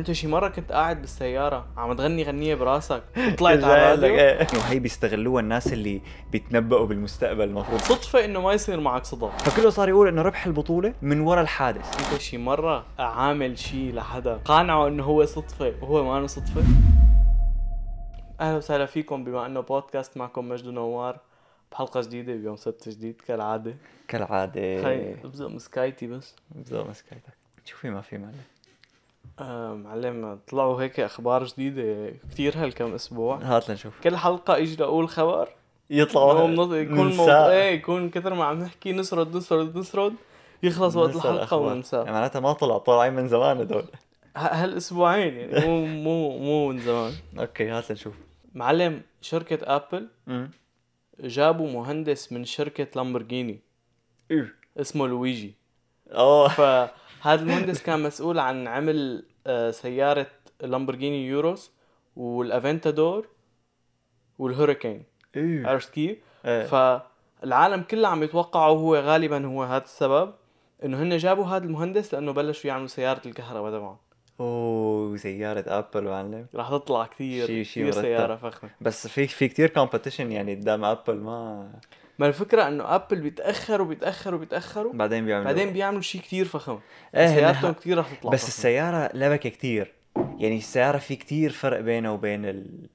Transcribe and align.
انت 0.00 0.12
شي 0.12 0.26
مره 0.26 0.48
كنت 0.48 0.72
قاعد 0.72 1.00
بالسيارة 1.00 1.66
عم 1.76 1.92
تغني 1.92 2.22
غنية 2.22 2.54
براسك 2.54 3.02
وطلعت 3.32 3.64
على 3.64 3.94
الراديو. 3.94 4.14
إيه. 4.14 4.46
وهي 4.54 4.78
بيستغلوها 4.78 5.42
الناس 5.42 5.72
اللي 5.72 6.00
بيتنبؤوا 6.32 6.86
بالمستقبل 6.86 7.44
المفروض. 7.44 7.80
صدفة 7.80 8.24
إنه 8.24 8.40
ما 8.40 8.52
يصير 8.52 8.80
معك 8.80 9.04
صدف 9.04 9.42
فكله 9.42 9.70
صار 9.70 9.88
يقول 9.88 10.08
إنه 10.08 10.22
ربح 10.22 10.46
البطولة 10.46 10.94
من 11.02 11.20
ورا 11.20 11.40
الحادث. 11.42 12.12
إنت 12.12 12.20
شي 12.20 12.38
مره 12.38 12.84
عامل 12.98 13.58
شي 13.58 13.92
لحدا. 13.92 14.36
قانعه 14.36 14.88
إنه 14.88 15.04
هو 15.04 15.24
صدفة 15.24 15.74
وهو 15.82 16.20
ما 16.20 16.26
صدفة. 16.26 16.62
أهلا 18.40 18.56
وسهلا 18.56 18.86
فيكم 18.86 19.24
بما 19.24 19.46
إنه 19.46 19.60
بودكاست 19.60 20.16
معكم 20.16 20.48
مجد 20.48 20.66
نوار 20.66 21.18
بحلقة 21.72 22.00
جديدة 22.00 22.32
بيوم 22.32 22.56
سبت 22.56 22.88
جديد 22.88 23.20
كالعادة. 23.20 23.74
كالعادة. 24.08 24.82
خي 24.82 25.14
ابزق 25.24 25.46
مسكايتي 25.46 26.06
بس. 26.06 26.36
بزق 26.50 26.88
مسكيتك 26.88 27.40
شوفي 27.64 27.90
ما 27.90 28.00
في 28.00 28.16
آه 28.16 28.30
معلم 29.74 30.38
طلعوا 30.48 30.82
هيك 30.82 31.00
أخبار 31.00 31.44
جديدة 31.44 32.14
كثير 32.32 32.52
هالكم 32.56 32.94
أسبوع. 32.94 33.36
هات 33.36 33.70
لنشوف. 33.70 34.00
كل 34.00 34.16
حلقة 34.16 34.56
أجي 34.56 34.76
لاقول 34.76 35.08
خبر. 35.08 35.48
يطلعوا 35.90 36.32
هو 36.32 36.46
منط- 36.46 36.72
يكون. 36.74 37.16
موضوع 37.16 37.50
إيه 37.52 37.74
يكون 37.74 38.10
كثر 38.10 38.34
ما 38.34 38.44
عم 38.44 38.58
نحكي 38.60 38.92
نسرد 38.92 39.36
نسرد 39.36 39.76
نسرد 39.76 40.14
يخلص 40.62 40.96
وقت 40.96 41.14
الحلقة 41.16 41.34
الأخبار. 41.34 41.72
وننساه 41.72 42.04
معناتها 42.04 42.40
ما 42.40 42.52
طلع 42.52 42.78
طالعين 42.78 43.12
من 43.14 43.28
زمان 43.28 43.58
هدول. 43.60 43.84
هالأسبوعين 44.36 45.36
يعني 45.36 45.66
مو 45.66 45.86
مو 45.86 46.38
مو 46.38 46.68
من 46.68 46.78
زمان. 46.78 47.12
أوكي 47.38 47.68
هات 47.68 47.90
لنشوف. 47.90 48.14
معلم 48.54 49.02
شركة 49.20 49.58
آبل 49.76 50.08
جابوا 51.20 51.70
مهندس 51.70 52.32
من 52.32 52.44
شركة 52.44 52.86
لامبورجيني. 52.96 53.60
إيه. 54.30 54.54
اسمه 54.80 55.06
لويجي. 55.08 55.54
أوه. 56.12 56.48
فهذا 56.48 57.42
المهندس 57.42 57.82
كان 57.82 58.02
مسؤول 58.02 58.38
عن 58.38 58.66
عمل 58.68 59.24
سيارة 59.70 60.26
لامبورجيني 60.62 61.26
يوروس 61.26 61.72
والافنتادور 62.16 63.28
والهوريكين 64.38 65.04
إيه. 65.36 65.66
عرفت 65.66 65.90
كيف؟ 65.90 66.18
إيه. 66.44 66.64
فالعالم 66.64 67.82
كله 67.82 68.08
عم 68.08 68.22
يتوقعوا 68.22 68.78
هو 68.78 68.96
غالبا 68.96 69.46
هو 69.46 69.62
هذا 69.62 69.84
السبب 69.84 70.32
إنه 70.84 71.02
هن 71.02 71.16
جابوا 71.16 71.44
هذا 71.44 71.64
المهندس 71.64 72.14
لأنه 72.14 72.32
بلشوا 72.32 72.68
يعملوا 72.70 72.86
سيارة 72.88 73.20
الكهرباء 73.26 73.70
تبعهم 73.70 73.96
أوه 74.40 75.16
سيارة 75.16 75.64
ابل 75.66 76.04
معلم 76.04 76.46
رح 76.54 76.70
تطلع 76.70 77.06
كثير 77.06 77.46
شي- 77.46 77.64
شي 77.64 77.70
كثير 77.80 77.86
مرتب. 77.86 78.00
سيارة 78.02 78.36
فخمة 78.36 78.70
بس 78.80 79.06
في 79.06 79.26
في 79.26 79.48
كثير 79.48 79.68
competition 79.68 80.20
يعني 80.20 80.54
قدام 80.54 80.84
ابل 80.84 81.14
ما 81.16 81.70
ما 82.20 82.26
الفكرة 82.26 82.68
إنه 82.68 82.94
ابل 82.94 83.20
بيتأخروا 83.20 83.86
بيتأخروا 83.86 84.38
بيتأخروا 84.38 84.92
بعدين 84.92 85.24
بيعملوا. 85.24 85.52
بعدين 85.52 85.72
بيعملوا 85.72 86.02
شيء 86.02 86.20
كثير 86.20 86.44
فخم. 86.44 86.78
إيه، 87.14 87.26
سيارتهم 87.26 87.72
كثير 87.72 87.98
رح 87.98 88.14
تطلع 88.14 88.30
بس 88.30 88.40
فخمة. 88.40 88.48
السيارة 88.48 89.10
لبكة 89.14 89.48
كتير. 89.50 89.92
يعني 90.16 90.58
السيارة 90.58 90.98
في 90.98 91.16
كتير 91.16 91.50
فرق 91.50 91.80
بينها 91.80 92.10
وبين 92.10 92.44
ال 92.44 92.88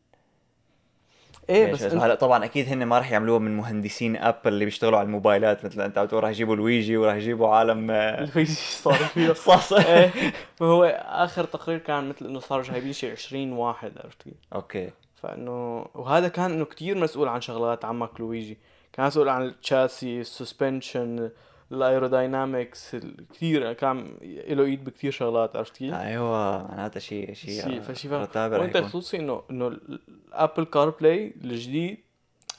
إيه 1.49 1.71
بس 1.71 1.83
اسمه. 1.83 1.93
إنت 1.93 2.03
هلا 2.03 2.15
طبعا 2.15 2.45
أكيد 2.45 2.67
هن 2.67 2.83
ما 2.83 2.99
رح 2.99 3.11
يعملوها 3.11 3.39
من 3.39 3.57
مهندسين 3.57 4.15
ابل 4.15 4.39
اللي 4.53 4.65
بيشتغلوا 4.65 4.97
على 4.97 5.05
الموبايلات 5.05 5.65
مثل 5.65 5.81
أنت 5.81 5.97
عم 5.97 6.07
تقول 6.07 6.23
رح 6.23 6.29
يجيبوا 6.29 6.55
لويجي 6.55 6.97
ورح 6.97 7.15
يجيبوا 7.15 7.47
عالم 7.47 7.91
آه، 7.91 8.21
الفيجي 8.21 8.53
صار 8.53 8.93
فيه؟ 8.93 9.33
صاص 9.47 9.73
إيه 9.73 10.11
فهو 10.55 10.83
آخر 11.05 11.43
تقرير 11.43 11.77
كان 11.77 12.09
مثل 12.09 12.25
إنه 12.25 12.39
صاروا 12.39 12.63
جايبين 12.63 12.93
شيء 12.93 13.11
20 13.11 13.51
واحد 13.51 13.91
عرفت 14.03 14.21
كيف؟ 14.23 14.33
أوكي. 14.53 14.89
فإنه 15.23 15.85
وهذا 15.95 16.27
كان 16.27 16.51
إنه 16.51 16.65
كثير 16.65 16.97
مسؤول 16.97 17.27
عن 17.27 17.41
شغلات 17.41 17.85
عمك 17.85 18.19
لويجي. 18.19 18.57
كان 18.95 19.05
مسؤول 19.05 19.29
عن 19.29 19.45
ال 19.45 19.55
chassis 19.55 20.21
ال 20.21 20.31
suspension 20.31 21.29
ال 21.71 21.81
aerodynamics 21.81 22.95
كثير 23.33 23.73
كان 23.73 24.17
له 24.47 24.63
إيد 24.63 24.83
بكثير 24.83 25.11
شغلات 25.11 25.55
عرفت 25.55 25.77
كيف؟ 25.77 25.93
أيوه 25.93 26.67
معناتها 26.67 26.99
شيء 26.99 27.33
شيء 27.33 27.63
شيء 27.63 27.81
فشي 27.81 28.09
مرتبة 28.09 28.57
رح 28.57 28.61
وأنت 28.61 28.77
خصوصي 28.77 29.17
انه 29.17 29.43
إنه 29.51 29.67
ال 29.67 30.63
Apple 30.63 30.89
CarPlay 30.89 31.33
الجديد 31.43 31.97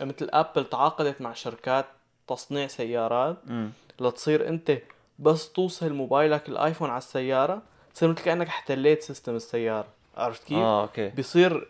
مثل 0.00 0.28
ابل 0.32 0.64
تعاقدت 0.64 1.20
مع 1.20 1.32
شركات 1.32 1.86
تصنيع 2.28 2.66
سيارات 2.66 3.36
أمم. 3.48 3.70
لتصير 4.00 4.48
أنت 4.48 4.78
بس 5.18 5.52
توصل 5.52 5.92
موبايلك 5.92 6.48
الآيفون 6.48 6.90
على 6.90 6.98
السيارة 6.98 7.62
تصير 7.94 8.08
مثل 8.08 8.22
كأنك 8.22 8.46
احتليت 8.46 9.02
system 9.02 9.36
السيارة 9.36 9.86
عرفت 10.16 10.44
كيف؟ 10.44 10.58
آه 10.58 10.82
أوكي 10.82 11.08
بيصير 11.08 11.68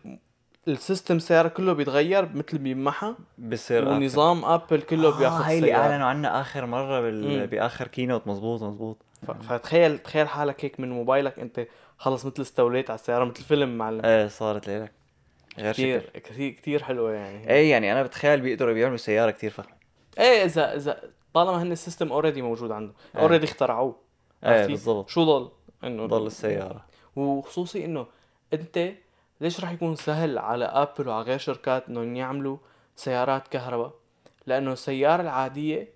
ال 0.69 0.76
system 0.76 1.17
السياره 1.17 1.49
كله 1.49 1.73
بيتغير 1.73 2.29
مثل 2.35 2.59
بيمحى. 2.59 3.15
بصير 3.39 3.83
أبل. 3.83 3.91
ونظام 4.03 4.45
ابل 4.45 4.83
كله 4.83 5.09
آه 5.09 5.19
بياخذ 5.19 5.45
هاي 5.45 5.59
اللي 5.59 5.69
السياره 5.71 5.91
أعلنوا 5.91 6.07
عنها 6.07 6.41
آخر 6.41 6.67
مرة 6.67 7.01
بال... 7.01 7.41
مم. 7.41 7.47
بآخر 7.47 7.89
keynote 7.89 8.27
مزبوط 8.27 8.63
مزبوط 8.63 8.97
ف- 9.27 9.31
فتخيل 9.31 9.99
تخيل 9.99 10.29
حالك 10.29 10.65
هيك 10.65 10.81
من 10.81 10.91
موبايلك 10.91 11.39
أنت 11.39 11.67
خلص 11.99 12.27
مثل 12.27 12.43
استوليت 12.43 12.91
على 12.91 12.99
السيارة 12.99 13.25
مثل 13.25 13.43
فيلم 13.43 13.79
معلم. 13.79 14.05
إيه 14.05 14.27
صارت 14.29 14.69
لك. 14.69 14.93
غير 15.59 15.73
كثير 15.73 16.01
شكل 16.01 16.19
كثير 16.21 16.53
كثير 16.53 16.83
حلوة 16.83 17.13
يعني. 17.13 17.51
إيه 17.51 17.71
يعني 17.71 17.93
أنا 17.93 18.03
بتخيل 18.03 18.41
بيقدروا 18.41 18.73
بيعملوا 18.75 18.97
سيارة 18.97 19.31
كتير 19.31 19.51
فخمة. 19.51 19.77
إيه 20.19 20.45
إذا 20.45 20.75
إذا 20.77 21.01
طالما 21.35 21.63
هن 21.63 21.73
ال 21.73 21.78
system 21.78 22.13
already 22.13 22.43
موجود 22.43 22.71
عنده. 22.71 22.93
إيه. 23.15 23.21
already 23.23 23.45
اخترعوه. 23.45 23.97
إيه؟ 24.45 24.67
بالضبط. 24.67 25.09
شو 25.09 25.25
ضل؟ 25.25 25.51
إنه 25.85 26.07
ضل 26.07 26.27
السيارة. 26.27 26.85
وخصوصي 27.17 27.85
إنه 27.85 28.07
أنت 28.53 28.93
ليش 29.41 29.61
راح 29.61 29.73
يكون 29.73 29.97
سهل 29.97 30.39
على 30.39 30.65
آبل 30.65 31.09
وعلى 31.09 31.25
غير 31.25 31.39
شركات 31.39 31.89
إنهم 31.89 32.17
يعملوا 32.17 32.57
سيارات 32.97 33.49
كهرباء؟ 33.49 33.93
لأنه 34.47 34.73
السيارة 34.73 35.23
العادية 35.23 35.89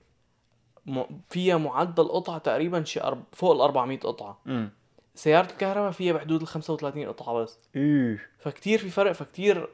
م... 0.87 1.03
فيها 1.31 1.57
معدل 1.57 2.09
قطع 2.09 2.39
تقريبا 2.39 2.85
شي 2.85 3.01
أرب... 3.01 3.23
فوق 3.33 3.53
ال 3.53 3.61
400 3.61 3.99
قطعة. 3.99 4.39
امم 4.47 4.71
سيارة 5.15 5.51
الكهرباء 5.51 5.91
فيها 5.91 6.13
بحدود 6.13 6.41
ال 6.41 6.47
35 6.47 7.07
قطعة 7.07 7.35
بس. 7.35 7.59
إيه. 7.77 8.19
فكتير 8.39 8.79
في 8.79 8.91
فرق 8.91 9.13
فكتير 9.13 9.69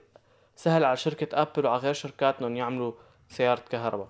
سهل 0.57 0.85
على 0.85 0.97
شركة 0.97 1.43
آبل 1.43 1.67
وعلى 1.67 1.79
غير 1.79 1.93
شركات 1.93 2.39
إنهم 2.39 2.57
يعملوا 2.57 2.93
سيارة 3.29 3.63
كهرباء. 3.71 4.09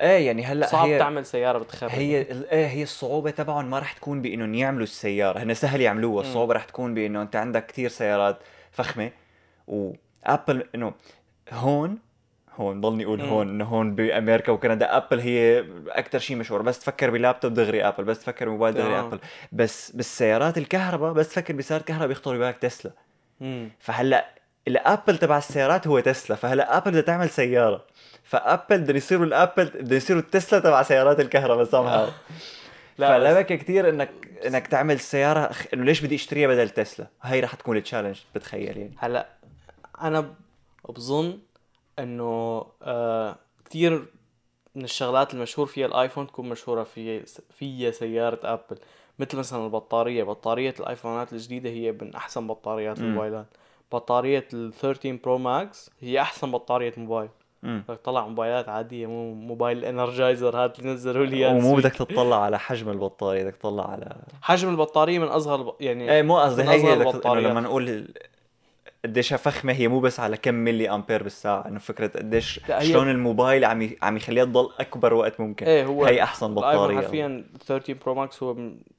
إيه 0.00 0.26
يعني 0.26 0.44
هلأ 0.44 0.66
صعب 0.66 0.88
هي 0.88 0.98
تعمل 0.98 1.26
سيارة 1.26 1.58
بتخرب. 1.58 1.90
هي 1.90 2.20
إيه 2.52 2.66
هي 2.66 2.82
الصعوبة 2.82 3.30
تبعهم 3.30 3.70
ما 3.70 3.78
رح 3.78 3.92
تكون 3.92 4.22
بإنهم 4.22 4.54
يعملوا 4.54 4.82
السيارة. 4.82 5.38
هن 5.38 5.54
سهل 5.54 5.80
يعملوها. 5.80 6.22
الصعوبة 6.22 6.54
رح 6.54 6.64
تكون 6.64 6.94
بإنه 6.94 7.22
أنت 7.22 7.36
عندك 7.36 7.66
كتير 7.66 7.88
سيارات 7.88 8.38
فخمة 8.72 9.10
وابل 9.66 10.66
إنه 10.74 10.92
هون 11.52 11.98
هون 12.56 12.80
ضلني 12.80 13.04
أقول. 13.04 13.20
هون 13.20 13.48
إنه 13.48 13.64
هون 13.64 13.94
بأمريكا 13.94 14.52
وكندا 14.52 14.96
ابل 14.96 15.20
هي 15.20 15.64
أكثر 15.88 16.18
شيء 16.18 16.36
مشهور 16.36 16.62
بس 16.62 16.78
تفكر 16.78 17.10
بلابتوب 17.10 17.54
دغري 17.54 17.84
ابل 17.88 18.04
بس 18.04 18.18
تفكر 18.18 18.48
بموبايل 18.48 18.74
دغري 18.74 18.94
آه. 18.94 19.00
ابل 19.00 19.18
بس 19.52 19.90
بالسيارات 19.90 20.58
الكهرباء 20.58 21.12
بس 21.12 21.28
تفكر 21.28 21.54
بسيارة 21.54 21.82
كهرباء 21.82 22.08
بيخطر 22.08 22.36
ببالك 22.36 22.58
تسلا. 22.58 22.92
فهلأ 23.80 24.28
ال 24.68 24.76
Apple 24.76 25.18
تبع 25.18 25.38
السيارات 25.38 25.86
هو 25.86 26.00
تسلا. 26.00 26.36
فهلأ 26.36 26.76
Apple 26.76 26.90
بدها 26.90 27.00
تعمل 27.00 27.30
سيارة. 27.30 27.84
ف 28.24 28.33
Apple 28.33 28.78
بدهم 28.78 28.96
يصيروا 28.96 29.26
ال 29.26 29.32
Apple 29.32 29.64
بدهم 29.64 29.96
يصيروا 29.96 30.20
التسلا 30.20 30.58
تبع 30.60 30.82
سيارات 30.82 31.20
الكهرباء 31.20 31.64
سامها 31.64 32.12
لا 33.00 33.18
بس- 33.18 33.24
فلبك 33.34 33.46
كثير 33.46 33.88
انك 33.88 34.10
إنك 34.46 34.66
تعمل 34.66 35.00
سيارة 35.00 35.50
إنه 35.74 35.84
ليش 35.84 36.00
بدي 36.00 36.14
اشتريها 36.14 36.48
بدل 36.48 36.70
تسلا؟ 36.70 37.06
هاي 37.22 37.40
رح 37.40 37.54
تكون 37.54 37.76
ال 37.76 37.80
challenge 37.80 38.18
بتخيل 38.34 38.76
يعني. 38.78 38.94
هلا 38.98 39.28
أنا 40.02 40.34
بظن 40.88 41.38
إنه 41.98 42.64
آه 42.82 43.36
كثير 43.64 44.06
من 44.74 44.84
الشغلات 44.84 45.34
المشهور 45.34 45.66
فيها 45.66 45.86
الآيفون 45.86 46.26
تكون 46.26 46.48
مشهورة 46.48 46.82
في 46.82 47.22
فيها 47.50 47.90
سيارة 47.90 48.40
أبل. 48.42 48.78
مثل 49.18 49.36
مثلا 49.38 49.64
البطارية. 49.64 50.24
بطارية 50.24 50.74
الآيفونات 50.80 51.32
الجديدة 51.32 51.70
هي 51.70 51.92
من 51.92 52.14
أحسن 52.14 52.46
بطاريات. 52.46 52.98
الموبايلات. 52.98 53.46
بطارية 53.92 54.48
ال 54.54 54.72
13 54.72 55.12
Pro 55.24 55.38
Max 55.38 55.90
هي 56.00 56.20
أحسن 56.20 56.50
بطارية 56.50 56.92
موبايل. 56.96 57.28
تطلع 57.88 58.26
موبايلات 58.26 58.68
عادية 58.68 59.06
مو 59.06 59.34
موبايل 59.34 59.84
Energizer 59.84 60.56
هذا 60.64 60.72
اللي 60.78 60.92
نزلوا 60.92 61.26
لي 61.26 61.36
إياه 61.36 61.54
ومو. 61.54 61.76
بدك 61.76 61.92
تطلع 61.92 62.42
على 62.44 62.58
حجم 62.58 62.90
البطارية 62.90 63.44
بدك 63.44 63.56
تطلع 63.56 63.90
على 63.90 64.16
حجم 64.42 64.68
البطارية 64.70 65.18
من 65.18 65.26
أصغر 65.28 65.74
يعني 65.80 66.12
إيه 66.12 66.22
مو 66.22 66.38
قصدي 66.38 66.62
هي 66.62 66.96
بدك 66.96 67.06
البطاريات. 67.06 67.50
لما 67.50 67.60
نقول 67.60 68.08
قديش 69.04 69.34
فخمة 69.34 69.72
هي 69.72 69.88
مو 69.88 70.00
بس 70.00 70.20
على 70.20 70.36
كم 70.36 70.54
ملي 70.54 70.90
أمبير 70.90 71.22
بالساعة 71.22 71.68
إنه 71.68 71.78
فكرة 71.78 72.06
قديش 72.18 72.60
شلون 72.80 73.10
الموبايل 73.10 73.64
عم 73.64 73.82
ي- 73.82 73.96
عم 74.02 74.16
يخليها 74.16 74.44
تضل 74.44 74.68
أكبر 74.80 75.14
وقت 75.14 75.40
ممكن 75.40 75.66
إيه 75.66 75.84
هو 75.84 76.04
هي 76.04 76.22
أحسن 76.22 76.54
بطارية 76.54 76.96
حرفيا 76.96 77.44
13 77.66 77.94
Pro 78.04 78.14
Max 78.14 78.42
هو 78.42 78.56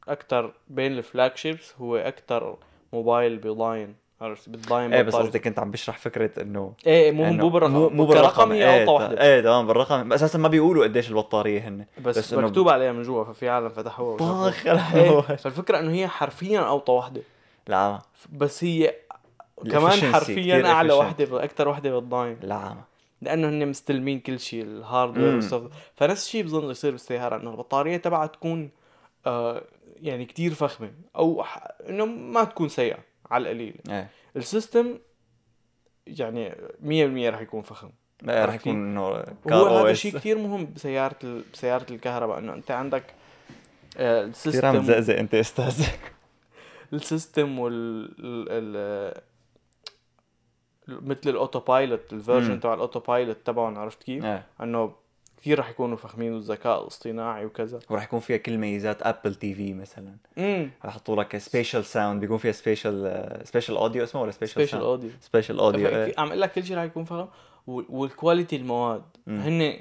أكثر 0.08 0.54
بين 0.68 0.92
ال 0.98 1.36
flagships 1.38 1.74
هو 1.82 1.96
أكثر 1.96 2.58
موبايل 2.94 3.38
بيضاين 3.38 3.96
عرفت؟ 4.22 4.50
بتضاين 4.50 4.94
إيه 4.94 5.02
بس. 5.02 5.16
قصدي 5.16 5.40
كنت 5.40 5.60
عم 5.60 5.72
بشرح 5.72 5.98
فكرة 5.98 6.42
إنه 6.42 6.74
إيه 6.88 7.12
مو 7.12 7.26
إنه 7.26 7.44
مو 7.44 7.50
بالرقم. 7.50 7.72
مو, 7.72 7.90
مو 7.90 8.06
بالرقم. 8.06 8.52
هي 8.52 8.76
إيه 8.76 8.88
وحده 8.90 9.22
إيه 9.22 9.42
تمام 9.42 9.68
بالرقم. 9.68 10.10
بس 10.10 10.24
أساسا 10.24 10.40
ما 10.40 10.48
بيقولوا 10.48 10.84
قديش 10.84 11.10
البطارية 11.10 11.68
هن. 11.68 11.86
بس, 12.06 12.18
بس 12.18 12.34
إنه- 12.34 12.38
مكتوب 12.38 12.70
عليها 12.70 12.92
من 12.92 13.04
جوا 13.04 13.24
ففي 13.24 13.50
عالم 13.50 13.70
فتحوها 13.70 14.18
طاخ 14.18 14.68
إيه 14.96 15.22
فالفكرة 15.22 15.80
إنه 15.80 15.92
هي 15.92 16.08
حرفيا 16.08 16.60
أوطى 16.60 16.92
وحده 16.92 17.22
لا. 17.68 18.00
بس 18.34 18.64
هي 18.64 18.94
كمان 19.72 19.92
حرفيا 20.14 20.66
أعلى. 20.66 20.94
وحده 20.94 21.44
أكثر 21.44 21.68
وحده 21.68 22.00
بتضاين 22.00 22.38
لا. 22.42 22.74
لأنه 23.22 23.50
هن 23.50 23.68
مستلمين 23.68 24.20
كل 24.20 24.40
شيء 24.40 24.64
ال 24.64 24.71
hardware. 24.71 25.36
وال 25.36 25.47
soft 25.47 25.70
فنفس 25.96 26.26
الشيء 26.26 26.44
بظن 26.44 26.70
يصير 26.72 26.92
بالسيارة 26.92 27.36
إنه 27.42 27.52
البطارية 27.52 27.98
تبعها 27.98 28.28
تكون 28.28 28.70
آه 29.28 29.62
يعني 30.02 30.26
كتير 30.26 30.54
فخمة 30.54 30.92
أو. 31.16 31.44
إنه 31.90 32.06
ما 32.06 32.44
تكون 32.44 32.70
سيئة. 32.70 32.98
على 33.32 33.42
القليل. 33.42 33.76
إيه. 33.90 34.10
ال 34.36 34.45
system 34.45 35.00
يعني 36.08 36.52
100% 36.52 37.34
رح 37.34 37.42
يكون 37.42 37.62
فخم. 37.62 37.90
رح 38.28 38.54
يكون 38.54 38.74
إنه 38.74 39.26
أو 39.52 39.68
هذا 39.68 39.94
شيء 39.94 40.14
كثير 40.14 40.38
مهم 40.38 40.74
بسيارة 40.76 41.16
ال... 41.24 41.44
بسيارة 41.54 41.86
الكهرباء 41.92 42.40
إنه 42.40 42.54
أنت 42.54 42.72
عندك 42.72 43.04
آه، 43.98 44.28
كثير 44.28 44.66
عم 44.66 44.76
ال 44.76 44.77
system 44.77 44.82
تزقزق 44.82 45.18
أنت 45.18 45.36
أستاذ. 45.36 45.86
ال 46.94 47.03
system 47.03 47.60
وال 47.60 48.04
ال... 48.20 48.46
ال... 48.50 49.22
مثل 50.88 51.30
ال 51.30 51.60
autopilot 51.60 52.14
ال 52.14 52.19
version. 52.19 52.60
تبع 52.60 52.74
ال 52.74 53.00
autopilot 53.00 53.38
تبعهم 53.46 53.78
عرفت 53.78 54.04
كيف؟ 54.04 54.26
إيه. 54.26 54.46
إنه 54.62 54.94
كثير 55.42 55.60
رح 55.60 55.70
يكونوا 55.70 55.98
فخمين 55.98 56.34
والذكاء 56.34 56.82
الاصطناعي 56.82 57.46
وكذا. 57.46 57.80
ورح 57.90 58.04
يكون 58.04 58.20
فيها 58.20 58.38
كل 58.38 58.58
ميزات 58.58 59.02
Apple 59.04 59.36
TV 59.36 59.74
مثلا. 59.74 60.16
امم 60.38 60.70
رح 60.86 60.92
يحطوا 60.96 61.16
لك 61.24 61.38
spatial 61.38 61.86
sound 61.86 62.22
بيكون 62.22 62.38
فيها 62.38 62.52
spatial 62.52 63.42
spatial 63.48 63.78
audio 63.78 64.04
اسمه 64.04 64.22
ولا 64.22 64.32
سبيشال 64.32 64.54
سبيشال 64.56 64.80
اوديو 64.82 65.10
سبيشال 65.22 65.60
اوديو 65.60 65.88
عم 66.18 66.28
أقول 66.28 66.42
لك 66.42 66.52
كل 66.52 66.64
شيء 66.64 66.78
رح 66.78 66.84
يكون 66.84 67.04
فخم. 67.04 67.28
وال- 67.68 67.86
وال 67.90 68.05
quality 68.05 68.56
المواد. 68.56 69.04
هن 69.28 69.80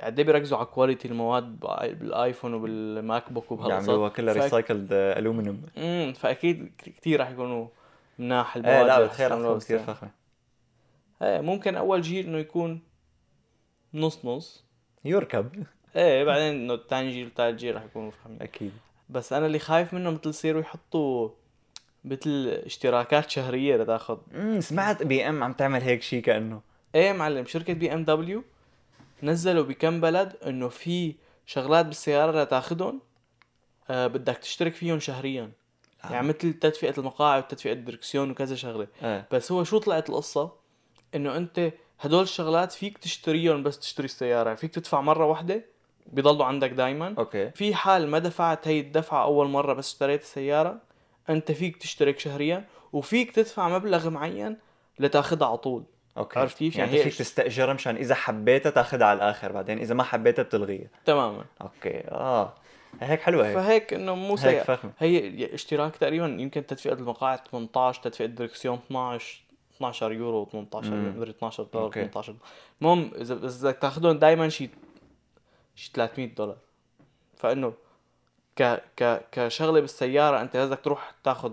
قد 0.00 0.18
إيه 0.18 0.26
بيركزوا 0.26 0.58
على 0.58 0.66
quality 0.66 1.08
المواد 1.08 1.60
بالآيفون 2.00 2.54
وبالماك 2.54 3.32
بوك 3.32 3.52
وبهالقصص 3.52 4.12
كلها 4.16 4.34
فأك- 4.34 4.36
recycled 4.42 4.88
aluminum 4.92 5.62
امم 5.78 6.12
فأكيد 6.12 6.72
كثير 6.98 7.20
رح 7.20 7.30
يكونوا 7.30 7.66
مناح 8.18 8.56
المواد 8.56 8.74
إيه 8.76 8.82
لا 8.82 9.06
بتخيل 9.06 9.58
كثير. 9.58 9.78
فخمه 9.78 10.10
إيه 11.22 11.40
ممكن 11.40 11.76
أول 11.76 12.02
جيل 12.02 12.26
إنه 12.26 12.38
يكون 12.38 12.80
نص 13.94 14.24
نص. 14.24 14.64
يركب. 15.04 15.64
إيه 15.96 16.24
بعدين 16.24 16.54
إنه 16.54 16.80
ثاني 16.90 17.10
جيل 17.10 17.30
ثالث 17.36 17.58
جيل 17.58 17.76
رح 17.76 17.82
يكونوا 17.82 18.10
فخمين 18.10 18.42
أكيد. 18.42 18.72
بس 19.10 19.32
أنا 19.32 19.46
اللي 19.46 19.58
خايف 19.58 19.94
منه 19.94 20.10
مثل 20.10 20.28
يصيروا 20.28 20.60
يحطوا 20.60 21.28
مثل 22.04 22.60
اشتراكات 22.66 23.30
شهرية 23.30 23.76
لتاخذ. 23.76 24.18
امم 24.34 24.60
سمعت 24.60 25.02
BM 25.02 25.44
عم 25.44 25.52
تعمل 25.52 25.82
هيك 25.82 26.02
شيء 26.02 26.22
كأنه. 26.22 26.60
إيه 26.94 27.12
معلم 27.12 27.46
شركة 27.46 27.72
BMW 27.72 28.44
نزلوا 29.22 29.64
بكم 29.64 30.00
بلد 30.00 30.36
إنه 30.46 30.68
في 30.68 31.14
شغلات 31.46 31.86
بالسيارة 31.86 32.42
لتاخدهم 32.42 33.00
آه 33.90 34.06
بدك 34.06 34.36
تشترك 34.36 34.74
فيهم 34.74 35.00
شهريا. 35.00 35.52
آه. 36.04 36.12
يعني 36.12 36.28
مثل 36.28 36.52
تدفئة 36.52 36.94
المقاعد 36.98 37.42
وتدفئة 37.42 37.72
الدركسيون 37.72 38.30
وكذا 38.30 38.54
شغلة. 38.54 38.86
إيه 39.02 39.28
بس 39.32 39.52
هو 39.52 39.64
شو 39.64 39.78
طلعت 39.78 40.10
القصة؟ 40.10 40.52
إنه 41.14 41.36
أنت 41.36 41.72
هدول 42.02 42.22
الشغلات 42.22 42.72
فيك 42.72 42.98
تشتريهم 42.98 43.62
بس 43.62 43.78
تشتري 43.78 44.04
السيارة. 44.04 44.54
فيك 44.54 44.74
تدفع 44.74 45.00
مرة 45.00 45.26
واحدة 45.26 45.64
بيضلوا 46.06 46.44
عندك 46.46 46.70
دايما. 46.70 47.14
Okay. 47.18 47.50
في 47.50 47.74
حال 47.74 48.08
ما 48.08 48.18
دفعت 48.18 48.68
هي 48.68 48.80
الدفعة 48.80 49.22
أول 49.24 49.48
مرة 49.48 49.72
بس 49.72 49.92
اشتريت 49.92 50.22
السيارة 50.22 50.78
أنت 51.30 51.52
فيك 51.52 51.76
تشترك 51.76 52.18
شهريا 52.18 52.64
وفيك 52.92 53.30
تدفع 53.30 53.68
مبلغ 53.68 54.10
معين 54.10 54.56
لتاخدها 54.98 55.48
على 55.48 55.56
طول. 55.56 55.84
Okay. 56.16 56.40
عرفت 56.40 56.58
كيف؟ 56.58 56.76
يعني, 56.76 56.96
يعني 56.96 57.10
فيك 57.10 57.18
تستاجرها 57.18 57.74
مشان 57.74 57.96
إذا 57.96 58.14
حبيتها 58.14 58.70
تاخذها 58.70 59.06
على 59.06 59.16
الآخر 59.16 59.52
بعدين 59.52 59.78
إذا 59.78 59.94
ما 59.94 60.02
حبيتها 60.02 60.42
بتلغيها. 60.42 60.88
تماما. 61.04 61.44
Okay. 61.60 62.04
آه. 62.10 62.54
هيك 63.00 63.20
حلوة 63.20 63.46
هيك. 63.46 63.54
فهيك 63.54 63.94
إنه 63.94 64.14
مو 64.14 64.36
هيك 64.36 64.64
سيء. 64.66 64.76
هي 64.98 65.54
اشتراك 65.54 65.96
تقريبا 65.96 66.26
يمكن 66.26 66.66
تدفئة 66.66 66.92
المقاعد 66.92 67.38
18 67.48 68.02
تدفئة 68.02 68.24
الدركسيون 68.24 68.78
12 68.86 69.42
12 69.82 70.12
يورو 70.12 70.44
18 70.52 70.90
مم. 70.90 71.04
يورو 71.04 71.16
مدري 71.16 71.30
12 71.30 71.62
دولار 71.72 71.86
okay. 71.86 72.00
18 72.08 72.34
المهم 72.80 73.10
إذا 73.20 73.34
إذا 73.34 73.70
بدك 73.70 73.78
تاخذهم 73.78 74.18
دائما 74.18 74.48
شي 74.48 74.70
شي 75.74 75.90
300 75.94 76.34
دولار. 76.34 76.56
فإنه 77.36 77.72
ك 78.56 78.80
ك 78.96 79.20
كشغلة 79.32 79.80
بالسيارة 79.80 80.40
أنت 80.40 80.56
بدك 80.56 80.80
تروح 80.80 81.14
تاخذ 81.24 81.52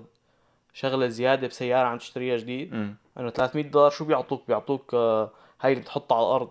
شغلة 0.74 1.08
زيادة 1.08 1.48
بسيارة 1.48 1.88
عم 1.88 1.98
تشتريها 1.98 2.38
جديد؟ 2.38 2.74
امم 2.74 2.96
إنه 3.20 3.30
300 3.30 3.64
دولار 3.64 3.90
شو 3.90 4.06
بيعطوك؟ 4.06 4.48
بيعطوك 4.48 4.94
آه، 4.94 5.30
هاي 5.62 5.72
اللي 5.72 5.84
بتحطها 5.84 6.16
على 6.18 6.26
الأرض. 6.26 6.50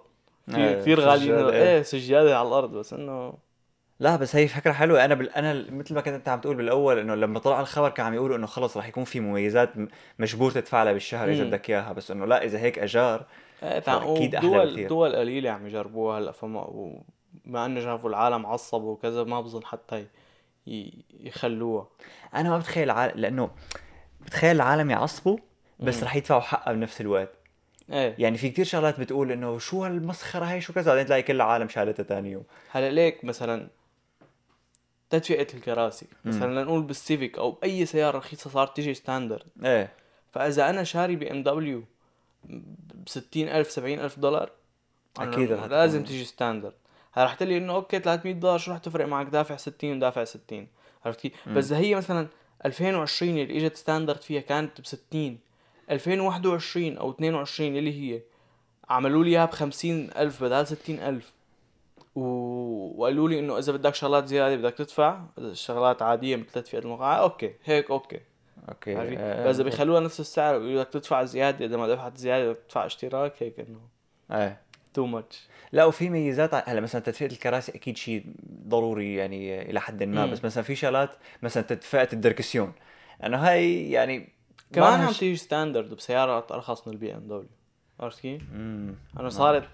كثير 0.49 0.69
إيه، 0.69 0.81
كثير 0.81 1.01
غاليين. 1.01 1.35
إيه. 1.35 1.83
سجادة 1.83 2.39
على 2.39 2.49
الأرض 2.49 2.71
بس 2.73 2.93
إنه 2.93 3.35
لا 4.01 4.17
بس 4.17 4.37
هي 4.37 4.49
فكرة 4.49 4.73
حلوة. 4.73 5.05
أنا 5.05 5.15
بال... 5.15 5.31
أنا 5.31 5.53
مثل 5.71 5.95
ما 5.95 6.01
كنت 6.01 6.15
أنت 6.15 6.29
عم 6.29 6.41
تقول 6.41 6.57
بالأول 6.57 6.99
إنه 6.99 7.15
لما 7.15 7.39
طلع 7.39 7.61
الخبر 7.61 7.89
كان 7.89 8.07
عم 8.07 8.15
يقولوا 8.15 8.37
إنه 8.37 8.47
خلص 8.47 8.77
رح 8.77 8.89
يكون 8.89 9.05
في 9.05 9.21
مميزات 9.21 9.71
مجبور 10.19 10.51
تدفع 10.51 10.93
بالشهر 10.93 11.31
إذا. 11.31 11.45
بدك 11.45 11.71
إياها. 11.71 11.93
بس 11.93 12.11
إنه 12.11 12.27
لا 12.27 12.45
إذا 12.45 12.59
هيك 12.59 12.79
أجار 12.79 13.27
تع- 13.61 13.81
فأكيد 13.81 14.35
أحلى 14.35 14.49
ودول 14.49 14.67
بكثير. 14.71 14.89
دول 14.89 15.17
قليلة 15.17 15.51
عم 15.51 15.67
يجربوها 15.67 16.19
هلأ 16.19 16.33
فما 16.33 16.65
وما 17.47 17.67
إنه 17.67 17.81
شافوا 17.81 18.09
العالم 18.11 18.47
عصبوا 18.47 18.93
وكذا 18.93 19.25
ما 19.25 19.41
بظن 19.41 19.65
حتى 19.65 20.07
ي- 20.67 21.05
يخلوها. 21.21 21.89
أنا 22.35 22.51
ما 22.51 22.59
بتخيل 22.59 22.85
العالم 22.85 23.21
لأنه 23.21 23.51
بتخيل 24.21 24.57
العالم 24.57 24.91
يعصبوا 24.91 25.39
بس. 25.81 26.03
رح 26.05 26.17
يدفعوا 26.17 26.41
حقها 26.41 26.73
بنفس 26.73 27.01
الوقت. 27.01 27.31
إيه. 27.93 28.15
يعني 28.19 28.39
في 28.39 28.51
كتير 28.51 28.65
شغلات 28.65 29.01
بتقول 29.01 29.33
إنه 29.33 29.59
شو 29.59 29.85
هالمسخرة 29.85 30.45
هي 30.45 30.61
شو 30.61 30.73
كذا؟ 30.73 30.91
بعدين 30.91 31.07
تلاقي 31.07 31.23
كل 31.23 31.37
العالم 31.37 31.69
شالتها 31.69 32.03
ثاني 32.03 32.31
يوم. 32.33 32.43
هلأ 32.71 32.91
ليك 32.91 33.25
مثلا 33.25 33.69
تدفئة 35.11 35.55
الكراسي. 35.55 36.07
مثلا 36.25 36.61
لنقول 36.61 36.83
بال 36.83 36.99
Civic 36.99 37.39
أو 37.39 37.51
باي 37.51 37.87
سيارة 37.87 38.19
رخيصة 38.19 38.51
صارت 38.51 38.77
تيجي 38.77 38.95
standard 38.95 39.47
إيه. 39.65 39.93
فإذا 40.33 40.71
أنا 40.71 40.85
شاري 40.85 41.17
BMW 41.17 41.85
ب 42.45 43.09
60000 43.09 43.71
70000 43.71 44.19
دولار 44.19 44.51
رح 45.19 45.65
لازم 45.65 46.05
تيجي 46.05 46.25
standard 46.25 46.75
هلا 47.13 47.25
رح 47.25 47.35
تقول 47.35 47.49
لي 47.49 47.57
إنه 47.59 47.75
okay 47.75 47.99
300 47.99 48.35
دولار 48.35 48.59
شو 48.59 48.73
رح 48.73 48.79
تفرق 48.79 49.07
معك؟ 49.07 49.27
دافع 49.27 49.57
60 49.57 49.97
ودافع 49.97 50.25
60 50.25 50.67
عرفت 51.05 51.21
كيف؟ 51.21 51.49
بس 51.49 51.73
هي 51.73 51.95
مثلا 51.95 52.29
2020 52.67 53.39
اللي 53.39 53.67
إجت 53.67 53.77
standard 53.77 54.23
فيها 54.23 54.41
كانت 54.41 54.81
ب 54.81 54.87
60 54.87 55.39
2021 55.91 56.97
أو 56.97 57.11
22 57.11 57.77
اللي 57.77 58.15
هي 58.15 58.23
عملوا 58.89 59.25
لي 59.25 59.31
إياها 59.31 59.45
ب 59.45 59.51
50000 59.51 60.45
بدل 60.45 60.67
60000 60.67 61.33
و... 62.15 62.23
وقالوا 63.01 63.29
لي 63.29 63.39
إنه 63.39 63.59
إذا 63.59 63.73
بدك 63.73 63.95
شغلات 63.95 64.27
زيادة 64.27 64.57
بدك 64.57 64.75
تدفع 64.75 65.21
شغلات 65.53 66.03
عادية 66.03 66.37
مثل 66.37 66.51
تدفئه 66.51 66.79
المقاعد 66.79 67.21
أوكي 67.21 67.55
هيك 67.65 67.91
أوكي. 67.91 68.21
أوكي؟ 68.69 68.95
آه، 68.97 69.47
بس 69.47 69.55
إذا 69.55 69.65
بيخلوها 69.65 70.01
نفس 70.01 70.21
السعر 70.21 70.55
ويقولوا 70.55 70.81
لك 70.81 70.89
تدفع 70.89 71.25
زيادة 71.25 71.65
إذا 71.65 71.77
ما 71.77 71.89
دفعت 71.89 72.17
زيادة 72.17 72.53
بدك 72.53 72.59
تدفع 72.67 72.87
اشتراك 72.87 73.43
هيك 73.43 73.61
إنه 73.61 73.81
إيه. 74.31 74.61
Too 74.95 75.07
much 75.07 75.49
لا 75.73 75.85
وفي 75.85 76.11
ميزات 76.11 76.69
هلا 76.69 76.81
مثلا 76.81 77.01
تدفئة 77.01 77.27
الكراسي 77.27 77.73
أكيد 77.75 77.97
شيء 77.97 78.25
ضروري 78.69 79.15
يعني 79.15 79.71
إلى 79.71 79.81
حد 79.81 80.03
ما 80.03 80.27
مم. 80.27 80.33
بس 80.33 80.45
مثلا 80.45 80.63
في 80.63 80.75
شغلات 80.75 81.11
مثلا 81.43 81.63
تدفئة 81.63 82.09
الدركسيون. 82.13 82.73
انه 83.25 83.37
هاي 83.37 83.91
يعني 83.91 84.29
كمان 84.73 84.99
ما 84.99 85.07
عم 85.07 85.13
تيجي 85.13 85.37
standard 85.37 85.95
بسيارات 85.95 86.53
أرخص 86.53 86.89
من 86.89 86.95
ال 86.95 87.15
BMW 87.15 87.49
عرفت 88.01 88.21
كيف؟ 88.21 88.43
انه 89.21 89.29
صارت 89.29 89.69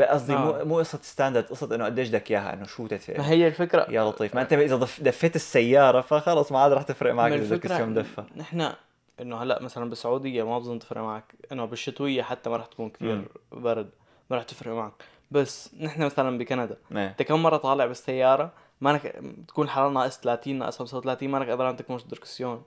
قصدي 0.00 0.36
مو 0.36 0.50
آه. 0.50 0.64
مو 0.64 0.78
قصة 0.78 0.98
standard 1.02 1.44
قصة 1.44 1.74
إنه 1.74 1.84
قديش 1.84 2.08
بدك 2.08 2.30
إياها 2.30 2.54
إنه 2.54 2.66
شو 2.66 2.86
تدفئه 2.86 3.18
ما 3.18 3.28
هي 3.28 3.46
الفكرة. 3.46 3.86
يا 3.90 4.04
لطيف. 4.04 4.34
ما 4.34 4.42
أنت 4.42 4.52
إذا 4.52 4.76
دفيت 4.76 5.36
السيارة 5.36 6.00
فخلص 6.00 6.52
ما 6.52 6.58
عاد 6.58 6.72
رح 6.72 6.82
تفرق 6.82 7.12
معك 7.12 7.30
ما 7.30 7.36
إذا 7.36 7.54
الفكرة 7.54 7.54
الدركسيون 7.54 7.88
مدفى 7.88 8.24
نحن 8.36 8.72
إنه 9.20 9.42
هلأ 9.42 9.62
مثلا 9.62 9.88
بالسعودية 9.88 10.42
ما 10.42 10.58
بظن 10.58 10.78
تفرق 10.78 11.02
معك. 11.02 11.34
إنه 11.52 11.64
بالشتوية 11.64 12.22
حتى 12.22 12.50
ما 12.50 12.56
رح 12.56 12.66
تكون 12.66 12.90
كثير 12.90 13.24
برد. 13.52 13.90
ما 14.30 14.36
رح 14.36 14.42
تفرق 14.42 14.72
معك. 14.72 14.92
بس 15.30 15.70
نحن 15.80 16.02
مثلا 16.02 16.38
بكندا 16.38 16.76
أنت 16.92 17.22
كم 17.22 17.42
مرة 17.42 17.56
طالع 17.56 17.86
بالسيارة؟ 17.86 18.52
مانك 18.80 19.22
تكون 19.48 19.68
حرارة 19.68 19.90
ناقص 19.90 20.20
30 20.20 20.58
ناقص 20.58 20.78
35 20.78 21.28
مانك 21.28 21.48
قادر 21.48 21.72
تكمش 21.72 22.04
دركسيون 22.04 22.62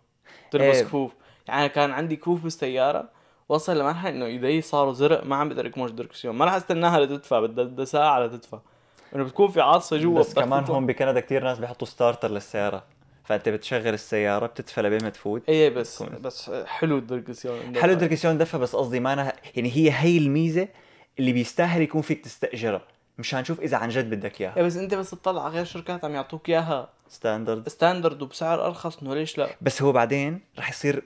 تلبس 0.51 0.75
إيه. 0.75 0.83
كفوف 0.83 1.11
يعني 1.47 1.69
كان 1.69 1.91
عندي 1.91 2.15
كفوف 2.15 2.43
بالسيارة 2.43 3.09
وصل 3.49 3.79
لمرحلة 3.79 4.09
إنه 4.09 4.25
ايدي 4.25 4.61
صاروا 4.61 4.93
زرق 4.93 5.23
ما 5.25 5.35
عم 5.35 5.49
بقدر 5.49 5.65
اكمش 5.65 5.91
دركسيون 5.91 6.35
ما 6.35 6.45
رح 6.45 6.53
استناها 6.53 6.99
لتدفى 6.99 7.41
بدها 7.41 7.85
ساعة 7.85 8.19
لتدفى 8.19 8.59
إنه 9.15 9.23
بتكون 9.23 9.51
في 9.51 9.61
عاصفة 9.61 9.97
جوا. 9.97 10.19
بس 10.19 10.33
كمان. 10.33 10.63
هون 10.63 10.85
بكندا 10.85 11.19
كتير 11.19 11.43
ناس 11.43 11.59
بيحطوا 11.59 11.87
starter 11.87 12.31
للسيارة. 12.31 12.83
فأنت 13.23 13.49
بتشغل 13.49 13.93
السيارة 13.93 14.45
بتدفى 14.45 14.81
لبين 14.81 15.03
ما 15.03 15.09
تفوت. 15.09 15.43
إيه 15.49 15.69
بس 15.69 16.03
بتكون- 16.03 16.21
بس 16.21 16.51
حلو 16.65 16.97
الدركسيون 16.97 17.77
حلو 17.81 17.93
الدركسيون 17.93 18.37
دفى 18.37 18.57
بس 18.57 18.75
قصدي 18.75 18.99
ما 18.99 19.13
أنا 19.13 19.33
يعني 19.55 19.71
هي 19.75 19.91
هي 19.91 20.17
الميزة 20.17 20.67
اللي 21.19 21.33
بيستاهل 21.33 21.81
يكون 21.81 22.01
فيك 22.01 22.23
تستأجرها. 22.23 22.81
مشان 23.17 23.39
نشوف 23.41 23.59
إذا 23.59 23.77
عن 23.77 23.89
جد 23.89 24.09
بدك 24.09 24.41
إياها. 24.41 24.61
بس 24.61 24.77
أنت 24.77 24.93
بس 24.93 25.09
تطلع 25.09 25.43
على 25.45 25.53
غير 25.53 25.65
شركات 25.65 26.05
عم 26.05 26.11
يعطوك 26.15 26.49
إياها. 26.49 26.89
standard 27.09 27.69
standard 27.69 28.21
وبسعر 28.21 28.65
أرخص 28.65 29.01
إنه 29.03 29.15
ليش 29.15 29.37
لا؟ 29.37 29.49
بس 29.61 29.81
هو 29.81 29.91
بعدين 29.91 30.41
رح 30.59 30.69
يصير 30.69 31.03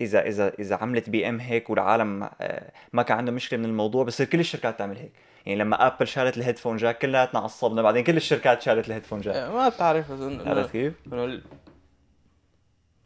إذا 0.00 0.26
إذا 0.26 0.52
إذا 0.58 0.76
عملت 0.76 1.10
BM 1.10 1.40
هيك 1.40 1.70
والعالم 1.70 2.28
آه، 2.40 2.72
ما 2.92 3.02
كان 3.02 3.18
عندهم 3.18 3.34
مشكلة 3.34 3.58
من 3.58 3.64
الموضوع 3.64 4.04
بصير 4.04 4.26
كل 4.26 4.40
الشركات 4.40 4.78
تعمل 4.78 4.96
هيك 4.96 5.12
يعني 5.46 5.58
لما 5.60 5.86
Apple 5.86 6.08
شالت 6.08 6.36
ال 6.36 6.40
headphone 6.40 6.76
jack 6.76 6.98
كلياتنا 6.98 7.40
عصبنا 7.40 7.82
بعدين 7.82 8.04
كل 8.04 8.16
الشركات 8.16 8.62
شالت 8.62 8.88
ال 8.88 8.91
headphone 8.91 9.20
jack 9.20 9.34
إيه، 9.36 9.50
ما 9.50 9.68
بتعرف 9.68 10.08
إنه- 10.08 10.48
عرفت 10.48 10.70
كيف؟ 10.70 10.94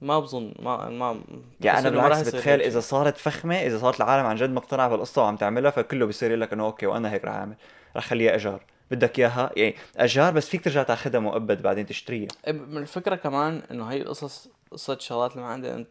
ما 0.01 0.21
بظن 0.21 0.55
ما 0.59 0.89
ما 0.89 1.21
يعني 1.61 1.79
أنا 1.79 1.91
بالعكس 1.91 2.29
بتخيل 2.29 2.63
إذا. 2.63 2.81
صارت 2.81 3.17
فخمة 3.17 3.55
إذا 3.57 3.79
صارت 3.79 3.97
العالم 4.01 4.27
عن 4.27 4.37
جد 4.37 4.51
مقتنعه 4.51 4.89
بالقصة 4.89 5.23
وعم 5.23 5.37
تعملها 5.37 5.71
فكله 5.71 6.07
بيصير 6.07 6.29
يقول 6.31 6.41
لك 6.41 6.53
إنه 6.53 6.65
okay 6.65 6.87
وأنا 6.87 7.13
هيك 7.13 7.25
رح 7.25 7.33
أعمل 7.35 7.55
رح 7.97 8.07
خليها 8.07 8.35
اجار 8.35 8.65
بدك 8.91 9.19
إياها 9.19 9.51
يعني 9.57 9.75
اجار 9.97 10.33
بس 10.33 10.49
فيك 10.49 10.65
ترجع 10.65 10.83
تاخذها 10.83 11.21
مؤبد 11.21 11.63
بعدين 11.63 11.87
تشتريها 11.87 12.29
إيه، 12.47 12.53
من 12.53 12.77
الفكرة 12.79 13.17
كمان 13.17 13.63
إنه 13.71 13.87
هي 13.87 14.03
القصص 14.03 14.49
قصة 14.71 14.93
الشغلات 14.93 15.33
اللي 15.33 15.43
ما 15.43 15.49
عندها 15.53 15.85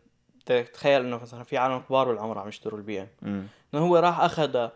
تخيل 0.74 1.02
انه 1.02 1.18
مثلا 1.22 1.44
في 1.44 1.58
عالم 1.58 1.80
كبار 1.80 2.08
بالعمر 2.08 2.40
عم 2.40 2.48
يشتروا 2.48 2.78
ال 2.80 3.02
BM 3.02 3.08
إنه 3.74 3.82
هو 3.86 3.98
راح 3.98 4.20
اخذها 4.20 4.72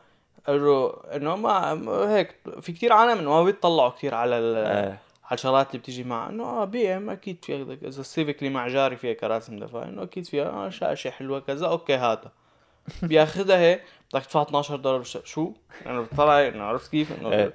قال 0.48 0.66
له 0.66 0.94
إنه 1.16 1.36
ما 1.36 2.18
هيك 2.18 2.36
في 2.62 2.72
كتير 2.72 2.94
عالم 2.94 3.20
إنه 3.20 3.30
ما 3.30 3.44
بيطلعوا 3.44 3.90
كتير 3.90 4.16
على 4.16 4.38
ال... 4.40 4.56
إيه. 4.56 5.00
على 5.26 5.34
الشغلات 5.34 5.68
اللي 5.70 5.80
بتيجي 5.80 6.04
معها 6.04 6.30
إنه 6.30 6.44
آه 6.44 6.66
BM 6.66 7.10
أكيد 7.10 7.46
في 7.46 7.54
هيك- 7.56 7.84
إذا 7.84 8.02
ال 8.02 8.08
Civic 8.08 8.40
اللي 8.40 8.54
مع 8.54 8.68
جاري 8.68 8.96
فيها 8.96 9.14
كراسي 9.14 9.52
مدفعه 9.52 9.84
إنه 9.84 10.04
أكيد 10.04 10.26
فيها 10.26 10.50
آه 10.50 10.70
شاشه 10.70 11.10
حلوة 11.10 11.40
كذا 11.40 11.68
okay 11.68 11.94
هاتها 11.96 12.32
بياخذها 13.04 13.58
هيك 13.58 13.82
بدك 14.14 14.26
تدفع 14.26 14.42
12 14.42 14.76
دولار 14.76 15.04
شو؟ 15.04 15.52
أنا 15.86 16.02
بطلع 16.02 16.48
إنه 16.48 16.64
عرفت 16.64 16.92
كيف؟ 16.92 17.20
إنه 17.20 17.32
إيه. 17.32 17.54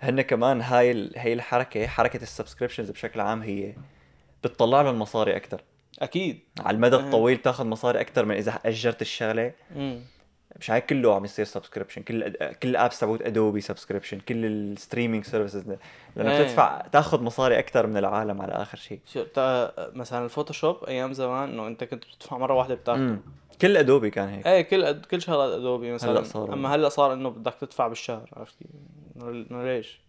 هن 0.00 0.20
كمان 0.20 0.60
هاي 0.60 0.90
ال... 0.90 1.12
هي 1.16 1.32
الحركة 1.32 1.86
حركة 1.86 2.22
ال 2.22 2.27
subscriptions 2.27 2.90
بشكل 2.90 3.20
عام 3.20 3.42
هي 3.42 3.74
بتطلع 4.44 4.82
له 4.82 4.90
المصاري 4.90 5.36
أكثر 5.36 5.60
أكيد. 5.98 6.40
على 6.60 6.74
المدى. 6.74 6.96
الطويل 6.96 7.36
تاخذ 7.38 7.66
مصاري 7.66 8.00
أكثر 8.00 8.24
من 8.24 8.34
إذا 8.34 8.50
أجرت 8.66 9.02
الشغلة. 9.02 9.52
امم 9.76 10.00
مش 10.60 10.70
هيك 10.70 10.86
كله 10.86 11.14
عم 11.14 11.24
يصير 11.24 11.44
subscription 11.44 12.02
كل 12.02 12.32
كل 12.62 12.68
ال 12.68 12.74
apps 12.74 13.00
تبعت 13.00 13.22
Adobe 13.22 13.60
subscription 13.60 14.18
كل 14.20 14.44
ال 14.46 14.54
streaming 14.54 15.24
services 15.24 15.64
لأنه 16.16 16.30
إيه. 16.32 16.42
بتدفع 16.42 16.80
تاخذ 16.92 17.22
مصاري 17.22 17.58
أكثر 17.58 17.86
من 17.86 17.96
العالم 17.96 18.42
على 18.42 18.52
آخر 18.52 18.78
شيء. 18.78 19.00
شو 19.12 19.22
تا 19.22 19.72
مثلا 19.96 20.24
ال 20.24 20.30
Photoshop 20.30 20.84
أيام 20.84 21.12
زمان 21.12 21.48
إنه 21.48 21.66
أنت 21.66 21.84
كنت 21.84 22.04
بتدفع 22.04 22.38
مرة 22.38 22.54
واحدة 22.54 22.74
بتاخذه 22.74 23.00
امم 23.00 23.20
كل 23.60 23.76
Adobe 23.76 24.10
كان 24.10 24.28
هيك. 24.28 24.46
إيه 24.46 24.62
كل 24.62 24.84
أد... 24.84 25.06
كل 25.06 25.22
شغلات 25.22 25.52
Adobe 25.52 25.92
مثلا. 25.92 26.10
هلأ 26.10 26.22
صار- 26.22 26.52
أما 26.52 26.74
هلأ 26.74 26.88
صار 26.88 27.12
إنه 27.12 27.28
بدك 27.30 27.54
تدفع 27.60 27.88
بالشهر 27.88 28.28
عرفت 28.36 28.56
ليش؟ 29.50 30.00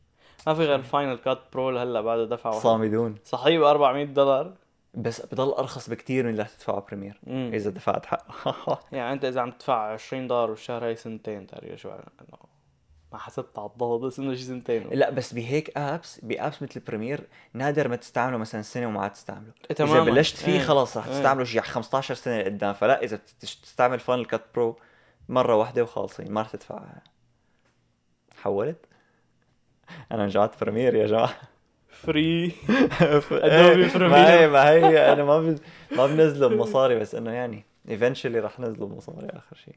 ما 0.48 0.54
في 0.54 0.62
غير 0.62 0.76
ال 0.76 0.83
Final 0.83 1.18
Cut 1.18 1.40
Pro 1.54 1.78
هلا 1.80 2.02
بعده 2.02 2.26
دفع 2.26 2.50
واحد. 2.50 2.62
صامدون. 2.62 3.16
صحيح 3.26 3.60
ب 3.60 3.64
400 3.64 4.06
دولار. 4.06 4.54
بس 4.94 5.22
بضل 5.26 5.50
أرخص 5.52 5.90
بكثير 5.90 6.24
من 6.24 6.30
اللي 6.30 6.42
رح 6.42 6.50
تدفعه 6.50 6.80
Premiere 6.88 7.20
امم 7.28 7.54
إذا 7.54 7.70
دفعت 7.70 8.06
حقه 8.06 8.80
يعني 8.92 9.14
أنت 9.14 9.26
إذا 9.26 9.42
عم 9.42 9.52
تدفع 9.52 9.94
20 9.94 10.28
دولار 10.28 10.50
بالشهر 10.50 10.86
هي 10.86 10.96
سنتين 10.96 11.48
تقريبا 11.48 11.76
شو 11.76 11.90
إنه 11.90 12.38
ما 13.12 13.18
حسبت 13.18 13.60
على 13.60 13.70
الضغط 13.70 14.00
بس 14.00 14.20
إنه 14.20 14.36
شي 14.36 14.44
سنتين. 14.44 14.90
لا 14.92 15.10
بس 15.10 15.34
بهيك 15.34 15.78
apps 15.78 16.20
ب 16.20 16.28
apps 16.28 16.62
مثل 16.64 16.80
Premiere 16.80 17.28
نادر 17.54 17.88
ما 17.88 17.96
تستعمله 17.96 18.38
مثلا 18.38 18.62
سنة 18.62 18.88
وما 18.88 19.02
عاد 19.02 19.12
تستعمله. 19.14 19.48
إيه 19.48 19.66
إذا 19.72 19.86
تماماً. 19.86 20.04
بلشت 20.12 20.38
فيه 20.38 20.52
إيه. 20.52 20.60
خلاص 20.60 20.98
رح 20.98 21.06
إيه. 21.08 21.14
تستعمله 21.14 21.44
شي 21.44 21.62
15 21.62 22.14
سنة 22.16 22.38
لقدام. 22.42 22.74
فلا 22.74 23.04
إذا 23.04 23.16
بتش- 23.18 23.56
تستعمل 23.56 24.00
Final 24.00 24.26
Cut 24.26 24.42
Pro 24.56 24.80
مرة 25.30 25.56
واحدة 25.56 25.84
وخالصين 25.84 26.32
ما 26.32 26.42
رح 26.42 26.50
تدفع. 26.50 26.84
حولت؟ 28.38 28.86
أنا 30.12 30.26
رجعت 30.26 30.62
Premiere 30.64 30.96
يا 30.96 31.08
جماعة. 31.08 31.36
free. 32.04 32.52
Adobe 33.32 33.90
Premiere. 33.90 33.96
ما 34.02 34.34
هي 34.34 34.48
ما 34.48 34.70
هي 34.70 35.14
أنا 35.14 35.24
ما. 35.24 35.56
ما 35.98 36.08
بنزله 36.08 36.48
بمصاري 36.48 37.00
بس 37.00 37.16
إنه 37.16 37.32
يعني 37.32 37.66
eventually 37.90 38.40
رح 38.40 38.60
نزله 38.60 38.86
بمصاري 38.88 39.28
آخر 39.30 39.56
شيء 39.56 39.76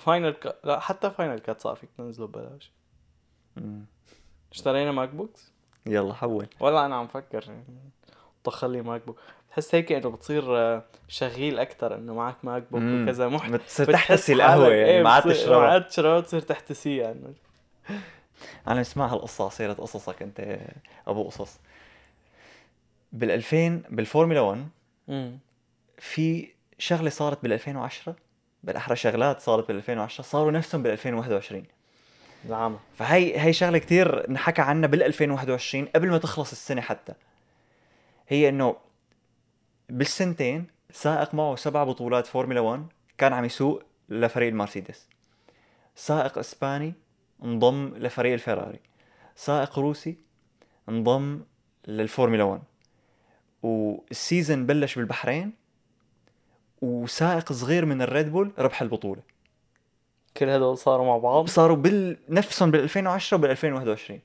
Final 0.00 0.30
Cut 0.30 0.58
لا 0.64 0.80
حتى 0.80 1.10
Final 1.10 1.38
Cut 1.38 1.60
صار 1.60 1.74
فيك 1.76 1.90
تنزله 1.98 2.26
ببلاش. 2.26 2.72
اشترينا 4.52 4.92
MacBooks 4.92 5.52
يلا 5.86 6.14
حول. 6.14 6.46
ولا 6.60 6.86
أنا 6.86 6.96
عم 6.96 7.06
فكر. 7.06 7.44
طخ 8.44 8.64
لي 8.64 8.82
MacBook 8.82 9.18
بتحس 9.48 9.74
هيك 9.74 9.92
إنه 9.92 10.10
بتصير 10.10 10.56
آه، 10.58 10.82
شغيل 11.08 11.58
أكثر 11.58 11.94
إنه 11.94 12.14
معك 12.14 12.36
MacBook. 12.42 12.82
وكذا. 12.82 13.28
محت 13.28 13.50
بتصير 13.50 13.92
تحتسي 13.92 14.32
القهوة 14.32 14.68
يعني 14.74 14.90
إيه، 14.90 15.02
ما 15.02 15.10
عاد 15.10 15.28
بتصير- 15.28 15.58
ما 15.60 15.66
عاد 15.66 15.86
تشربها 15.88 16.20
تصير 16.20 16.40
تحتسيها. 16.40 17.02
يعني 17.04 17.34
أنا 18.68 18.80
اسمع 18.80 19.06
هالقصه 19.06 19.44
على 19.44 19.50
سيره 19.50 19.72
قصصك 19.72 20.22
أنت 20.22 20.58
أبو 21.06 21.24
قصص. 21.24 21.58
بال 23.12 23.30
2000 23.30 23.82
بالفورمولا 23.90 24.40
1 24.40 24.68
امم 25.08 25.38
في 25.98 26.48
شغلة 26.78 27.10
صارت 27.10 27.42
بال 27.42 27.52
2010 27.52 28.16
بالأحرى 28.64 28.96
شغلات 28.96 29.40
صارت 29.40 29.68
بال 29.68 29.76
2010 29.76 30.24
صاروا 30.24 30.50
نفسهم 30.50 30.82
بال 30.82 30.92
2021 30.92 31.64
العام 32.44 32.78
فهي 32.94 33.40
هي 33.40 33.52
شغلة 33.52 33.78
كثير 33.78 34.28
انحكى 34.28 34.62
عنها 34.62 34.88
بال 34.88 35.02
2021 35.02 35.84
قبل 35.84 36.10
ما 36.10 36.18
تخلص 36.18 36.50
السنة 36.50 36.80
حتى. 36.80 37.14
هي 38.28 38.48
إنه 38.48 38.76
بالسنتين 39.88 40.66
سائق 40.92 41.34
معه 41.34 41.56
سبع 41.56 41.84
بطولات 41.84 42.26
فورمولا 42.26 42.60
1 42.60 42.86
كان 43.18 43.32
عم 43.32 43.44
يسوق 43.44 43.82
لفريق 44.08 44.48
المرسيدس. 44.48 45.08
سائق 45.96 46.38
إسباني 46.38 46.94
انضم 47.44 47.92
لفريق 47.96 48.32
الفيراري. 48.32 48.80
سائق 49.36 49.78
روسي 49.78 50.16
انضم 50.88 51.40
للفورمولا 51.86 52.44
1 52.44 52.62
وال 53.62 53.88
season 53.88 54.66
بلش 54.66 54.94
بالبحرين 54.94 55.52
وسائق 56.82 57.52
صغير 57.52 57.84
من 57.84 58.02
الريد 58.02 58.32
بول 58.32 58.52
ربح 58.58 58.82
البطولة. 58.82 59.22
كل 60.36 60.48
هدول 60.48 60.78
صاروا 60.78 61.06
مع 61.06 61.18
بعض؟ 61.18 61.48
صاروا 61.48 61.76
بنفسهم 61.76 62.70
بال 62.70 62.80
2010 62.80 63.36
وبال 63.36 63.50
2021 63.50 64.20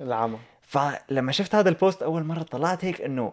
العام 0.00 0.38
فلما 0.62 1.32
شفت 1.32 1.54
هذا 1.54 1.68
البوست 1.68 2.02
أول 2.02 2.24
مرة 2.24 2.42
طلعت 2.42 2.84
هيك 2.84 3.00
إنه 3.00 3.32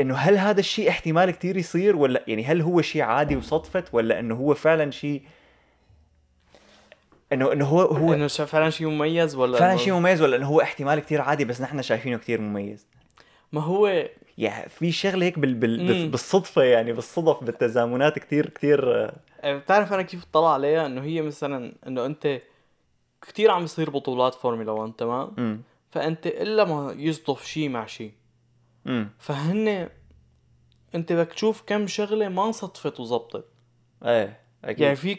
إنه 0.00 0.14
هل 0.14 0.38
هذا 0.38 0.60
الشيء 0.60 0.88
احتمال 0.88 1.30
كتير 1.30 1.56
يصير 1.56 1.96
ولا 1.96 2.24
يعني 2.26 2.44
هل 2.44 2.60
هو 2.60 2.82
شيء 2.82 3.02
عادي 3.02 3.36
وصدفت 3.36 3.94
ولا 3.94 4.18
إنه 4.18 4.34
هو 4.34 4.54
فعلا 4.54 4.90
شيء 4.90 5.22
انه 7.32 7.52
إنه 7.52 7.64
هو 7.64 7.80
هو 7.80 8.14
إنه 8.14 8.26
فعلا 8.26 8.70
شيء 8.70 8.86
مميز 8.86 9.34
ولا 9.34 9.58
فعلا 9.58 9.76
شيء 9.76 9.92
مميز 9.92 10.22
ولا 10.22 10.36
إنه 10.36 10.46
هو 10.46 10.60
احتمال 10.60 11.00
كتير 11.00 11.20
عادي 11.20 11.44
بس 11.44 11.60
نحن 11.60 11.82
شايفينه 11.82 12.18
كتير 12.18 12.40
مميز. 12.40 12.86
ما 13.52 13.60
هو 13.60 14.08
يعني 14.38 14.68
في 14.68 14.92
شغلة 14.92 15.26
هيك 15.26 15.38
بال 15.38 15.54
بال 15.54 16.04
مم. 16.04 16.10
بالصدفة 16.10 16.62
يعني 16.62 16.92
بالصدف 16.92 17.44
بالتزامنات 17.44 18.18
كتير 18.18 18.50
كتير 18.50 19.04
آه، 19.04 19.16
آه، 19.40 19.56
بتعرف 19.58 19.92
أنا 19.92 20.02
كيف 20.02 20.24
اطلع 20.30 20.52
عليها؟ 20.52 20.86
إنه 20.86 21.02
هي 21.02 21.22
مثلا 21.22 21.74
إنه 21.86 22.06
أنت 22.06 22.40
كثير 23.22 23.50
عم 23.50 23.64
يصير 23.64 23.90
بطولات 23.90 24.34
فورمولا 24.34 24.72
1 24.72 24.92
تمام؟ 24.92 25.34
امم 25.38 25.62
فأنت 25.90 26.26
إلا 26.26 26.64
ما 26.64 26.94
يصدف 26.96 27.46
شيء 27.46 27.68
مع 27.68 27.86
شيء 27.86 28.12
فهن 29.18 29.88
أنت 30.94 31.12
بدك 31.12 31.32
تشوف 31.32 31.62
كم 31.66 31.86
شغلة 31.86 32.28
ما 32.28 32.52
صدفت 32.52 33.00
وزبطت 33.00 33.44
إيه 34.04 34.40
أكيد. 34.64 34.80
يعني 34.80 34.96
في 34.96 35.18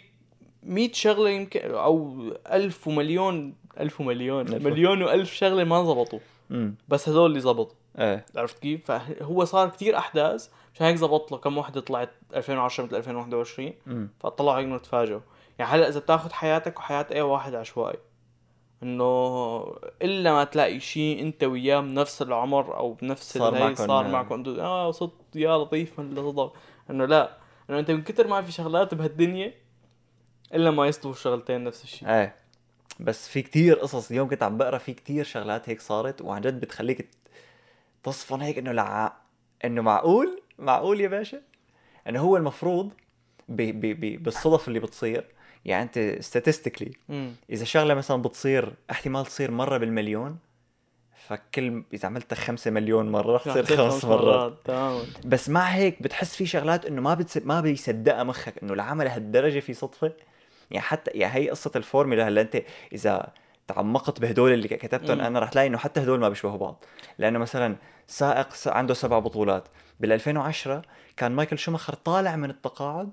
100 0.63 0.91
شغلة 0.93 1.29
يمكن 1.29 1.59
أو 1.71 2.17
ألف 2.51 2.87
ومليون 2.87 3.53
ألف 3.79 4.01
ومليون. 4.01 4.47
ألف. 4.47 4.65
مليون 4.65 5.03
وألف 5.03 5.33
شغلة 5.33 5.63
ما 5.63 5.83
زبطوا. 5.83 6.19
بس 6.87 7.09
هدول 7.09 7.29
اللي 7.29 7.39
زبطوا. 7.39 7.75
إيه. 7.99 8.25
عرفت 8.35 8.59
كيف؟ 8.59 8.91
فهو 8.91 9.45
صار 9.45 9.69
كتير 9.69 9.97
أحداث. 9.97 10.49
مشان 10.75 10.85
هيك 10.85 10.95
زبط 10.95 11.31
له 11.31 11.37
كم 11.37 11.57
وحدة 11.57 11.81
طلعت 11.81 12.09
2010 12.35 12.83
مثل 12.85 12.95
2021 12.95 13.73
امم 13.87 14.09
فطلعوا 14.19 14.57
هيك 14.59 14.65
إنه 14.65 14.77
تفاجئوا. 14.77 15.19
يعني 15.59 15.71
هلأ 15.71 15.87
إذا 15.87 15.99
بتاخذ 15.99 16.31
حياتك 16.31 16.77
وحياة 16.79 17.05
أي 17.11 17.21
واحد 17.21 17.55
عشوائي 17.55 17.97
إنه 18.83 19.61
إلا 20.01 20.33
ما 20.33 20.43
تلاقي 20.43 20.79
شيء 20.79 21.21
أنت 21.21 21.43
وياه 21.43 21.79
بنفس 21.79 22.21
العمر 22.21 22.77
أو 22.77 22.93
بنفس 22.93 23.37
صار 23.37 23.49
الهي 23.53 23.63
معكن- 23.63 23.87
صار 23.87 24.07
معكم. 24.07 24.35
أنتوا 24.35 24.61
آه 24.61 24.91
صدق 24.91 25.13
يا 25.35 25.57
لطيف 25.57 25.99
من 25.99 26.05
اللي 26.09 26.21
صدق. 26.31 26.53
إنه 26.89 27.05
لا. 27.05 27.37
إنه 27.69 27.79
أنت 27.79 27.91
من 27.91 28.01
كتر 28.01 28.27
ما 28.27 28.41
في 28.41 28.51
شغلات 28.51 28.93
بهالدنيا 28.93 29.53
إلا 30.53 30.71
ما 30.71 30.87
يصدفوا 30.87 31.11
الشغلتين 31.11 31.63
نفس 31.63 31.83
الشيء. 31.83 32.09
إيه. 32.09 32.35
بس 32.99 33.27
في 33.27 33.41
كتير 33.41 33.75
قصص 33.75 34.11
اليوم 34.11 34.29
كنت 34.29 34.43
عم 34.43 34.57
بقرأ 34.57 34.77
في 34.77 34.93
كتير 34.93 35.23
شغلات 35.23 35.69
هيك 35.69 35.81
صارت 35.81 36.21
وعن 36.21 36.41
جد 36.41 36.59
بتخليك 36.59 37.09
تصفن 38.03 38.41
هيك 38.41 38.57
إنه 38.57 38.71
لع... 38.71 39.13
إنه 39.65 39.81
معقول؟ 39.81 40.41
معقول 40.59 41.01
يا 41.01 41.07
باشا؟ 41.07 41.41
إنه 42.09 42.19
هو 42.19 42.37
المفروض 42.37 42.91
ب... 43.49 43.61
ب... 43.61 43.85
ب... 43.85 44.23
بالصدف 44.23 44.67
اللي 44.67 44.79
بتصير 44.79 45.25
يعني 45.65 45.83
أنت 45.83 46.19
statistically 46.25 46.91
إذا 47.49 47.65
شغلة 47.65 47.93
مثلا 47.93 48.21
بتصير 48.21 48.73
احتمال 48.91 49.25
تصير 49.25 49.51
مرة 49.51 49.77
بالمليون 49.77 50.37
فكل 51.27 51.83
إذا 51.93 52.07
عملتها 52.07 52.35
خمسة 52.35 52.71
مليون 52.71 53.11
مرة 53.11 53.35
رح 53.35 53.43
تصير 53.43 53.77
خمس 53.77 54.05
مرات. 54.05 54.57
تماما 54.65 55.03
بس 55.25 55.49
مع 55.49 55.63
هيك 55.63 56.01
بتحس 56.01 56.35
في 56.35 56.45
شغلات 56.45 56.85
إنه 56.85 57.01
ما 57.01 57.13
بتس... 57.13 57.37
ما 57.37 57.61
بيصدقها 57.61 58.23
مخك 58.23 58.63
إنه 58.63 58.73
العمل 58.73 59.07
هالدرجة 59.07 59.59
في 59.59 59.73
صدفة. 59.73 60.13
يعني 60.71 60.85
حتى 60.85 61.11
يعني 61.11 61.35
هي 61.35 61.49
قصة 61.49 61.71
الفورمولا 61.75 62.27
هلا 62.27 62.41
انت 62.41 62.61
إذا 62.93 63.33
تعمقت 63.67 64.19
بهدول 64.19 64.53
اللي 64.53 64.67
كتبتهم 64.67 65.17
مم. 65.17 65.23
أنا 65.23 65.39
رح 65.39 65.49
تلاقي 65.49 65.67
إنه 65.67 65.77
حتى 65.77 65.99
هدول 66.01 66.19
ما 66.19 66.29
بيشبهوا 66.29 66.57
بعض. 66.57 66.83
لأنه 67.17 67.39
مثلا 67.39 67.75
سائق 68.07 68.47
عنده 68.65 68.93
سبع 68.93 69.19
بطولات. 69.19 69.67
بال 69.99 70.11
2010 70.11 70.81
كان 71.17 71.31
مايكل 71.31 71.57
شوماخر 71.57 71.93
طالع 71.93 72.35
من 72.35 72.49
التقاعد 72.49 73.09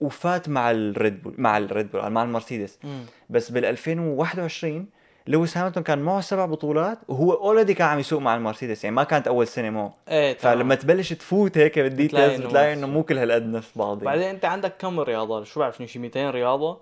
وفات 0.00 0.48
مع 0.48 0.70
الريد 0.70 1.22
بول 1.22 1.34
مع 1.38 1.58
الريد 1.58 1.90
بول 1.90 2.10
مع 2.10 2.22
المرسيدس. 2.22 2.78
امم 2.84 3.04
بس 3.30 3.50
بال 3.50 3.64
2021 3.64 4.86
لويس 5.26 5.58
هاميلتون 5.58 5.78
كان 5.78 5.98
معه 5.98 6.20
سبع 6.20 6.46
بطولات 6.46 6.98
وهو 7.08 7.32
already 7.32 7.74
كان 7.74 7.88
عم 7.88 7.98
يسوق 7.98 8.20
مع 8.20 8.36
المرسيدس 8.36 8.84
يعني 8.84 8.96
ما 8.96 9.04
كانت 9.04 9.28
أول 9.28 9.46
سنة 9.46 9.70
معه. 9.70 9.94
إيه. 10.08 10.34
فلما 10.34 10.74
تبلش 10.74 11.12
تفوت 11.12 11.58
هيك 11.58 11.78
بال 11.78 11.92
details 11.92 12.40
بتلاقي 12.40 12.72
إنه 12.72 12.86
مو 12.86 13.02
كل 13.02 13.18
هالقد 13.18 13.46
نفس 13.46 13.78
بعض 13.78 13.96
يعني. 14.02 14.04
بعدين 14.04 14.28
أنت 14.34 14.44
عندك 14.44 14.76
كم 14.78 15.00
رياضة؟ 15.00 15.44
شو 15.44 15.60
بعرف 15.60 15.82
شي 15.86 15.98
200 15.98 16.30
رياضة؟ 16.30 16.80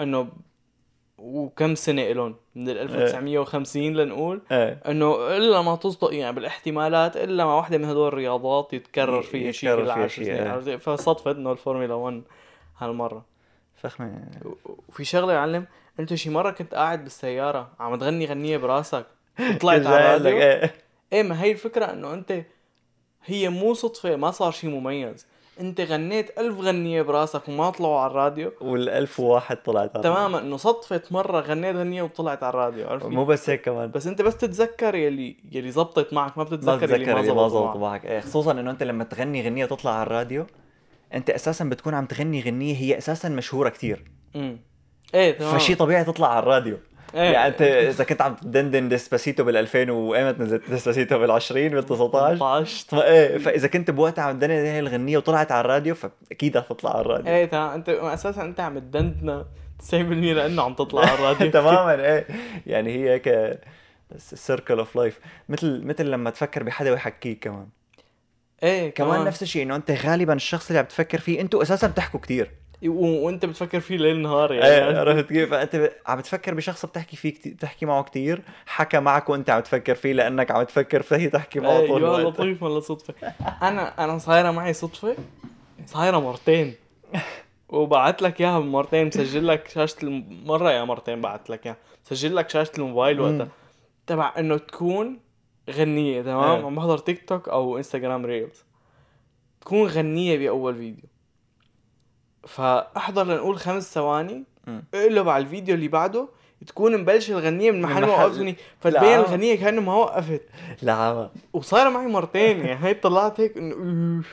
إنه 0.00 0.28
وكم 1.18 1.74
سنة 1.74 2.02
إلهم؟ 2.02 2.34
من 2.54 2.68
ال 2.68 2.78
1950 2.78 3.94
لنقول. 3.94 4.42
إيه. 4.52 4.80
إنه 4.88 5.36
إلا 5.36 5.62
ما 5.62 5.76
تصدق 5.76 6.14
يعني 6.14 6.34
بالاحتمالات 6.34 7.16
إلا 7.16 7.44
ما 7.44 7.54
واحدة 7.54 7.78
من 7.78 7.84
هدول 7.84 8.08
الرياضات 8.08 8.72
يتكرر 8.72 9.22
فيها 9.22 9.52
شيء 9.52 9.76
كل 9.76 9.84
فيها 9.84 9.92
عشر 9.92 10.08
شيء، 10.08 10.24
سنين 10.24 10.36
إيه. 10.36 10.50
عرفت؟ 10.50 10.70
فصدفت 10.70 11.36
إنه 11.36 11.52
الفورمولا 11.52 11.94
1 11.94 12.22
هالمرة. 12.78 13.24
فخمة. 13.76 14.24
وفي 14.88 15.04
شغلة 15.04 15.32
يا 15.32 15.38
معلم 15.38 15.66
انت 16.00 16.14
شي 16.14 16.30
مره 16.30 16.50
كنت 16.50 16.74
قاعد 16.74 17.04
بالسيارة 17.04 17.70
عم 17.80 17.96
تغني 17.96 18.26
غنية 18.26 18.56
براسك 18.56 19.06
وطلعت 19.54 19.86
على 19.86 20.16
الراديو؟ 20.16 20.38
إيه. 20.38 20.74
إيه 21.12 21.22
ما 21.22 21.42
هي 21.42 21.52
الفكرة 21.52 21.84
إنه 21.84 22.14
أنت 22.14 22.42
هي 23.24 23.48
مو 23.48 23.74
صدفة 23.74 24.16
ما 24.16 24.30
صار 24.30 24.52
شيء 24.52 24.70
مميز. 24.70 25.26
أنت 25.60 25.80
غنيت 25.80 26.38
ألف 26.38 26.60
غنية 26.60 27.02
براسك 27.02 27.48
وما 27.48 27.70
طلعوا 27.70 27.98
على 27.98 28.10
الراديو. 28.10 28.52
والألف 28.60 29.20
وواحد 29.20 29.56
طلعت 29.56 29.90
على 29.96 30.02
تماما 30.02 30.38
إنه 30.38 30.56
صدفة 30.56 31.02
مرة 31.10 31.40
غنيت 31.40 31.76
غنية 31.76 32.02
وطلعت 32.02 32.42
على 32.42 32.50
الراديو 32.50 32.88
عرفت 32.88 33.06
مو 33.06 33.24
بس 33.24 33.50
هيك 33.50 33.60
كمان. 33.60 33.90
بس 33.90 34.06
أنت 34.06 34.22
بس 34.22 34.36
تتذكر 34.36 34.94
يلي 34.94 35.36
يلي 35.52 35.70
زبطت 35.70 36.12
معك 36.12 36.38
ما 36.38 36.44
ما 36.44 36.50
بتتذكر 36.50 36.76
بتذكر 36.76 36.94
يلي 36.94 37.14
ما 37.14 37.20
اللي 37.20 37.32
ما 37.32 37.48
زبطوا 37.48 37.48
زبط 37.48 37.76
معك. 37.76 37.76
معك. 37.76 38.04
إيه 38.06 38.20
خصوصا 38.20 38.52
إنه 38.52 38.70
أنت 38.70 38.82
لما 38.82 39.04
تغني 39.04 39.42
غنية 39.42 39.66
تطلع 39.66 39.90
على 39.90 40.02
الراديو 40.02 40.46
أنت 41.14 41.30
أساسا 41.30 41.64
بتكون 41.64 41.94
عم 41.94 42.06
تغني 42.06 42.40
غنية 42.40 42.76
هي 42.76 42.98
أساسا 42.98 43.28
مشهورة 43.28 43.72
امم 44.36 44.58
إيه 45.14 45.38
تمام. 45.38 45.58
فشي 45.58 45.74
طبيعي 45.74 46.04
تطلع 46.04 46.28
على 46.30 46.38
الراديو. 46.38 46.78
إيه. 47.14 47.20
يعني 47.20 47.48
أنت 47.48 47.62
إذا 47.62 48.04
كنت 48.04 48.22
عم 48.22 48.34
تدندن 48.34 48.88
ديسباسيتو 48.88 49.44
بال 49.44 49.56
2000 49.56 49.90
وايمت 49.90 50.40
نزلت 50.40 50.70
ديسباسيتو 50.70 51.18
بال 51.18 51.30
20 51.30 51.68
بال 51.68 51.86
19 51.86 52.36
18 52.36 52.86
ف- 52.88 52.94
إيه 52.94 53.38
فإذا 53.38 53.68
كنت 53.68 53.90
بوقتها 53.90 54.22
عم 54.22 54.38
تدندن 54.38 54.54
هاي 54.54 54.78
الغنية 54.78 55.16
وطلعت 55.16 55.52
على 55.52 55.60
الراديو 55.60 55.94
فأكيد 55.94 56.56
رح 56.56 56.64
تطلع 56.66 56.90
على 56.90 57.00
الراديو. 57.00 57.32
إيه 57.34 57.44
تمام. 57.44 57.70
أنت 57.70 57.88
أساسا 57.88 58.42
أنت 58.42 58.60
عم 58.60 58.78
تدندنا 58.78 59.46
90% 59.90 59.94
لأنه 59.94 60.62
عم 60.62 60.74
تطلع 60.74 61.00
على 61.02 61.14
الراديو. 61.14 61.50
تماما 61.60 61.94
إيه. 62.04 62.26
يعني 62.66 62.90
هي 62.94 63.12
هيك 63.14 63.58
circle 64.16 64.78
of 64.78 64.96
life 64.96 65.20
مثل 65.48 65.82
مثل 65.84 66.06
لما 66.06 66.30
تفكر 66.30 66.62
بحدا 66.62 66.90
ويحكيك 66.90 67.44
كمان. 67.44 67.66
إيه 68.62 68.94
كمان 68.94 69.24
نفس 69.24 69.42
الشيء 69.42 69.62
إنه 69.62 69.76
أنت 69.76 69.90
غالبا 69.90 70.34
الشخص 70.34 70.66
اللي 70.68 70.78
عم 70.78 70.84
تفكر 70.84 71.18
فيه 71.18 71.40
أنتوا 71.40 71.62
أساسا 71.62 71.86
بتحكوا 71.86 72.20
كتير. 72.20 72.50
و... 72.50 72.61
وانت 72.88 73.44
بتفكر 73.44 73.80
فيه 73.80 73.96
ليل 73.96 74.22
نهار 74.22 74.52
يعني. 74.52 74.66
إيه 74.66 74.98
عرفت 74.98 75.28
كيف؟ 75.28 75.50
فأنت 75.50 75.92
عم 76.06 76.20
تفكر 76.20 76.54
بشخص 76.54 76.86
بتحكي 76.86 77.16
فيه 77.16 77.30
كتير 77.30 77.54
بتحكي 77.54 77.86
معه 77.86 78.02
كتير 78.02 78.42
حكى 78.66 79.00
معك 79.00 79.28
وانت 79.28 79.50
عم 79.50 79.60
تفكر 79.60 79.94
فيه 79.94 80.12
لأنك 80.12 80.50
عم 80.50 80.62
تفكر 80.62 81.02
فيه 81.02 81.28
تحكي 81.28 81.60
معه 81.60 81.80
إيه 81.80 81.86
طول 81.86 82.04
الوقت. 82.04 82.26
لطيف 82.26 82.62
ولا 82.62 82.80
صدفة. 82.80 83.14
أنا 83.62 84.04
أنا 84.04 84.18
صايرة 84.18 84.50
معي 84.50 84.72
صدفة؟ 84.72 85.16
صايرة 85.86 86.18
مرتين. 86.18 86.74
وبعت 87.68 88.22
لك 88.22 88.40
إياها 88.40 88.58
مرتين 88.60 89.06
مسجل 89.06 89.46
لك 89.48 89.68
شاشة 89.68 89.96
الم... 90.02 90.42
مرة 90.46 90.70
يا 90.70 90.84
مرتين 90.84 91.20
بعت 91.20 91.50
لك 91.50 91.66
إياها. 91.66 91.76
مسجل 92.10 92.36
لك 92.36 92.50
شاشة 92.50 92.72
الموبايل 92.78 93.20
وقتها. 93.20 93.48
تبع 94.06 94.32
إنه 94.38 94.56
تكون 94.56 95.18
غنية 95.70 96.22
تمام؟ 96.22 96.58
إيه. 96.58 96.66
عم 96.66 96.74
بحضر 96.74 96.98
تيك 96.98 97.28
توك 97.28 97.48
أو 97.48 97.76
إنستغرام 97.76 98.26
reels. 98.26 98.64
تكون 99.60 99.88
غنية 99.88 100.38
بأول 100.38 100.74
فيديو. 100.74 101.04
فأحضر 102.46 103.24
لنقول 103.24 103.58
خمس 103.58 103.94
ثواني. 103.94 104.44
اقلب 104.94 105.28
على 105.28 105.44
الفيديو 105.44 105.74
اللي 105.74 105.88
بعده 105.88 106.28
تكون 106.66 107.00
مبلشه 107.00 107.32
الغنية 107.32 107.70
من 107.70 107.82
محل 107.82 108.00
ما 108.00 108.08
وقفتني 108.08 108.56
فتبين. 108.80 109.14
الغنية 109.14 109.54
كأنه 109.54 109.80
ما 109.80 109.94
وقفت 109.94 110.42
لا 110.82 110.92
عم 110.92 111.28
وصايره 111.52 111.88
معي 111.88 112.06
مرتين 112.06 112.66
يعني 112.66 112.86
هي 112.86 112.94
طلعت 112.94 113.40
هيك 113.40 113.56
إنه. 113.56 114.24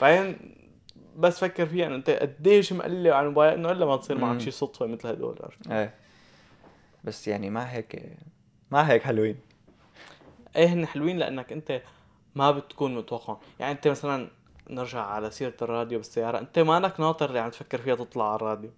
بعدين 0.00 0.36
بس 1.16 1.38
فكر 1.38 1.66
فيها 1.66 1.86
إنه 1.86 1.94
أنت 1.94 2.10
قديش 2.10 2.72
مقلب 2.72 3.12
على 3.12 3.26
الموبايل 3.26 3.54
إنه 3.54 3.70
إلا 3.70 3.86
ما 3.86 3.96
تصير. 3.96 4.18
معك 4.18 4.40
شي 4.40 4.50
صدفة 4.50 4.86
مثل 4.86 5.08
هدول 5.08 5.38
عرفت 5.42 5.70
إيه 5.70 5.94
بس 7.04 7.28
يعني 7.28 7.50
ما 7.50 7.72
هيك 7.72 8.16
ما 8.70 8.90
هيك 8.90 9.02
حلوين 9.02 9.36
إيه 10.56 10.66
هن 10.66 10.86
حلوين 10.86 11.18
لأنك 11.18 11.52
أنت 11.52 11.82
ما 12.34 12.50
بتكون 12.50 12.94
متوقع 12.94 13.36
يعني 13.60 13.72
أنت 13.72 13.88
مثلا 13.88 14.28
نرجع 14.72 15.00
على 15.00 15.30
سيرة 15.30 15.54
الراديو 15.62 15.98
بالسيارة. 15.98 16.38
أنت 16.38 16.58
مالك 16.58 17.00
ناطر 17.00 17.28
اللي 17.28 17.38
عم 17.38 17.50
تفكر 17.50 17.78
فيها 17.78 17.94
تطلع 17.94 18.28
على 18.28 18.36
الراديو؟ 18.36 18.70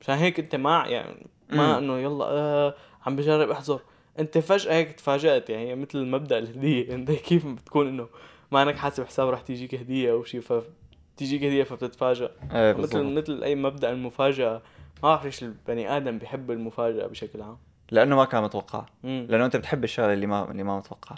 مشان 0.00 0.14
هيك 0.14 0.40
أنت 0.40 0.56
ما 0.56 0.84
يعني 0.86 1.26
ما. 1.50 1.78
إنه 1.78 1.98
يلا 1.98 2.24
آه 2.24 2.74
عم 3.06 3.16
بجرب 3.16 3.50
أحضر. 3.50 3.80
أنت 4.18 4.38
فجأة 4.38 4.74
هيك 4.74 4.92
تفاجأت 4.92 5.50
يعني 5.50 5.74
مثل 5.74 6.06
مبدا 6.06 6.38
الهدية. 6.38 6.90
أنت 6.94 7.10
كيف 7.10 7.46
بتكون 7.46 7.88
إنه 7.88 8.08
ما 8.52 8.62
إنك 8.62 8.76
حاسب 8.76 9.04
حساب 9.06 9.28
رح 9.28 9.40
تيجيك 9.40 9.74
هدية 9.74 10.12
أو 10.12 10.24
شيء 10.24 10.40
فتيجيك 10.40 11.44
هدية 11.44 11.62
فبتتفاجئ 11.64 12.30
إيه 12.52 12.72
مثل 12.72 13.02
مثل 13.02 13.42
أي 13.42 13.54
مبدأ 13.54 13.90
المفاجأة. 13.90 14.62
ما 15.02 15.08
بعرف 15.08 15.24
ليش 15.24 15.42
البني 15.42 15.96
آدم 15.96 16.18
بيحب 16.18 16.50
المفاجأة 16.50 17.06
بشكل 17.06 17.42
عام. 17.42 17.56
لأنه 17.90 18.16
ما 18.16 18.24
كان 18.24 18.42
متوقع. 18.42 18.86
لأنه 19.04 19.44
أنت 19.44 19.56
بتحب 19.56 19.84
الشغلة 19.84 20.12
اللي 20.12 20.26
ما 20.26 20.50
اللي 20.50 20.62
ما 20.62 20.78
متوقع. 20.78 21.16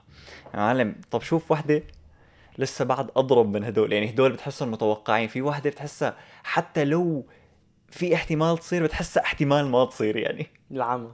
يا 0.54 0.58
معلم 0.58 0.94
طب 1.10 1.22
شوف 1.22 1.50
وحدة 1.50 1.82
لسه 2.58 2.84
بعد 2.84 3.10
أضرب 3.16 3.56
من 3.56 3.64
هدول 3.64 3.92
يعني 3.92 4.10
هدول 4.10 4.32
بتحسهم 4.32 4.70
متوقعين. 4.70 5.28
في 5.28 5.42
وحده 5.42 5.70
بتحسها 5.70 6.16
حتى 6.44 6.84
لو 6.84 7.26
في 7.90 8.14
احتمال 8.14 8.58
تصير 8.58 8.82
بتحسها 8.82 9.22
احتمال 9.22 9.66
ما 9.66 9.84
تصير 9.84 10.16
يعني. 10.16 10.46
العمى. 10.70 11.10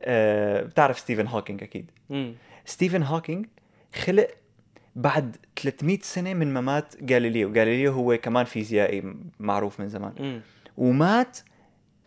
أه 0.00 0.62
بتعرف 0.62 0.98
ستيفن 0.98 1.26
هوكينج 1.26 1.62
أكيد. 1.62 1.90
امم 2.10 2.34
ستيفن 2.64 3.02
هوكينج 3.02 3.46
خلق 3.94 4.28
بعد 4.96 5.36
300 5.62 5.98
سنة 6.02 6.34
من 6.34 6.54
ما 6.54 6.60
مات 6.60 6.94
جاليليو 7.02 7.52
جاليليو 7.52 7.92
هو 7.92 8.16
كمان 8.16 8.44
فيزيائي 8.44 9.14
معروف 9.40 9.80
من 9.80 9.88
زمان. 9.88 10.12
امم 10.20 10.40
ومات 10.76 11.38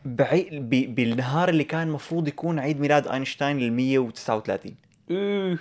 بعي... 0.06 0.50
ب... 0.52 0.96
بالنهار 0.96 1.50
اللي 1.50 1.64
كان 1.64 1.90
مفروض 1.90 2.28
يكون 2.28 2.60
عيد 2.60 2.80
ميلاد 2.80 3.08
أينشتاين 3.08 3.58
لل 3.60 3.74
139 3.74 4.76
اوه 5.12 5.58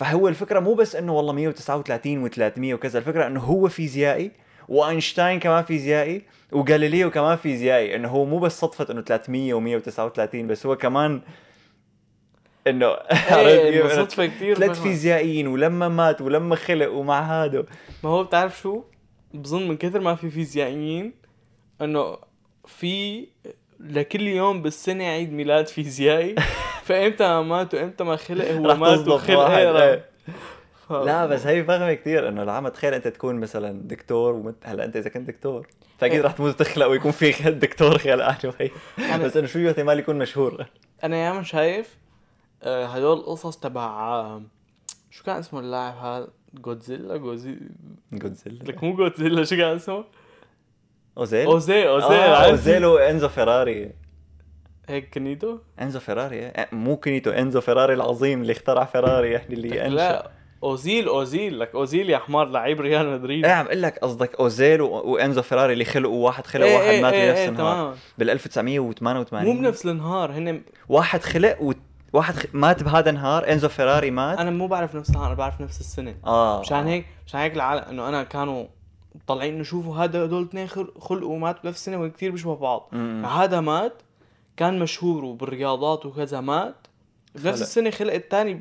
فهو 0.00 0.28
الفكرة 0.28 0.60
مو 0.60 0.74
بس 0.74 0.96
إنه 0.96 1.12
والله 1.16 1.32
139 1.32 2.30
و300 2.30 2.58
وكذا 2.58 2.98
الفكرة 2.98 3.26
إنه 3.26 3.40
هو 3.40 3.68
فيزيائي 3.68 4.30
وأينشتاين 4.68 5.40
كمان 5.40 5.64
فيزيائي 5.64 6.22
وغاليليو 6.52 7.10
كمان 7.10 7.36
فيزيائي 7.36 7.96
إنه 7.96 8.08
هو 8.08 8.24
مو 8.24 8.38
بس 8.38 8.60
صدفة 8.60 8.92
إنه 8.92 9.02
300 9.02 9.80
و139 9.80 10.36
بس 10.36 10.66
هو 10.66 10.76
كمان 10.76 11.20
إنه 12.66 12.86
إيه 12.86 13.88
صدفة 13.88 14.26
كثير 14.26 14.54
ثلاث 14.54 14.82
فيزيائيين 14.82 15.46
ولما 15.46 15.88
مات 15.88 16.20
ولما 16.20 16.56
خلق 16.56 16.92
ومع 16.92 17.44
هذا. 17.44 17.64
ما 18.04 18.10
هو 18.10 18.24
بتعرف 18.24 18.60
شو؟ 18.60 18.82
بظن 19.34 19.68
من 19.68 19.76
كثر 19.76 20.00
ما 20.00 20.14
في 20.14 20.30
فيزيائيين 20.30 21.12
إنه 21.80 22.18
في 22.66 23.26
لكل 23.80 24.28
يوم 24.28 24.62
بالسنة 24.62 25.04
عيد 25.04 25.32
ميلاد 25.32 25.66
فيزيائي 25.66 26.34
فإمتى 26.86 27.24
ما 27.24 27.42
مات 27.42 27.74
وامتى 27.74 28.04
ما 28.04 28.16
خلق 28.16 28.50
هو 28.50 28.74
مات 28.76 29.08
وخلق 29.08 29.50
إيه. 29.50 30.04
ف... 30.88 30.92
لا 30.92 31.26
بس 31.26 31.46
هي 31.46 31.64
فخمة 31.64 31.94
كثير 31.94 32.28
إنه 32.28 32.42
العامة 32.42 32.68
تخيل 32.68 32.94
أنت 32.94 33.08
تكون 33.08 33.36
مثلا 33.36 33.80
دكتور 33.84 34.34
ومت... 34.34 34.56
هلأ 34.64 34.84
أنت 34.84 34.96
إذا 34.96 35.10
كنت 35.10 35.28
دكتور. 35.28 35.66
فأكيد 35.98 36.16
إيه. 36.16 36.24
رح 36.24 36.32
تموت 36.32 36.60
وتخلق 36.60 36.86
ويكون 36.86 37.10
في 37.10 37.30
دكتور 37.50 37.98
خلق 37.98 38.24
عنه 38.24 38.54
هي. 38.60 38.70
أنا- 38.98 39.16
بس 39.16 39.36
إنه 39.36 39.46
شو 39.46 39.68
احتمال 39.68 39.98
يكون 39.98 40.18
مشهور؟ 40.18 40.66
أنا 41.04 41.16
ياما 41.16 41.42
شايف 41.42 41.96
آه، 42.62 42.86
هدول 42.86 43.18
القصص 43.18 43.56
تبع 43.56 44.38
شو 45.10 45.24
كان 45.24 45.36
اسمه 45.36 45.60
اللاعب 45.60 45.94
هذا؟ 45.96 46.28
جودزيلا 46.54 47.16
اوزي 47.16 47.56
جودزيلا 48.12 48.64
لك 48.64 48.84
مو 48.84 48.96
جودزيلا 48.96 49.44
شو 49.44 49.56
كان 49.56 49.76
اسمه؟ 49.76 50.04
أوزيل 51.20 51.46
اوزي 51.46 51.88
اوزي 51.88 52.14
آه؟ 52.14 52.50
أوزيل 52.50 52.84
وإنزو 52.84 53.28
فيراري 53.28 53.92
هيك 54.88 55.14
كنيتو 55.14 55.58
إنزو 55.80 56.00
فيراري 56.00 56.36
إيه. 56.38 56.68
مو 56.72 56.96
كنيتو 56.96 57.30
إنزو 57.30 57.60
فيراري 57.60 57.94
العظيم 57.94 58.42
اللي 58.42 58.52
اخترع 58.52 58.84
فيراري 58.84 59.30
يعني 59.30 59.54
اللي 59.54 59.86
أنشأ 59.86 59.94
لا 59.94 60.30
أوزيل 60.62 61.08
أوزيل 61.08 61.60
لك 61.60 61.74
أوزيل 61.74 62.10
يا 62.10 62.18
حمار 62.18 62.48
لعيب 62.48 62.80
ريال 62.80 63.10
مدريد 63.10 63.44
إيه 63.44 63.52
عم 63.52 63.66
أقول 63.66 63.82
لك 63.82 63.98
قصدك 63.98 64.34
أوزيل. 64.40 64.80
وإنزو 64.80 65.42
فيراري 65.42 65.72
اللي 65.72 65.84
خلقوا 65.84 66.24
واحد 66.26 66.46
خلق 66.46 66.64
إيه 66.66 66.76
واحد 66.76 66.88
إيه 66.88 67.02
مات 67.02 67.12
إيه 67.14 67.28
بنفس 67.28 67.40
إيه 67.40 67.48
النهار. 67.48 67.94
بال 68.18 68.30
1988 68.30 69.44
مو 69.44 69.60
بنفس 69.60 69.86
النهار 69.86 70.32
هن 70.32 70.62
واحد 70.88 71.22
خلق 71.22 71.62
و... 71.62 71.72
واحد 72.12 72.34
خ... 72.34 72.46
مات 72.52 72.82
بهذا 72.82 73.10
النهار 73.10 73.52
إنزو 73.52 73.68
فيراري 73.68 74.10
مات 74.10 74.38
أنا 74.38 74.50
مو 74.50 74.66
بعرف 74.66 74.94
نفس 74.94 75.10
النهار 75.10 75.26
أنا 75.26 75.34
بعرف 75.34 75.60
نفس 75.60 75.80
السنة 75.80 76.14
آه 76.26 76.60
مشان. 76.60 76.86
هيك 76.86 77.06
مشان 77.26 77.40
هيك 77.40 77.54
العالم 77.54 77.82
إنه 77.90 78.08
أنا 78.08 78.22
كانوا 78.22 78.66
طالعين 79.26 79.54
انه 79.54 79.62
شوفوا 79.62 79.96
هذا 79.96 80.24
هدول 80.24 80.42
اثنين 80.42 80.66
خل- 80.66 80.92
خلقوا 81.00 81.38
ماتوا 81.38 81.62
بنفس 81.62 81.78
السنة 81.78 82.02
وكثير 82.02 82.30
بيشبهوا 82.30 82.56
بعض. 82.56 82.94
هذا 83.24 83.60
مات 83.60 83.92
كان 84.56 84.78
مشهور 84.78 85.24
وبالرياضات 85.24 86.06
وكذا 86.06 86.40
مات 86.40 86.74
بنفس 87.34 87.46
خلق. 87.46 87.60
السنة 87.60 87.90
خلق 87.90 88.12
الثاني 88.14 88.60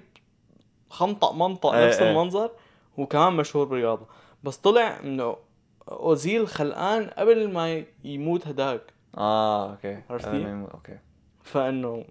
خنطق 0.90 1.32
منطق 1.34 1.74
إيه 1.74 1.88
نفس 1.88 2.00
إيه. 2.00 2.10
المنظر 2.12 2.52
وكمان 2.98 3.34
مشهور 3.34 3.66
بالرياضة 3.66 4.06
بس 4.44 4.58
طلع 4.58 5.00
إنه 5.04 5.36
أوزيل 5.92 6.48
خلقان 6.48 7.10
قبل 7.18 7.52
ما 7.54 7.84
يموت 8.04 8.48
هداك 8.48 8.82
آه 9.18 9.72
okay 9.72 10.02
عرفت 10.10 10.26
قبل 10.26 10.38
كيف؟ 10.38 10.46
ما 10.46 10.52
يموت، 10.52 10.70
okay 10.70 10.98
فإنه 11.44 12.06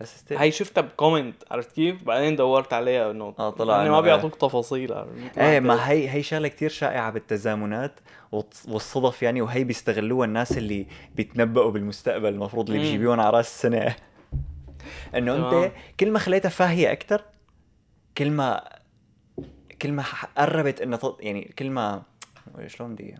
بس 0.00 0.18
still 0.18 0.38
هاي 0.38 0.52
شفتها 0.52 0.80
ب 0.80 0.87
comment 0.87 1.34
عرفت 1.50 1.72
كيف؟ 1.72 2.04
بعدين 2.04 2.36
دورت 2.36 2.72
عليها 2.72 3.10
إنه 3.10 3.34
آه، 3.38 3.50
طلع 3.50 3.76
هن 3.76 3.80
إنه 3.80 3.90
ما. 3.90 4.00
بيعطوك 4.00 4.34
تفاصيل؟ 4.34 4.92
إيه 5.38 5.60
ما 5.60 5.90
هي 5.90 6.10
هي 6.10 6.22
شغلة 6.22 6.48
كتير 6.48 6.70
شائعة 6.70 7.10
بالتزامنات 7.10 8.00
والص- 8.36 8.68
والصدف 8.68 9.22
يعني 9.22 9.42
وهي 9.42 9.64
بيستغلوها 9.64 10.26
الناس 10.26 10.58
اللي 10.58 10.86
بيتنبؤوا 11.14 11.70
بالمستقبل 11.70 12.28
المفروض 12.28 12.66
اللي 12.70 12.78
مم. 12.78 12.84
بيجيبوهم 12.84 13.20
على 13.20 13.30
رأس 13.30 13.46
السنة 13.48 13.96
إنه 15.14 15.36
أنت. 15.64 15.72
كل 16.00 16.10
ما 16.10 16.18
خليتها 16.18 16.48
فاهية 16.48 16.92
أكثر 16.92 17.22
كل 18.18 18.30
ما 18.30 18.64
كل 19.82 19.92
ما 19.92 20.04
قربت 20.38 20.80
انه. 20.80 20.98
يعني 21.20 21.54
كل 21.58 21.70
ما 21.70 22.02
شلون 22.66 22.94
بدي؟ 22.94 23.14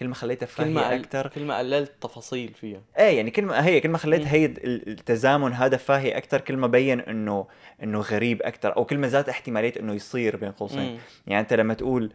كل 0.00 0.08
ما 0.08 0.14
خليتها 0.14 0.46
قل... 0.64 0.78
أكثر 0.78 1.28
كل 1.28 1.44
ما 1.44 1.58
قللت 1.58 1.90
التفاصيل 1.90 2.52
فيها. 2.60 2.80
إيه 2.98 3.16
يعني 3.16 3.30
كل 3.30 3.42
ما 3.42 3.66
هي 3.66 3.80
كل 3.80 3.88
ما 3.88 3.98
خليت. 3.98 4.26
هي 4.26 4.44
ال- 4.46 4.88
التزامن 4.88 5.52
هذا 5.52 5.76
فاهي 5.76 6.16
أكثر 6.16 6.40
كل 6.40 6.56
ما 6.56 6.66
بين 6.66 7.00
إنه 7.00 7.46
إنه 7.82 8.00
غريب 8.00 8.42
أكثر 8.42 8.76
أو 8.76 8.84
كل 8.84 8.98
ما 8.98 9.08
زاد 9.08 9.28
احتمالية 9.28 9.72
إنه 9.80 9.94
يصير 9.94 10.36
بين 10.36 10.52
قوسين. 10.52 10.98
يعني 11.26 11.40
أنت 11.40 11.52
لما 11.52 11.74
تقول 11.74 12.10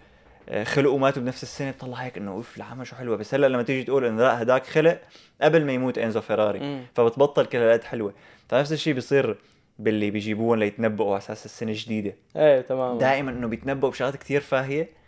آه، 0.50 0.63
خلقوا 0.63 0.95
وماتوا 0.95 1.21
بنفس 1.21 1.43
السنة 1.43 1.71
بتطلع 1.71 1.98
هيك 1.98 2.17
إنه 2.17 2.32
أوف 2.32 2.58
العمى 2.58 2.86
شو 2.86 2.95
حلوة. 2.95 3.17
بس 3.17 3.34
هلأ 3.34 3.48
لما 3.48 3.63
تيجي 3.63 3.84
تقول 3.84 4.06
انه 4.06 4.21
لا 4.21 4.41
هداك 4.41 4.65
خلق 4.65 5.02
قبل 5.41 5.65
ما 5.65 5.74
يموت 5.74 5.98
إنزو 5.98 6.21
فيراري. 6.21 6.60
مم. 6.60 6.86
فبتبطل 6.95 7.45
كل 7.45 7.58
هالقد 7.58 7.84
حلوة. 7.84 8.13
فنفس 8.50 8.71
الشيء 8.74 8.93
بيصير 8.93 9.38
باللي 9.80 10.12
بيجيبوهم 10.12 10.60
ليتنبؤوا 10.60 11.10
على 11.10 11.17
أساس 11.17 11.45
السنة 11.45 11.71
جديده 11.76 12.15
إيه 12.36 12.62
تمام 12.62 12.98
دائما 12.98 13.32
إنه 13.32 13.48
بيتنبؤوا 13.48 13.91
بشغلات 13.91 14.15
كثير 14.15 14.41
فاهية. 14.41 15.05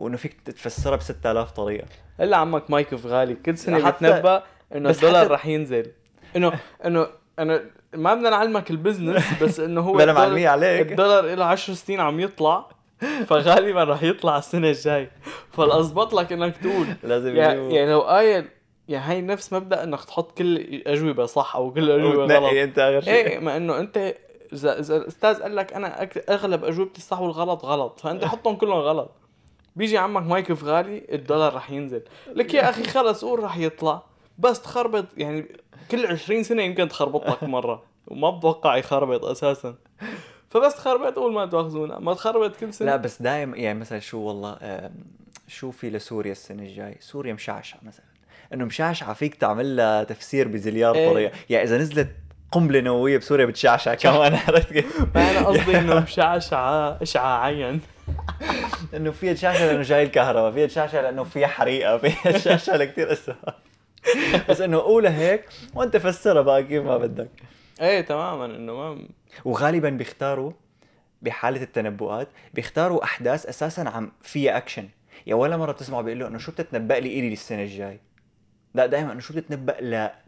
وإنه 0.00 0.16
فيك 0.16 0.36
تفسرها 0.44 0.96
ب 0.96 1.00
6000 1.00 1.50
طريقة. 1.50 1.86
الا 2.20 2.36
عمك 2.36 2.70
مايكل 2.70 2.96
غالي. 2.96 3.34
كل 3.34 3.58
سنة 3.58 3.90
حتى- 3.90 3.94
بتنبأ 3.94 4.42
إنه 4.74 4.90
الدولار 4.90 5.28
حتى- 5.28 5.30
رح 5.30 5.46
ينزل. 5.46 5.92
انه 6.36 6.52
انه 6.84 7.06
إنه 7.38 7.60
ما 7.94 8.14
بدنا 8.14 8.30
نعلمك 8.30 8.70
البزنس 8.70 9.24
بس 9.42 9.60
إنه 9.60 9.80
هو 9.80 9.92
بلا 9.92 10.04
الدولار- 10.04 10.26
معلمية 10.28 10.48
عليك. 10.48 10.90
الدولار 10.90 11.24
له 11.34 11.44
10 11.44 11.74
سنين 11.74 12.00
عم 12.00 12.20
يطلع 12.20 12.66
فغالبا 13.26 13.84
رح 13.84 14.02
يطلع 14.02 14.38
السنة 14.38 14.68
الجاي. 14.68 15.10
فالأزبط 15.52 16.14
لك 16.14 16.32
إنك 16.32 16.56
تقول. 16.56 16.86
لازم 17.02 17.36
يعني, 17.36 17.74
يعني 17.74 17.90
لو 17.92 18.00
قايل 18.00 18.44
يعني 18.88 19.12
هي 19.14 19.20
نفس 19.20 19.52
مبدأ 19.52 19.84
إنك 19.84 20.04
تحط 20.04 20.38
كل 20.38 20.56
الاجوبه 20.56 21.26
صح 21.26 21.56
أو 21.56 21.72
كل 21.72 21.90
الاجوبه 21.90 22.36
غلط. 22.36 22.52
أنت 22.52 22.78
آخر 22.78 23.00
شيء. 23.00 23.12
إيه 23.14 23.38
ما 23.38 23.56
إنه 23.56 23.78
أنت 23.78 24.14
اذا 24.52 24.78
إذا 24.80 24.96
الأستاذ 24.96 25.42
قال 25.42 25.56
لك 25.56 25.72
أنا 25.72 26.08
أغلب 26.30 26.64
أجوبتي 26.64 26.98
الصح 26.98 27.20
والغلط 27.20 27.64
غلط 27.64 28.00
فأنت 28.00 28.24
حطهم 28.32 28.56
كلهم 28.56 28.78
غلط. 28.78 29.10
بيجي 29.76 29.98
عمك 29.98 30.22
مايك 30.22 30.52
فغالي 30.52 31.06
الدولار 31.12 31.54
رح 31.54 31.70
ينزل. 31.70 32.02
لك 32.34 32.54
يا 32.54 32.70
أخي 32.70 32.84
خلص 32.84 33.24
قول 33.24 33.42
رح 33.42 33.56
يطلع. 33.56 34.02
بس 34.38 34.62
تخربط 34.62 35.06
يعني 35.16 35.46
كل 35.90 36.06
20 36.06 36.42
سنة 36.42 36.62
يمكن 36.62 36.88
تخربط 36.88 37.26
لك 37.30 37.42
مرة. 37.56 37.82
وما 38.08 38.30
بتوقع 38.30 38.76
يخربط 38.76 39.24
أساسا. 39.24 39.74
فبس 40.50 40.74
تخربط 40.74 41.16
قول 41.16 41.32
ما 41.32 41.46
تاخذونا 41.46 41.98
ما 41.98 42.14
تخربط 42.14 42.56
كل 42.56 42.74
سنة. 42.74 42.86
لا 42.90 42.96
بس 42.96 43.22
دايم 43.22 43.54
يعني 43.54 43.78
مثلا 43.78 43.98
شو 43.98 44.18
والله 44.18 44.58
شو 45.48 45.70
في 45.70 45.90
لسوريا 45.90 46.32
السنة 46.32 46.62
الجاي 46.62 46.96
سوريا 47.00 47.32
مشعشعة 47.32 47.80
مثلا. 47.82 48.04
إنه 48.54 48.64
مشعشعة 48.64 49.12
فيك 49.14 49.34
تعمل 49.34 49.76
لها 49.76 50.04
تفسير 50.04 50.48
بزليار 50.48 50.94
إيه. 50.94 51.12
طريقة. 51.12 51.32
يعني 51.50 51.64
إذا 51.64 51.78
نزلت 51.78 52.08
قنبلة 52.52 52.80
نووية 52.80 53.18
بسوريا 53.18 53.46
بتشعشع 53.46 53.94
كمان 54.02 54.34
عرفت 54.34 54.72
كيف؟ 54.72 55.00
ما 55.14 55.30
أنا 55.30 55.46
قصدي 55.46 55.78
إنه 55.78 56.00
مشعشعة 56.04 56.98
اشعاعيا. 57.02 57.80
انه 58.96 59.10
فيها 59.10 59.32
تشعشع 59.32 59.64
لأنه 59.64 59.82
جاي 59.82 60.02
الكهرباء 60.02 60.52
فيها 60.52 60.66
تشعشع 60.66 61.00
لأنه 61.00 61.24
فيها 61.24 61.46
حريقة 61.46 61.98
فيها 61.98 62.32
تشعشع 62.38 62.76
لكثير 62.76 63.12
اسباب 63.12 63.54
بس 64.48 64.60
إنه 64.60 64.78
قولها 64.78 65.18
هيك 65.18 65.44
وأنت 65.74 65.96
فسرها 65.96 66.42
بقى 66.42 66.62
كيف 66.64 66.82
ما 66.84 66.96
بدك. 66.96 67.30
إيه 67.80 68.00
تماما 68.00 68.44
إنه 68.44 68.74
ما 68.74 69.08
وغالبا 69.44 69.90
بيختاروا 69.90 70.52
بحالة 71.22 71.62
التنبؤات 71.62 72.28
بيختاروا 72.54 73.04
أحداث 73.04 73.46
أساسا 73.46 73.80
عم 73.80 74.12
فيها 74.22 74.56
أكشن. 74.56 74.88
يعني 75.26 75.40
ولا 75.40 75.56
مرة 75.56 75.72
بتسمعوا 75.72 76.02
بيقول 76.02 76.20
له 76.20 76.26
إنه 76.26 76.38
شو 76.38 76.52
بتتنبأ 76.52 76.94
لي 76.94 77.18
إلي 77.18 77.30
للسنة 77.30 77.62
الجاي؟ 77.62 78.00
لا 78.74 78.86
دائما 78.86 79.12
إنه 79.12 79.20
شو 79.20 79.34
بتتنبأ 79.34 79.76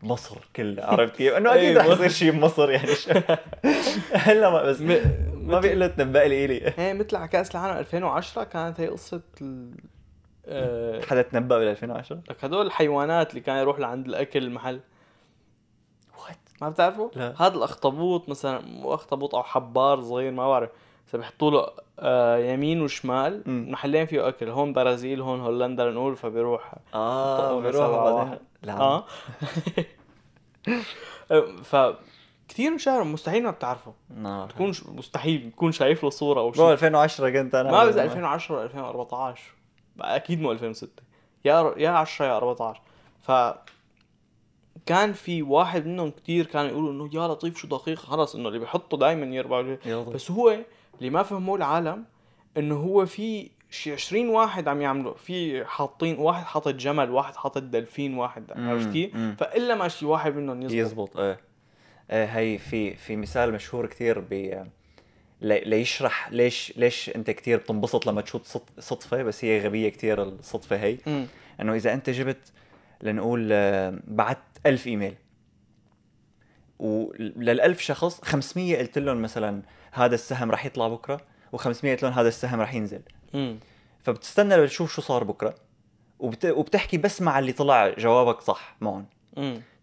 لمصر 0.02 0.36
كلها 0.56 0.86
عرفت 0.86 1.16
كيف؟ 1.16 1.34
إنه 1.34 1.54
أكيد 1.54 1.64
إيه، 1.64 1.78
رح. 1.78 1.86
يصير 1.86 2.08
شيء 2.08 2.30
بمصر 2.30 2.70
يعني. 2.70 2.90
هلا 4.12 4.50
ما 4.50 4.62
بس 4.62 4.80
ما 5.42 5.60
بيقول 5.60 5.80
له 5.80 5.86
تنبأ 5.86 6.18
لي 6.18 6.44
إلي 6.44 6.74
إيه 6.78 6.92
مثل 6.92 7.16
على 7.16 7.28
كأس 7.28 7.50
العالم 7.50 7.78
2010 7.78 8.44
كانت 8.44 8.80
هي 8.80 8.86
قصة 8.88 9.22
ال... 9.40 9.74
آه... 10.46 11.00
حدا 11.00 11.22
تنبأ 11.22 11.58
بال 11.58 11.68
2010 11.68 12.20
لك 12.30 12.44
هدول 12.44 12.66
الحيوانات 12.66 13.30
اللي 13.30 13.40
كان 13.40 13.56
يروح 13.56 13.78
لعند 13.78 14.06
الأكل 14.06 14.42
المحل. 14.42 14.80
وات 16.18 16.38
ما 16.60 16.68
بتعرفوا؟ 16.68 17.08
لا. 17.16 17.34
هذا 17.38 17.54
الأخطبوط 17.54 18.28
مثلا 18.28 18.60
مو 18.60 18.94
أخطبوط 18.94 19.34
أو 19.34 19.42
حبار 19.42 20.00
صغير 20.00 20.32
ما 20.32 20.48
بعرف. 20.48 20.70
بس 21.08 21.16
بيحطوا 21.16 21.50
له 21.50 21.66
آه 21.98 22.38
يمين 22.38 22.82
وشمال 22.82 23.42
مم. 23.46 23.66
محلين 23.70 24.06
فيه 24.06 24.28
أكل. 24.28 24.48
هون 24.48 24.72
برازيل 24.72 25.20
هون 25.20 25.40
هولندا 25.40 25.90
نقول 25.90 26.16
فبيروح. 26.16 26.74
آه 26.94 27.38
طقونا 27.38 27.70
بيروح. 27.70 28.38
لا. 28.62 28.80
آه 28.80 29.04
ف 31.62 31.76
كثير 32.48 32.74
مشاهير 32.74 33.04
مستحيل 33.04 33.42
ما 33.44 33.50
بتعرفوا 33.50 33.92
نار. 34.16 34.50
تكون 34.50 34.72
ش... 34.72 34.86
مستحيل 34.86 35.50
تكون 35.50 35.72
شايف 35.72 36.04
له 36.04 36.10
صورة 36.10 36.40
أو 36.40 36.52
شيء. 36.52 36.72
2010 36.72 37.30
كنت 37.30 37.54
أنا 37.54 37.64
ما 37.70 37.70
بعرف 37.70 37.96
2010 37.98 38.54
ولا 38.56 38.64
2014 38.64 39.40
أكيد 40.00 40.40
مو 40.40 40.52
2006 40.52 40.88
يا 41.44 41.74
يا 41.76 41.88
10 41.90 42.26
يا 42.26 42.36
14 42.36 42.80
ف 43.22 43.32
كان 44.86 45.12
في 45.12 45.42
واحد 45.42 45.86
منهم 45.86 46.10
كتير 46.10 46.46
كان 46.46 46.66
يقولوا 46.66 46.92
إنه 46.92 47.10
يا 47.14 47.28
لطيف 47.28 47.58
شو 47.58 47.66
دقيق 47.68 47.98
خلص 47.98 48.34
إنه 48.34 48.48
اللي 48.48 48.58
بيحطه 48.58 48.96
دائما 48.96 49.26
يربع 49.36 49.76
بس 50.02 50.30
هو 50.30 50.58
اللي 50.98 51.10
ما 51.10 51.22
فهموه 51.22 51.56
العالم 51.56 52.04
إنه 52.56 52.76
هو 52.76 53.06
في 53.06 53.50
شي 53.70 53.92
20 53.92 54.28
واحد 54.28 54.68
عم 54.68 54.80
يعملوا 54.82 55.14
في 55.14 55.64
حاطين 55.64 56.18
واحد 56.18 56.44
حاطط 56.44 56.74
جمل 56.74 57.10
واحد 57.10 57.36
حاطط 57.36 57.62
دلفين 57.62 58.16
واحد 58.18 58.52
مم، 58.56 58.70
عرفت 58.70 58.92
كيف؟ 58.92 59.14
مم. 59.14 59.36
فإلا 59.38 59.74
ما 59.74 59.88
شي 59.88 60.06
واحد 60.06 60.36
منهم 60.36 60.62
يزبط. 60.62 60.74
يزبط 60.76 61.16
إيه. 61.16 61.40
هي 62.10 62.58
في 62.58 62.94
في 62.96 63.16
مثال 63.16 63.52
مشهور 63.52 63.86
كثير 63.86 64.20
ب 64.20 64.32
لي- 65.40 65.60
ليشرح 65.60 66.32
ليش 66.32 66.72
ليش 66.76 67.10
انت 67.16 67.30
كثير 67.30 67.58
بتنبسط 67.58 68.06
لما 68.06 68.20
تشوف 68.20 68.46
صد- 68.46 68.80
صدفة 68.80 69.22
بس 69.22 69.44
هي 69.44 69.60
غبية 69.66 69.88
كثير 69.88 70.22
الصدفة 70.22 70.76
هي 70.76 70.98
مم. 71.06 71.26
إنه 71.60 71.74
إذا 71.74 71.92
أنت 71.92 72.10
جبت 72.10 72.52
لنقول 73.02 73.48
آه، 73.52 73.98
بعت 74.06 74.38
ألف 74.66 74.86
إيميل. 74.86 75.14
وللألف 76.78 77.80
شخص 77.80 78.20
500 78.24 78.76
قلت 78.78 78.98
لهم 78.98 79.22
مثلا 79.22 79.62
هذا 79.92 80.14
السهم 80.14 80.50
رح 80.50 80.66
يطلع 80.66 80.88
بكرة 80.88 81.20
و500 81.56 81.66
قلت 81.66 82.02
لهم 82.02 82.12
هذا 82.12 82.28
السهم 82.28 82.60
رح 82.60 82.74
ينزل. 82.74 83.02
مم. 83.34 83.58
فبتستنى 84.02 84.56
لتشوف 84.56 84.94
شو 84.94 85.02
صار 85.02 85.24
بكرة 85.24 85.54
وبت... 86.18 86.44
وبتحكي 86.46 86.98
بس 86.98 87.22
مع 87.22 87.38
اللي 87.38 87.52
طلع 87.52 87.88
جوابك 87.98 88.40
صح 88.40 88.76
معهم. 88.80 89.06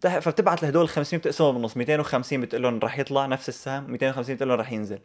فبتبعت 0.02 0.64
لهدول 0.64 0.84
ال 0.84 0.90
500 0.90 1.20
بتقسمهم 1.22 1.54
بالنص. 1.54 1.78
250 1.78 2.42
بتقول 2.42 2.64
لهم 2.64 2.80
رح 2.80 3.00
يطلع 3.00 3.26
نفس 3.26 3.50
السهم 3.50 3.92
250 3.92 4.36
بتقول 4.36 4.50
لهم 4.50 4.60
رح 4.60 4.72
ينزل. 4.72 5.00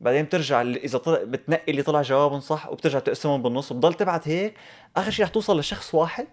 بعدين 0.00 0.24
بترجع 0.24 0.62
إذا 0.62 0.98
طلع 0.98 1.18
بتنقي 1.22 1.70
اللي 1.70 1.82
طلع 1.82 2.02
جوابهم 2.02 2.40
صح 2.40 2.68
وبترجع 2.68 2.98
تقسمهم 2.98 3.42
بالنص. 3.42 3.72
وبضل 3.72 3.94
تبعت 3.94 4.28
هيك. 4.28 4.54
آخر 4.96 5.10
شيء 5.10 5.24
رح 5.24 5.30
توصل 5.30 5.58
لشخص 5.58 5.94
واحد. 5.94 6.26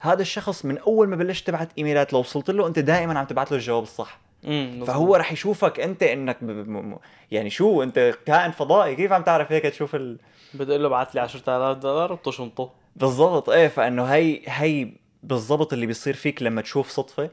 هذا 0.00 0.22
الشخص 0.22 0.64
من 0.64 0.78
أول 0.78 1.08
ما 1.08 1.16
بلشت 1.16 1.46
تبعت 1.46 1.68
إيميلات 1.78 2.12
لو 2.12 2.18
وصلت 2.18 2.50
له 2.50 2.66
أنت 2.66 2.78
دائما 2.78 3.18
عم 3.18 3.24
تبعت 3.26 3.50
له 3.50 3.56
الجواب 3.56 3.82
الصح. 3.82 4.20
فهو 4.86 5.16
رح 5.16 5.32
يشوفك 5.32 5.80
أنت 5.80 6.02
إنك 6.02 6.44
ب... 6.44 6.46
ب... 6.46 6.68
م... 6.68 6.96
يعني 7.30 7.50
شو 7.50 7.82
أنت 7.82 8.14
كائن 8.26 8.50
فضائي. 8.50 8.96
كيف 8.96 9.12
عم 9.12 9.22
تعرف 9.22 9.52
هيك 9.52 9.62
تشوف 9.62 9.94
ال... 9.94 10.18
بتقول 10.54 10.82
له 10.82 10.88
بعت 10.88 11.14
لي 11.14 11.20
10000 11.20 11.78
دولار 11.78 12.12
وبتشنطه 12.12 12.70
بالضبط. 12.96 13.50
إيه 13.50 13.68
فإنه 13.68 14.04
هي 14.04 14.40
هي 14.46 14.88
بالضبط 15.22 15.72
اللي 15.72 15.86
بيصير 15.86 16.14
فيك 16.14 16.42
لما 16.42 16.62
تشوف 16.62 16.90
صدفة 16.90 17.30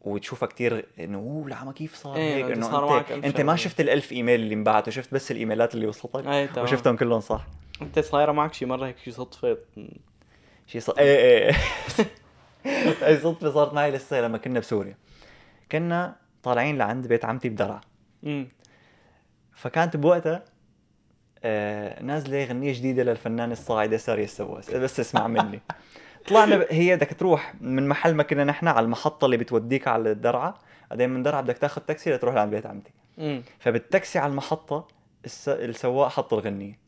وتشوفها 0.00 0.48
كتير 0.48 0.86
إنه 0.98 1.18
أوه 1.18 1.64
ما 1.64 1.72
كيف 1.72 1.94
صار 1.94 2.16
إيه، 2.16 2.34
هيك؟ 2.44 2.56
إنه 2.56 2.70
صار 2.70 3.00
أنت 3.00 3.10
أنت 3.10 3.40
ما. 3.40 3.56
شفت 3.56 3.80
الألف 3.80 4.12
إيميل 4.12 4.40
اللي 4.40 4.54
انبعتوا 4.54 4.92
شفت 4.92 5.14
بس 5.14 5.30
الإيميلات 5.30 5.74
اللي 5.74 5.86
وصلتك؟ 5.86 6.26
إيه 6.26 6.62
وشفتهم 6.62 6.96
كلهم 6.96 7.20
صح؟ 7.20 7.46
أنت 7.82 7.98
صايرة 7.98 8.32
معك 8.32 8.54
شي 8.54 8.66
مرة 8.66 8.86
هيك 8.86 8.98
شي 8.98 9.10
صدفة. 9.10 9.58
شيء 10.66 10.80
صار 10.80 10.98
إيه 10.98 11.48
إيه 11.48 11.56
هي 13.02 13.18
صدفة 13.18 13.50
صارت 13.50 13.74
معي 13.74 13.90
لسه 13.90 14.20
لما 14.20 14.38
كنا 14.38 14.60
بسوريا. 14.60 14.96
كنا 15.72 16.16
طالعين 16.42 16.78
لعند 16.78 17.06
بيت 17.06 17.24
عمتي 17.24 17.48
بدرعا 17.48 17.80
فكانت 19.52 19.96
بوقتها 19.96 20.44
آه 21.42 22.02
نازلة 22.02 22.44
غنيه 22.44 22.72
جديدة 22.72 23.02
للفنانة 23.02 23.52
الصاعدة 23.52 23.96
سارية 23.96 24.24
السواس. 24.24 24.70
بس 24.70 25.00
اسمع 25.00 25.26
مني. 25.26 25.60
طلعنا. 26.28 26.66
هي 26.70 26.96
بدك 26.96 27.14
تروح 27.18 27.54
من 27.60 27.88
محل 27.88 28.14
ما 28.14 28.22
كنا 28.22 28.44
نحن 28.44 28.68
على 28.68 28.84
المحطة 28.84 29.24
اللي 29.24 29.36
بتوديك 29.36 29.88
على 29.88 30.12
درعا. 30.12 30.58
بعدين 30.90 31.10
من 31.10 31.22
درعا 31.22 31.40
بدك 31.40 31.58
تاخذ 31.58 31.82
تاكسي 31.82 32.12
لتروح 32.12 32.34
لعند 32.34 32.50
بيت 32.50 32.66
عمتي. 32.66 32.92
فبالتاكسي 33.58 34.18
على 34.18 34.30
المحطة 34.30 34.88
الس... 35.24 35.48
السواق 35.48 36.08
حط 36.08 36.34
الغنية. 36.34 36.78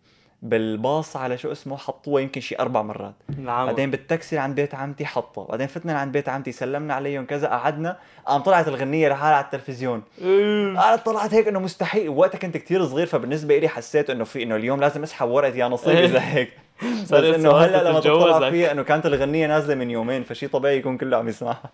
بالباص 0.43 1.17
على 1.17 1.39
شو 1.39 1.53
اسمه 1.53 1.77
حطوها 1.77 2.23
يمكن 2.23 2.41
شي 2.41 2.57
أربع 2.59 2.83
مرات. 2.83 3.15
نعم 3.39 3.67
بعدين 3.67 3.91
بالتاكسي 3.91 4.39
عند 4.39 4.57
بيت 4.57 4.75
عمتي 4.75 5.07
حطها 5.07 5.45
بعدين 5.45 5.67
فتنا 5.67 5.99
عند 5.99 6.13
بيت 6.13 6.29
عمتي 6.29 6.53
سلمنا 6.53 6.95
عليهم 6.95 7.25
كذا 7.25 7.49
قعدنا. 7.49 7.97
قام 8.27 8.41
طلعت 8.43 8.69
الغنية 8.69 9.09
لحالها 9.09 9.37
على 9.37 9.45
التلفزيون. 9.45 10.03
أنا 10.23 10.97
طلعت 10.97 11.35
هيك 11.35 11.49
إنه 11.49 11.59
مستحيل. 11.59 12.09
وقتها 12.09 12.39
كنت 12.39 12.57
كتير 12.57 12.87
صغير 12.87 13.07
فبالنسبة 13.07 13.59
لي 13.59 13.69
حسيت 13.69 14.11
إنه 14.11 14.25
في 14.25 14.43
إنه 14.43 14.57
اليوم 14.57 14.81
لازم 14.81 15.03
أسحب 15.03 15.29
ورقه 15.29 15.57
يا 15.57 15.69
نصيب 15.69 15.97
إذا 15.97 16.21
هيك. 16.21 16.53
بس 17.03 17.13
إنه 17.13 17.51
هلأ 17.51 17.91
لما. 17.91 18.01
تطلع 18.01 18.51
فيها 18.51 18.73
إنه 18.73 18.83
كانت 18.83 19.07
الغنية 19.07 19.47
نازلة 19.47 19.75
من 19.75 19.91
يومين 19.91 20.23
فشي 20.25 20.49
طبيعي 20.49 20.79
يكون 20.79 20.99
كله 20.99 21.17
عم 21.17 21.29
يسمعها. 21.29 21.71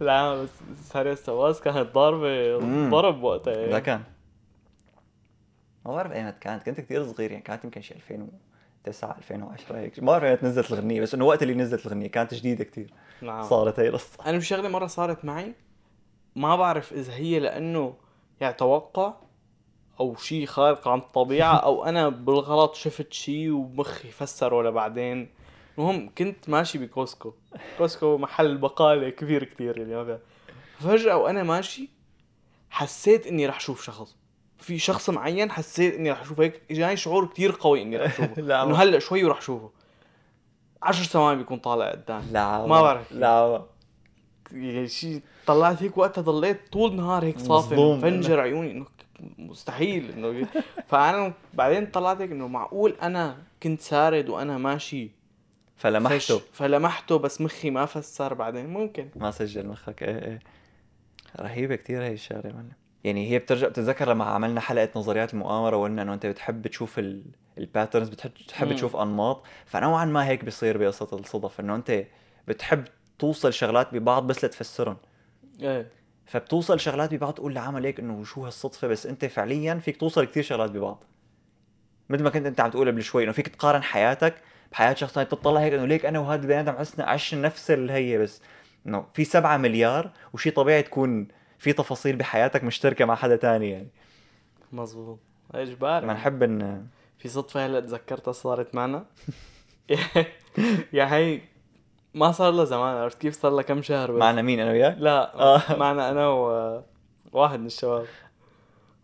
لا 0.00 0.34
بس 0.34 0.48
ساريو 0.84 1.14
سواس 1.14 1.60
كانت 1.60 1.94
ضاربة 1.94 2.58
مم. 2.58 2.90
ضرب 2.90 3.22
وقتها. 3.22 3.66
لا 3.66 3.78
كان. 3.78 4.00
ما 5.86 5.92
بعرف 5.94 6.12
ايمت 6.12 6.38
كانت 6.38 6.62
كنت 6.62 6.80
كثير 6.80 7.04
صغير 7.06 7.30
يعني 7.30 7.42
كانت 7.42 7.64
يمكن 7.64 7.80
شي 7.82 7.94
2009 7.94 9.16
2010 9.18 9.76
هيك 9.78 9.98
ما 9.98 10.06
بعرف 10.06 10.24
ايمت 10.24 10.44
نزلت 10.44 10.70
الغنية 10.72 11.00
بس 11.00 11.14
إنه 11.14 11.24
وقت 11.24 11.42
اللي 11.42 11.54
نزلت 11.54 11.86
الغنية 11.86 12.06
كانت 12.08 12.34
جديدة 12.34 12.64
كثير 12.64 12.90
نعم. 13.22 13.42
صارت 13.42 13.80
هي 13.80 13.88
القصة. 13.88 14.18
أنا 14.26 14.38
بشغله 14.38 14.68
مرة 14.68 14.86
صارت 14.86 15.24
معي 15.24 15.52
ما 16.36 16.56
بعرف 16.56 16.92
إذا 16.92 17.12
هي 17.14 17.38
لأنه 17.38 17.94
يعني 18.40 18.54
توقع 18.54 19.14
أو 20.00 20.16
شيء 20.16 20.46
خارق 20.46 20.88
عن 20.88 20.98
الطبيعة 20.98 21.56
أو 21.66 21.84
أنا 21.84 22.08
بالغلط 22.08 22.74
شفت 22.74 23.12
شيء 23.12 23.50
ومخي 23.50 24.08
فسره 24.10 24.62
لبعدين 24.62 25.28
المهم 25.78 26.10
كنت 26.18 26.48
ماشي 26.48 26.78
بكوسكو. 26.78 27.32
كوسكو 27.78 28.18
محل 28.18 28.58
بقالة 28.58 29.08
كبير 29.10 29.54
يعني 29.60 29.94
ما 29.94 30.02
بيع- 30.02 30.18
فجأة 30.80 31.16
وأنا 31.16 31.42
ماشي 31.42 31.88
حسيت 32.70 33.26
إني 33.26 33.46
رح 33.46 33.56
أشوف 33.56 33.82
شخص. 33.82 34.16
في 34.60 34.78
شخص 34.78 35.10
معين 35.10 35.50
حسيت 35.50 35.94
إني 35.94 36.10
رح 36.12 36.20
أشوفه 36.20 36.42
هيك 36.42 36.62
اجاني 36.70 36.96
شعور 36.96 37.26
كتير 37.26 37.56
قوي 37.60 37.82
إني 37.82 37.96
رح 37.96 38.12
أشوفه. 38.20 38.42
لا 38.42 38.62
إنه 38.62 38.74
هلأ 38.76 38.98
شوي 38.98 39.24
ورح 39.24 39.38
أشوفه. 39.38 39.70
عشر 40.82 41.04
ثواني 41.04 41.38
بيكون 41.38 41.58
طالع 41.58 41.90
قدامي 41.90 42.24
لا 42.32 42.66
ما 42.66 42.82
بعرف. 42.82 43.12
لا 43.12 43.62
يعني 44.52 44.88
شيء 44.88 45.20
طلعت 45.46 45.82
هيك 45.82 45.98
وقتها 45.98 46.22
ضليت 46.22 46.60
طول 46.72 46.90
النهار 46.90 47.24
هيك 47.24 47.38
صافي. 47.38 47.76
فنجر 48.02 48.40
عيوني 48.40 48.70
إنه 48.70 48.86
مستحيل 49.38 50.10
إنه 50.10 50.46
فأنا 50.88 51.32
بعدين 51.54 51.86
طلعت 51.86 52.20
هيك 52.20 52.30
إنه 52.30 52.48
معقول 52.48 52.96
أنا 53.02 53.36
كنت 53.62 53.80
سارد 53.80 54.28
وأنا 54.28 54.58
ماشي 54.58 55.10
فلمحته. 55.76 56.38
فش- 56.38 56.42
فلمحته 56.52 57.16
بس 57.18 57.40
مخي 57.40 57.70
ما 57.70 57.86
فسر 57.86 58.34
بعدين. 58.34 58.66
ممكن. 58.66 59.08
ما 59.16 59.30
سجل 59.30 59.66
مخك. 59.66 60.02
إيه 60.02 60.18
إيه. 60.24 60.38
رهيبة 61.40 61.74
كثير 61.76 62.02
هي 62.02 62.12
الشغلة 62.12 62.52
منا 62.52 62.72
يعني 63.04 63.30
هي 63.30 63.38
بترجع 63.38 63.68
بتتذكر 63.68 64.08
لما 64.08 64.24
عملنا 64.24 64.60
حلقة 64.60 64.88
نظريات 64.96 65.34
المؤامرة 65.34 65.76
وقلنا 65.76 66.02
إنه 66.02 66.14
أنت 66.14 66.26
بتحب 66.26 66.66
تشوف 66.66 66.98
ال 66.98 67.22
الباترنز 67.58 68.08
بتحب 68.08 68.30
تحب. 68.48 68.72
تشوف 68.72 68.96
أنماط 68.96 69.42
فنوعا 69.66 70.04
ما 70.04 70.26
هيك 70.28 70.44
بيصير 70.44 70.78
بقصة 70.78 71.08
الصدف 71.12 71.60
إنه 71.60 71.74
أنت 71.74 72.04
بتحب 72.48 72.84
توصل 73.18 73.52
شغلات 73.52 73.94
ببعض 73.94 74.26
بس 74.26 74.44
لتفسرهم 74.44 74.96
إيه. 75.62 75.88
فبتوصل 76.26 76.80
شغلات 76.80 77.14
ببعض 77.14 77.34
تقول 77.34 77.54
لعمل 77.54 77.86
هيك 77.86 78.00
إنه 78.00 78.24
شو 78.24 78.44
هالصدفة؟ 78.44 78.88
بس 78.88 79.06
أنت 79.06 79.24
فعليا 79.24 79.74
فيك 79.74 79.96
توصل 79.96 80.24
كثير 80.24 80.42
شغلات 80.42 80.70
ببعض. 80.70 81.04
مثل 82.08 82.22
ما 82.22 82.30
كنت 82.30 82.46
أنت 82.46 82.60
عم 82.60 82.70
تقول 82.70 82.88
قبل 82.88 83.02
شوي 83.02 83.24
إنه 83.24 83.32
فيك 83.32 83.48
تقارن 83.48 83.82
حياتك 83.82 84.34
بحياة 84.72 84.94
شخص 84.94 85.12
ثاني 85.12 85.26
تطلع 85.26 85.60
هيك 85.60 85.72
إنه 85.72 85.86
ليك 85.86 86.06
أنا 86.06 86.18
وهذا 86.18 86.42
البني 86.42 86.60
آدم 86.60 86.72
عشنا 86.72 87.04
عشنا 87.04 87.40
نفس 87.40 87.70
الهي 87.70 88.18
بس. 88.18 88.42
إنه 88.86 89.06
في 89.14 89.24
سبعة 89.24 89.56
مليار 89.56 90.10
وشي 90.32 90.50
طبيعي 90.50 90.82
تكون 90.82 91.28
في 91.60 91.72
تفاصيل 91.72 92.16
بحياتك 92.16 92.64
مشتركة 92.64 93.04
مع 93.04 93.14
حدا 93.14 93.36
تاني 93.36 93.70
يعني. 93.70 93.88
مزبوط 94.72 95.18
اجباري 95.54 96.06
ما 96.06 96.12
نحب 96.12 96.42
إن 96.42 96.86
في 97.18 97.28
صدفة 97.28 97.66
هلا 97.66 97.80
تذكرتها 97.80 98.32
صارت 98.32 98.74
معنا. 98.74 99.04
يا 100.92 101.14
هي 101.14 101.40
ما 102.14 102.32
صار 102.32 102.52
لها 102.52 102.64
زمان. 102.64 102.96
عرفت 102.96 103.20
كيف 103.20 103.34
صار 103.34 103.52
لها 103.52 103.62
كم 103.62 103.82
شهر 103.82 104.12
بس؟ 104.12 104.18
معنا 104.18 104.42
مين 104.42 104.60
أنا 104.60 104.70
وياك؟ 104.70 104.96
لا 104.98 105.34
آه. 105.34 105.76
معنا 105.76 106.10
أنا 106.10 106.28
وواحد 107.32 107.60
من 107.60 107.66
الشباب. 107.66 108.06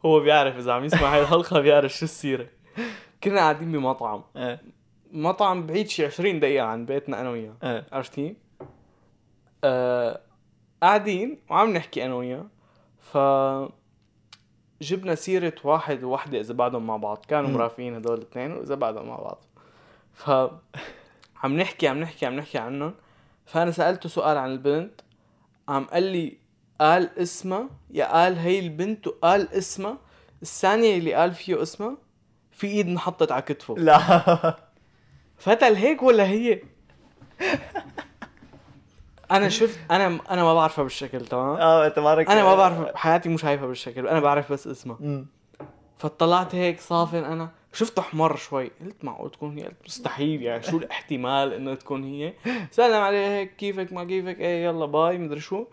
هو 0.05 0.21
بيعرف 0.21 0.57
إذا 0.57 0.73
عم 0.73 0.85
يسمع 0.85 1.15
هاي 1.15 1.23
الحلقة 1.23 1.61
بيعرف 1.61 1.93
شو 1.93 2.05
السيرة. 2.05 2.47
كنا 3.25 3.39
قاعدين 3.39 3.73
بمطعم. 3.73 4.23
إيه 4.37 4.61
مطعم 5.13 5.67
بعيد 5.67 5.89
شي 5.89 6.07
20 6.07 6.41
دقيقة 6.41 6.67
عن 6.67 6.87
بيتنا 6.87 7.21
أنا 7.21 7.31
وياه. 7.31 7.55
إيه 7.63 7.87
عرفت 7.93 8.15
كيف؟ 8.15 8.37
آه 9.65 10.21
قاعدين 10.83 11.39
وعم 11.51 11.73
نحكي 11.73 12.05
أنا 12.05 12.15
وياه. 12.15 12.47
ف 12.99 13.19
جبنا 14.83 15.15
سيرة 15.15 15.55
واحد 15.65 16.05
ووحدة 16.05 16.41
إذا 16.41 16.55
بعدهم 16.55 16.87
مع 16.87 16.97
بعض. 16.97 17.25
كانوا. 17.29 17.51
مرافقين 17.51 17.95
هدول 17.95 18.19
الاثنين 18.19 18.53
وإذا 18.53 18.75
بعدهم 18.75 19.09
مع 19.09 19.17
بعض. 19.17 19.45
ف 20.15 20.31
عم 21.43 21.57
نحكي 21.57 21.89
عم 21.89 22.01
نحكي 22.01 22.27
عم 22.27 22.37
نحكي 22.37 22.59
عنهم. 22.59 22.95
فأنا 23.47 23.71
سألته 23.71 24.09
سؤال 24.09 24.39
عن 24.39 24.51
البنت. 24.53 25.01
عم 25.69 25.85
قال 25.85 26.03
لي 26.03 26.39
قال 26.81 27.19
اسمها. 27.19 27.69
يا 27.91 28.13
قال 28.13 28.39
هي 28.39 28.59
البنت 28.59 29.07
وقال 29.07 29.53
اسمها. 29.53 29.99
الثانية 30.43 30.99
اللي 30.99 31.15
قال 31.15 31.35
فيه 31.35 31.63
اسمها. 31.63 31.97
في 32.51 32.67
إيد 32.67 32.89
انحطت 32.89 33.33
على 33.33 33.43
كتفه. 33.43 33.75
لا. 33.79 34.57
فتل 35.37 35.75
هيك 35.75 36.03
ولا 36.03 36.25
هي؟ 36.27 36.63
أنا 39.31 39.49
شفت 39.49 39.79
أنا 39.91 40.19
أنا 40.31 40.43
ما 40.43 40.55
بعرفها 40.55 40.83
بالشكل 40.83 41.21
تمام؟ 41.21 41.57
آه 41.57 41.87
أنت 41.87 41.99
مالك 41.99 42.31
أنا 42.31 42.45
ما 42.45 42.55
بعرف 42.55 42.79
بحياتي 42.81 43.29
مو 43.29 43.37
شايفها 43.37 43.67
بالشكل 43.67 44.09
أنا 44.09 44.21
بعرف 44.21 44.53
بس 44.53 44.67
اسمها. 44.67 45.25
فطلعت 45.99 46.55
هيك 46.55 46.81
صافن 46.81 47.25
أنا. 47.25 47.51
شفته 47.73 48.01
أحمر 48.01 48.37
شوي. 48.37 48.71
قلت 48.81 49.05
معقول 49.05 49.31
تكون 49.31 49.59
هي 49.59 49.65
قلت 49.65 49.77
مستحيل 49.87 50.43
يعني 50.43 50.63
شو 50.63 50.79
الاحتمال 50.79 51.53
إنه 51.53 51.75
تكون 51.75 52.05
هي؟ 52.05 52.33
سلم 52.71 53.03
عليه 53.03 53.39
هيك 53.39 53.57
كيفك 53.57 53.93
ما 53.93 54.05
كيفك؟ 54.05 54.41
إيه 54.41 54.65
يلا 54.65 54.87
باي 54.87 55.19
مدري 55.19 55.41
شو. 55.41 55.65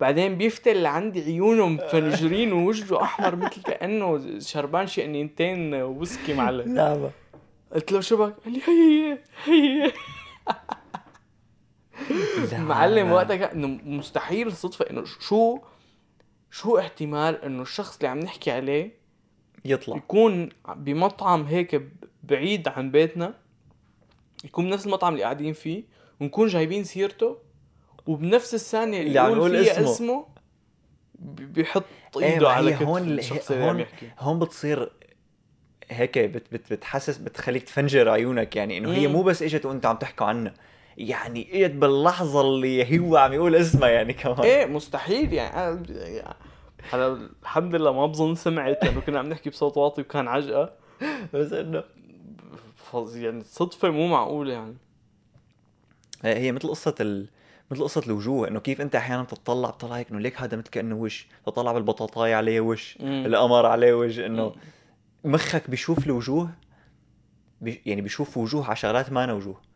بعدين 0.00 0.34
بيفتل 0.34 0.82
لعندي 0.82 1.22
عيونه 1.22 1.66
مفنجرين 1.66 2.52
ووجهه 2.52 3.02
أحمر 3.02 3.36
مثل 3.36 3.62
كأنه 3.62 4.38
شربان 4.38 4.86
شي 4.86 5.04
انينتين 5.04 5.74
ويسكي 5.74 6.34
معلم. 6.34 6.74
لا. 6.74 7.10
قلت 7.74 7.92
له 7.92 8.00
شو 8.00 8.16
بك؟ 8.16 8.34
قال 8.44 8.52
لي 8.52 8.60
هي 8.68 9.18
هي 9.44 9.84
هي. 9.84 9.92
معلم 12.58 13.12
وقتها 13.12 13.52
إنه 13.52 13.66
مستحيل 13.84 14.52
صدفة 14.52 14.84
إنه 14.90 15.04
شو 15.20 15.58
شو 16.50 16.78
احتمال 16.78 17.44
إنه 17.44 17.62
الشخص 17.62 17.96
اللي 17.96 18.08
عم 18.08 18.18
نحكي 18.18 18.50
عليه 18.50 18.90
يطلع 19.64 19.96
يكون 19.96 20.48
بمطعم 20.76 21.42
هيك 21.44 21.82
بعيد 22.22 22.68
عن 22.68 22.90
بيتنا 22.90 23.34
يكون 24.44 24.70
بنفس 24.70 24.86
المطعم 24.86 25.12
اللي 25.12 25.22
قاعدين 25.24 25.52
فيه 25.52 25.84
ونكون 26.20 26.48
جايبين 26.48 26.84
سيرته 26.84 27.38
وبنفس 28.06 28.54
الثانية 28.54 29.00
اللي, 29.02 29.18
عم 29.18 29.48
فيها 29.48 29.72
اسمه. 29.72 29.90
اسمه 29.92 30.26
بيحط 31.18 31.84
إيه، 32.16 32.24
إيده 32.34 32.46
ما 32.48 32.52
على 32.52 32.72
كتف 32.72 32.82
هون 32.82 33.02
ال- 33.02 33.18
الشخص 33.18 33.50
اللي 33.50 33.64
هون 33.64 33.80
يحكي 33.80 34.10
هون 34.18 34.38
بتصير 34.38 34.92
هيك 35.90 36.18
بت 36.18 36.52
بت 36.52 36.72
بتحسس 36.72 37.16
بتخليك 37.18 37.62
تفنجر 37.62 38.08
عيونك 38.08 38.56
يعني 38.56 38.78
إنه 38.78 38.92
هي. 38.92 39.06
مو 39.06 39.22
بس 39.22 39.42
إجت 39.42 39.66
وأنت 39.66 39.86
عم 39.86 39.96
تحكوا 39.96 40.26
عنها 40.26 40.54
يعني 40.98 41.64
اجت 41.66 41.74
باللحظة 41.74 42.40
اللي 42.40 42.98
هو 42.98 43.16
عم 43.16 43.32
يقول 43.32 43.56
اسمها 43.56 43.88
يعني 43.88 44.12
كمان. 44.12 44.40
إيه 44.40 44.66
مستحيل 44.66 45.32
يعني. 45.32 45.86
يعني 45.90 46.34
هلا 46.90 47.28
الحمد 47.42 47.74
لله 47.74 47.92
ما 47.92 48.06
بظن 48.06 48.34
سمعت 48.34 48.84
لأنه 48.84 49.00
كنا 49.00 49.18
عم 49.18 49.26
نحكي 49.28 49.50
بصوت 49.50 49.76
واطي 49.76 50.00
وكان 50.00 50.28
عجقة. 50.28 50.72
بس 51.34 51.52
إنه 51.52 51.84
فظ- 52.92 53.16
يعني 53.16 53.44
صدفة 53.44 53.90
مو 53.90 54.06
معقولة 54.06 54.52
يعني. 54.52 54.76
هي 56.22 56.36
هي 56.38 56.52
مثل 56.52 56.68
قصة 56.68 56.94
ال... 57.00 57.28
مثل 57.70 57.82
قصة 57.84 58.02
الوجوه 58.06 58.48
إنه 58.48 58.60
كيف 58.60 58.80
أنت 58.80 58.94
أحيانا 58.94 59.24
تطلع 59.24 59.70
بتطلع 59.70 59.96
هيك 59.96 60.10
إنه 60.10 60.20
ليك 60.20 60.40
هذا 60.40 60.56
مثل 60.56 60.68
كأنه 60.70 60.94
وش 60.96 61.26
تطلع 61.46 61.72
بالبطاطاية 61.72 62.34
عليه 62.34 62.60
وش 62.60 62.98
مم. 63.00 63.26
القمر 63.26 63.66
عليه 63.66 63.94
وجه 63.94 64.26
إنه 64.26 64.52
مخك 65.24 65.70
بيشوف 65.70 66.06
الوجوه 66.06 66.50
بي 67.60 67.82
يعني 67.86 68.00
بيشوف 68.00 68.36
وجوه 68.36 68.66
على 68.66 68.76
شغلات 68.76 69.12
ما 69.12 69.32
وجوه. 69.32 69.67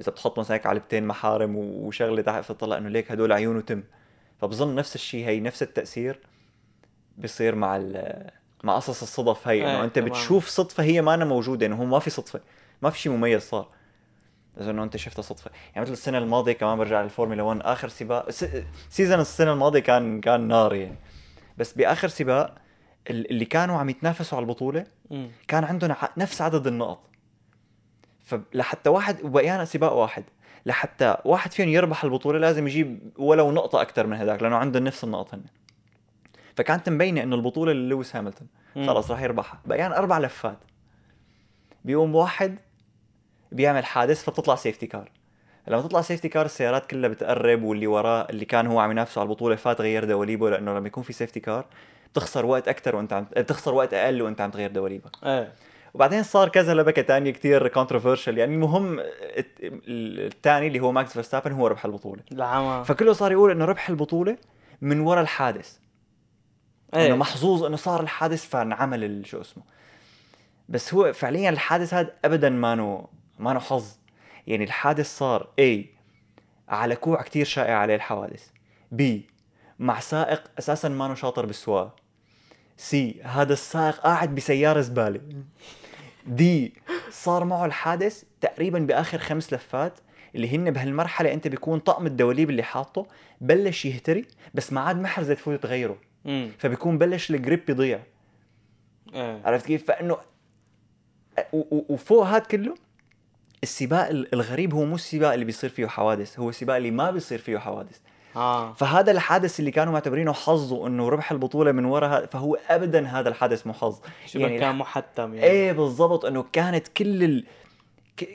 إذا 0.00 0.12
بتحط 0.12 0.38
مثلا 0.38 0.54
هيك 0.56 0.66
علبتين 0.66 1.06
محارم 1.06 1.56
وشغلة 1.56 2.22
تحت 2.22 2.44
فتطلع 2.44 2.78
إنه 2.78 2.88
ليك 2.88 3.12
هدول 3.12 3.32
عيون 3.32 3.56
وتم. 3.56 3.82
فبظن 4.40 4.74
نفس 4.74 4.94
الشيء 4.94 5.26
هي 5.26 5.40
نفس 5.40 5.62
التأثير 5.62 6.20
بيصير 7.18 7.54
مع 7.54 7.76
ال 7.76 8.30
مع 8.64 8.76
قصص 8.76 9.02
الصدف 9.02 9.48
هي 9.48 9.62
إنه 9.62 9.70
إيه، 9.78 9.84
أنت. 9.84 9.98
بتشوف 9.98 10.48
صدفة 10.48 10.82
هي 10.82 11.02
ما 11.02 11.16
موجودة 11.24 11.66
إنه 11.66 11.76
هو 11.76 11.84
ما 11.84 11.98
في 11.98 12.10
صدفة 12.10 12.40
ما 12.82 12.90
في 12.90 12.98
شيء 12.98 13.12
مميز 13.12 13.42
صار. 13.42 13.68
إذا 14.60 14.70
إنه 14.70 14.82
أنت 14.82 14.96
شفتها 14.96 15.22
صدفة. 15.22 15.50
يعني 15.74 15.80
مثل 15.80 15.92
السنة 15.92 16.18
الماضية 16.18 16.52
كمان 16.52 16.78
برجع 16.78 17.02
للفورمولا 17.02 17.42
1 17.42 17.60
آخر 17.62 17.88
سباق 17.88 18.30
س... 18.30 18.44
season 18.90 19.20
السنة 19.20 19.52
الماضية 19.52 19.80
كان 19.80 20.20
كان 20.20 20.48
نار 20.48 20.74
يعني. 20.74 20.96
بس 21.58 21.72
بآخر 21.72 22.08
سباق 22.08 22.54
ال- 23.10 23.30
اللي 23.30 23.44
كانوا 23.44 23.78
عم 23.78 23.90
يتنافسوا 23.90 24.38
على 24.38 24.44
البطولة. 24.44 24.84
كان 25.48 25.64
عندهم 25.64 25.94
نفس 26.16 26.42
عدد 26.42 26.66
النقط. 26.66 27.00
فلحتى 28.22 28.90
واحد 28.90 29.24
وبقيانا 29.24 29.64
سباق 29.64 29.92
واحد. 29.92 30.24
لحتى 30.66 31.16
واحد 31.24 31.52
فيهم 31.52 31.68
يربح 31.68 32.04
البطولة 32.04 32.38
لازم 32.38 32.66
يجيب 32.66 33.12
ولو 33.18 33.52
نقطة 33.52 33.82
أكثر 33.82 34.06
من 34.06 34.16
هذاك 34.16 34.42
لأنه 34.42 34.56
عندهم 34.56 34.84
نفس 34.84 35.04
النقط 35.04 35.34
هن. 35.34 35.42
فكانت 36.56 36.88
مبينة 36.88 37.22
إنه 37.22 37.36
البطولة 37.36 37.72
للويس 37.72 38.16
هاملتون. 38.16 38.48
خلص 38.86 39.10
راح 39.10 39.22
يربحها. 39.22 39.60
بقيان 39.66 39.92
أربع 39.92 40.18
لفات. 40.18 40.58
بيقوم 41.84 42.14
واحد 42.14 42.58
بيعمل 43.52 43.84
حادث 43.84 44.24
فبتطلع 44.24 44.54
safety 44.54 44.86
car 44.86 45.10
لما 45.68 45.82
تطلع 45.82 46.00
safety 46.00 46.28
car 46.28 46.46
السيارات 46.46 46.86
كلها 46.86 47.08
بتقرب 47.08 47.62
واللي 47.62 47.86
وراه 47.86 48.26
اللي 48.30 48.44
كان 48.44 48.66
هو 48.66 48.80
عم 48.80 48.90
ينافسه 48.90 49.20
على 49.20 49.26
البطولة 49.26 49.56
فات 49.56 49.80
غير 49.80 50.04
دواليبه 50.04 50.50
لأنه 50.50 50.78
لما 50.78 50.86
يكون 50.86 51.02
في 51.02 51.12
safety 51.12 51.40
car 51.40 51.66
بتخسر 52.12 52.46
وقت 52.46 52.68
أكثر 52.68 52.96
وأنت 52.96 53.12
عم 53.12 53.26
بتخسر 53.36 53.74
وقت 53.74 53.94
أقل 53.94 54.22
وأنت 54.22 54.40
عم 54.40 54.50
تغير 54.50 54.70
دواليبك. 54.70 55.16
إيه. 55.24 55.52
وبعدين 55.94 56.22
صار 56.22 56.48
كذا 56.48 56.74
لبكة 56.74 57.02
تانية 57.02 57.30
كتير 57.30 57.68
controversial 57.68 58.38
يعني 58.38 58.54
المهم 58.54 59.00
الثاني 59.88 60.66
اللي 60.66 60.80
هو 60.80 60.92
ماكس 60.92 61.12
فيرستابن 61.12 61.52
هو 61.52 61.66
ربح 61.66 61.84
البطولة. 61.84 62.22
العمى 62.32 62.84
فكله 62.84 63.12
صار 63.12 63.32
يقول 63.32 63.50
إنه 63.50 63.64
ربح 63.64 63.88
البطولة 63.88 64.36
من 64.80 65.00
وراء 65.00 65.22
الحادث. 65.22 65.78
إنه 66.94 67.02
إيه. 67.02 67.14
محظوظ 67.14 67.64
إنه 67.64 67.76
صار 67.76 68.00
الحادث 68.00 68.48
فانعمل 68.48 69.26
شو 69.26 69.40
اسمه. 69.40 69.62
بس 70.68 70.94
هو 70.94 71.12
فعليا 71.12 71.50
الحادث 71.50 71.94
هذا 71.94 72.14
ابدا 72.24 72.50
ما 72.50 72.74
نو 72.74 73.08
ما 73.38 73.52
نو 73.52 73.60
حظ. 73.60 73.96
يعني 74.46 74.64
الحادث 74.64 75.18
صار 75.18 75.48
إيه 75.60 75.86
على 76.68 76.96
كوع 76.96 77.22
كتير 77.22 77.44
شائع 77.44 77.76
عليه 77.76 77.94
الحوادث. 77.94 78.48
B 79.00 79.02
مع 79.78 80.00
سائق 80.00 80.42
أساسا 80.58 80.88
ما 80.88 81.08
نو 81.08 81.14
شاطر 81.14 81.46
بالسواقة. 81.46 81.96
C 82.90 82.94
هذا 83.22 83.52
السائق 83.52 83.96
قاعد 83.96 84.34
بسيارة 84.34 84.80
زبالة. 84.80 85.20
دي 86.26 86.74
صار 87.10 87.44
معه 87.44 87.64
الحادث 87.66 88.22
تقريبا 88.40 88.78
بآخر 88.78 89.18
خمس 89.18 89.52
لفات 89.52 89.92
اللي 90.34 90.56
هن 90.56 90.70
بهالمرحلة 90.70 91.32
أنت 91.32 91.48
بيكون 91.48 91.78
طقم 91.78 92.06
الدواليب 92.06 92.50
اللي 92.50 92.62
حاطه 92.62 93.06
بلش 93.40 93.84
يهتري 93.84 94.24
بس 94.54 94.72
ما 94.72 94.80
عاد 94.80 95.00
محرزه 95.00 95.34
تفوت 95.34 95.62
تغيره. 95.62 95.96
فبيكون 96.58 96.98
بلش 96.98 97.30
الجريب 97.30 97.70
يضيع. 97.70 98.00
إيه. 99.14 99.40
عرفت 99.44 99.66
كيف؟ 99.66 99.84
فإنه 99.86 100.16
وفوق 101.88 102.26
هاد 102.26 102.42
كله 102.42 102.74
السباق 103.62 104.08
ال- 104.08 104.34
الغريب 104.34 104.74
هو 104.74 104.84
مو 104.84 104.94
السباق 104.94 105.32
اللي 105.32 105.44
بيصير 105.44 105.70
فيه 105.70 105.86
حوادث 105.86 106.38
هو 106.38 106.48
السباق 106.48 106.76
اللي 106.76 106.90
ما 106.90 107.10
بيصير 107.10 107.38
فيه 107.38 107.58
حوادث. 107.58 107.98
آه. 108.36 108.72
فهذا 108.72 109.10
الحادث 109.12 109.60
اللي 109.60 109.70
كانوا 109.70 109.92
معتبرينه 109.92 110.32
حظ 110.32 110.72
وإنه 110.72 111.08
ربح 111.08 111.32
البطولة 111.32 111.72
من 111.72 111.84
وراء 111.84 112.26
فهو 112.26 112.58
ابدا 112.68 113.06
هذا 113.06 113.28
الحدث 113.28 113.66
مو 113.66 113.72
حظ. 113.72 114.00
يعني 114.34 114.58
كان 114.58 114.76
محتم 114.76 115.34
يعني. 115.34 115.46
إيه 115.46 115.72
بالضبط 115.72 116.24
إنه 116.24 116.44
كانت 116.52 116.88
كل 116.88 117.24
ال... 117.24 117.44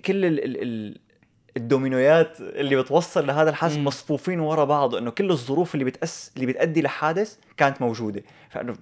كل 0.06 0.26
ال... 0.26 0.44
ال... 0.44 0.62
ال... 0.62 1.00
الدومينويات 1.58 2.42
اللي 2.42 2.76
بتوصل 2.76 3.28
لهذا 3.28 3.50
الحادث 3.50 3.78
مم. 3.78 3.86
مصفوفين 3.86 4.40
ورا 4.40 4.66
بعض 4.66 4.96
إنه 4.96 5.12
كل 5.12 5.32
الظروف 5.32 5.74
اللي 5.74 5.86
بتأس 5.86 6.32
اللي 6.36 6.46
بتأدي 6.46 6.82
لحادث 6.82 7.38
كانت 7.58 7.82
موجودة. 7.82 8.24
فإنه 8.50 8.76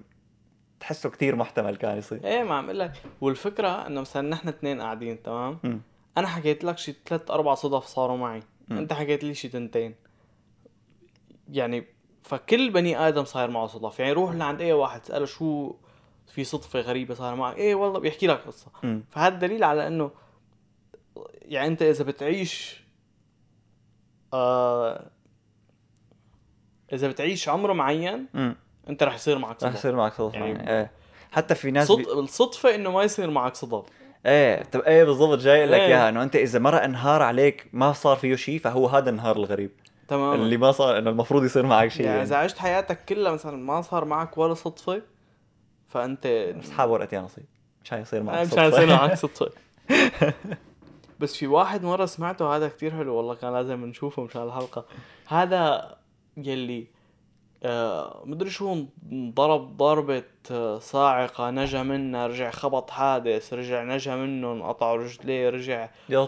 تحسه 0.80 1.10
كثير 1.10 1.36
محتمل 1.36 1.76
كان 1.76 1.98
يصير. 1.98 2.24
إيه 2.24 2.42
ما 2.42 2.54
عم 2.54 2.64
أقول 2.64 2.78
لك. 2.78 2.92
والفكرة 3.20 3.86
إنه 3.86 4.00
مثلا 4.00 4.28
نحن 4.28 4.48
اثنين 4.48 4.80
قاعدين 4.80 5.22
تمام؟ 5.22 5.58
مم. 5.64 5.80
أنا 6.18 6.26
حكيت 6.26 6.64
لك 6.64 6.78
شي 6.78 6.94
ثلاث 7.06 7.30
أربع 7.30 7.54
صدف 7.54 7.84
صاروا 7.84 8.16
معي. 8.16 8.42
مم. 8.68 8.78
أنت 8.78 8.92
حكيت 8.92 9.24
لي 9.24 9.34
شي 9.34 9.48
تنتين. 9.48 9.94
يعني 11.48 11.86
فكل 12.22 12.70
بني 12.70 12.98
آدم 13.08 13.24
صاير 13.24 13.50
معه 13.50 13.66
صدف 13.66 14.00
يعني 14.00 14.12
روح 14.12 14.34
لعند 14.34 14.60
أي 14.60 14.72
واحد 14.72 15.00
اساله 15.00 15.26
شو 15.26 15.74
في 16.26 16.44
صدفة 16.44 16.80
غريبة 16.80 17.14
صار 17.14 17.34
معك 17.34 17.56
إيه 17.56 17.74
والله 17.74 18.00
بيحكي 18.00 18.26
لك 18.26 18.40
قصة. 18.46 18.70
فهذا 19.10 19.36
دليل 19.36 19.64
على 19.64 19.86
إنه 19.86 20.10
يعني 21.42 21.68
أنت 21.68 21.82
إذا 21.82 22.04
بتعيش 22.04 22.82
آه 24.34 25.10
إذا 26.92 27.08
بتعيش 27.08 27.48
عمر 27.48 27.72
معين 27.72 28.26
مم. 28.34 28.56
أنت 28.88 29.02
رح 29.02 29.14
يصير 29.14 29.38
معك 29.38 29.62
رح 29.62 29.70
صدف 29.70 29.74
يصير 29.74 29.96
معك 29.96 30.12
صدف 30.12 30.34
يعني 30.34 30.50
يعني 30.50 30.70
إيه 30.70 30.90
حتى 31.32 31.54
في 31.54 31.70
ناس 31.70 31.88
صد... 31.88 31.96
بي... 31.96 32.12
الصدفة 32.12 32.74
إنه 32.74 32.90
ما 32.90 33.02
يصير 33.02 33.30
معك 33.30 33.54
صدف 33.54 33.84
إيه 34.26 34.62
طب 34.62 34.80
إيه 34.80 35.04
بالضبط 35.04 35.38
جاي 35.38 35.66
لك 35.66 35.80
إيه. 35.80 35.86
إياها 35.86 36.08
إنه 36.08 36.22
أنت 36.22 36.36
إذا 36.36 36.58
مرة 36.58 36.76
انهار 36.76 37.22
عليك 37.22 37.66
ما 37.72 37.92
صار 37.92 38.16
فيه 38.16 38.36
شيء 38.36 38.58
فهو 38.58 38.86
هذا 38.86 39.10
النهار 39.10 39.36
الغريب 39.36 39.70
تمام 40.08 40.40
اللي 40.40 40.56
ما 40.56 40.72
صار 40.72 40.98
إنه 40.98 41.10
المفروض 41.10 41.44
يصير 41.44 41.66
معك 41.66 41.88
شيء 41.90 42.00
يعني 42.06 42.16
يعني. 42.18 42.28
إذا 42.28 42.36
عشت 42.36 42.58
حياتك 42.58 43.04
كلها 43.04 43.32
مثلا 43.32 43.56
ما 43.56 43.82
صار 43.82 44.04
معك 44.04 44.38
ولا 44.38 44.54
صدفة 44.54 45.02
فأنت 45.88 46.26
بس 46.58 46.80
ورقه 46.80 47.14
يا 47.14 47.20
نصيب 47.20 47.44
مش 47.84 47.90
حيصير 47.90 48.22
معك 48.22 48.34
أنا 48.34 48.44
مش. 48.44 48.54
حيصير 48.58 48.86
معك 48.86 49.14
صدفة. 49.24 49.50
بس 51.20 51.36
في 51.36 51.46
واحد 51.46 51.84
مرة 51.84 52.06
سمعته 52.06 52.56
هذا 52.56 52.68
كتير 52.68 52.90
حلو 52.96 53.14
والله 53.14 53.34
كان 53.34 53.52
لازم 53.52 53.84
نشوفه 53.84 54.22
مشان 54.24 54.42
الحلقة. 54.42 54.84
هذا 55.26 55.96
يلي 56.36 56.86
مدري 58.24 58.50
شو 58.50 58.84
انضرب 59.12 59.76
ضربة 59.76 60.22
آه، 60.50 60.78
صاعقة 60.78 61.50
نجا 61.50 61.82
منها 61.82 62.26
رجع 62.26 62.50
خبط 62.50 62.90
حادث 62.90 63.52
رجع 63.52 63.82
نجا 63.84 64.16
منه 64.16 64.52
انقطعوا 64.52 64.96
رجليه 64.96 65.50
رجع 65.50 65.88
يا 66.08 66.18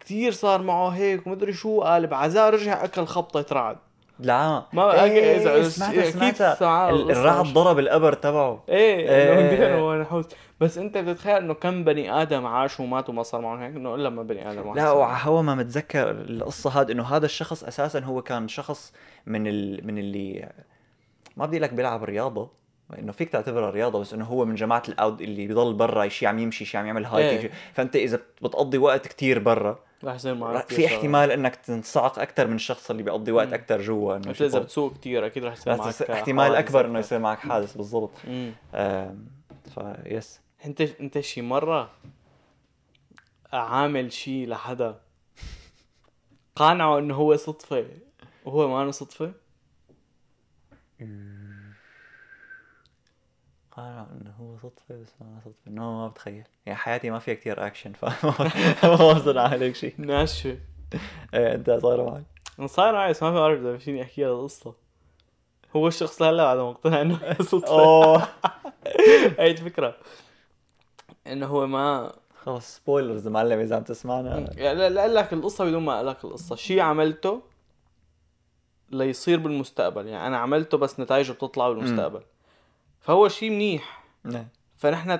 كتير 0.00 0.32
صار 0.32 0.62
معه 0.62 0.88
هيك 0.88 1.26
ومدري 1.26 1.52
شو 1.52 1.80
قال 1.80 2.06
بعزاء 2.06 2.50
رجع 2.50 2.84
أكل 2.84 3.06
خبطة 3.06 3.54
رعد. 3.54 3.78
لا 4.18 4.62
ما- 4.72 5.04
إيه 5.04 5.38
إذا- 5.38 5.66
سمعتها 5.68 6.00
أكيد 6.00 6.10
سمعتها. 6.12 6.54
سمعها 6.54 6.90
ال- 6.90 6.94
القصة 7.00 7.20
الرعد 7.20 7.44
ضرب 7.46 7.78
القبر 7.78 8.12
تبعه. 8.12 8.62
إيه 8.68 8.96
إيه، 9.08 9.38
إيه، 9.38 9.66
إيه. 9.66 9.78
هو 9.78 9.94
نحوس 10.00 10.24
بس 10.60 10.78
أنت 10.78 10.98
بتتخيل 10.98 11.36
إنه 11.36 11.54
كم 11.54 11.84
بني 11.84 12.22
آدم 12.22 12.46
عاشوا 12.46 12.84
وماتوا 12.84 13.14
ما 13.14 13.22
صار 13.22 13.40
معهم 13.40 13.60
هيك؟ 13.62 13.76
إنه 13.76 13.94
إلا 13.94 14.10
ما 14.10 14.22
بني 14.22 14.50
آدم 14.50 14.66
واحد 14.66 14.76
لا 14.78 14.84
معه. 14.84 14.94
وهو 14.94 15.42
ما 15.42 15.54
متذكر 15.54 16.10
القصة 16.10 16.70
هاد 16.80 16.90
إنه 16.90 17.02
هذا 17.04 17.26
الشخص 17.26 17.64
أساسا 17.64 18.00
هو 18.00 18.22
كان 18.22 18.48
شخص 18.48 18.92
من 19.26 19.46
ال... 19.46 19.86
من 19.86 19.98
اللي 19.98 20.48
ما 21.36 21.46
بدي 21.46 21.58
لك 21.58 21.72
بيلعب 21.72 22.04
رياضة 22.04 22.50
إنه 22.98 23.12
فيك 23.12 23.28
تعتبرها 23.28 23.70
رياضة 23.70 24.00
بس 24.00 24.14
إنه 24.14 24.24
هو 24.24 24.44
من 24.44 24.54
جماعة 24.54 24.82
ال 24.88 24.92
outdoor 24.92 25.20
اللي 25.20 25.46
بيضل 25.46 25.74
برا 25.74 26.08
شيء 26.08 26.28
عم 26.28 26.38
يمشي 26.38 26.64
شيء 26.64 26.80
عم 26.80 26.86
يعمل 26.86 27.04
hiking 27.04 27.44
إيه. 27.44 27.52
فأنت 27.74 27.96
إذا 27.96 28.20
بتقضي 28.42 28.78
وقت 28.78 29.08
كتير 29.08 29.38
برا 29.38 29.78
رح 30.04 30.14
يصير 30.14 30.34
معك 30.34 30.68
في. 30.68 30.86
احتمال 30.86 31.30
إنك 31.30 31.56
تنصعق 31.56 32.18
أكثر 32.18 32.46
من 32.46 32.54
الشخص 32.54 32.90
اللي 32.90 33.02
بيقضي 33.02 33.32
وقت. 33.32 33.52
أكثر 33.52 33.80
جوا 33.82 34.16
إنه 34.16 34.30
إذا 34.30 34.58
بتسوق 34.58 34.94
كتير 34.94 35.26
أكيد 35.26 35.44
رح 35.44 35.52
يصير 35.52 35.76
معك 35.76 35.88
تصير- 35.88 36.12
احتمال 36.12 36.54
أكبر 36.54 36.86
إنه. 36.86 36.98
يصير 36.98 37.18
معك 37.18 37.38
حادث 37.38 37.76
بالضبط 37.76 38.10
ف 39.74 39.91
yes 39.91 40.40
انت 40.64 40.80
أنت 40.80 41.20
شي 41.20 41.42
مرة 41.42 41.90
عامل 43.52 44.12
شي 44.12 44.46
لحدا 44.46 45.00
قانعه 46.56 46.98
إنه 46.98 47.14
هو 47.14 47.36
صدفة 47.36 47.86
وهو 48.44 48.84
ما 48.84 48.90
صدفة 48.90 49.32
قال 53.76 54.06
إنه 54.20 54.34
هو 54.40 54.56
صدفة 54.58 55.02
بس 55.02 55.12
ما 55.20 55.40
صدفة. 55.44 55.56
إنه 55.68 55.82
ما 55.92 56.08
بتخيل. 56.08 56.44
يعني 56.66 56.78
حياتي 56.78 57.10
ما 57.10 57.18
فيها 57.18 57.34
كتير 57.34 57.66
اكشن 57.66 57.92
فما 57.92 59.12
بصير 59.12 59.38
عليك 59.38 59.74
شيء 59.74 59.94
ناشفة. 59.98 60.58
إيه 61.34 61.54
أنت 61.54 61.70
صاير 61.70 62.04
معك 62.04 62.24
أنا 62.58 62.66
صاير 62.66 62.92
معي 62.92 63.10
بس 63.10 63.22
ما 63.22 63.30
بعرف 63.30 63.60
إذا 63.60 63.78
فيني 63.78 64.02
أحكي 64.02 64.24
هذا 64.26 64.32
القصة. 64.32 64.74
هو 65.76 65.88
الشخص 65.88 66.22
لهلا 66.22 66.44
بعد 66.44 66.56
ما 66.56 66.70
مقتنع 66.70 67.00
إنه 67.00 67.34
صدفة. 67.40 67.68
أوه. 67.68 68.28
هي 69.38 69.50
الفكرة. 69.50 69.96
إنه 71.26 71.46
هو 71.46 71.66
ما 71.66 72.12
خلص 72.44 72.76
سبويلرز 72.76 73.28
معلم 73.28 73.60
إذا 73.60 73.76
عم 73.76 73.82
تسمعنا. 73.82 74.54
يعني 74.56 74.78
لا- 74.78 74.88
لا 74.88 75.08
لك 75.08 75.32
القصة 75.32 75.64
بدون 75.64 75.82
ما 75.82 75.94
أقول 75.94 76.06
لك 76.06 76.24
القصة. 76.24 76.56
شيء 76.56 76.80
عملته 76.80 77.42
ليصير 78.90 79.38
بالمستقبل. 79.38 80.06
يعني 80.06 80.26
أنا 80.26 80.38
عملته 80.38 80.78
بس 80.78 81.00
نتائجه 81.00 81.32
بتطلع 81.32 81.68
بالمستقبل. 81.68 82.22
فهو 83.06 83.28
شيء 83.28 83.50
منيح 83.50 84.04
نعم. 84.24 84.48
فنحن 84.76 85.18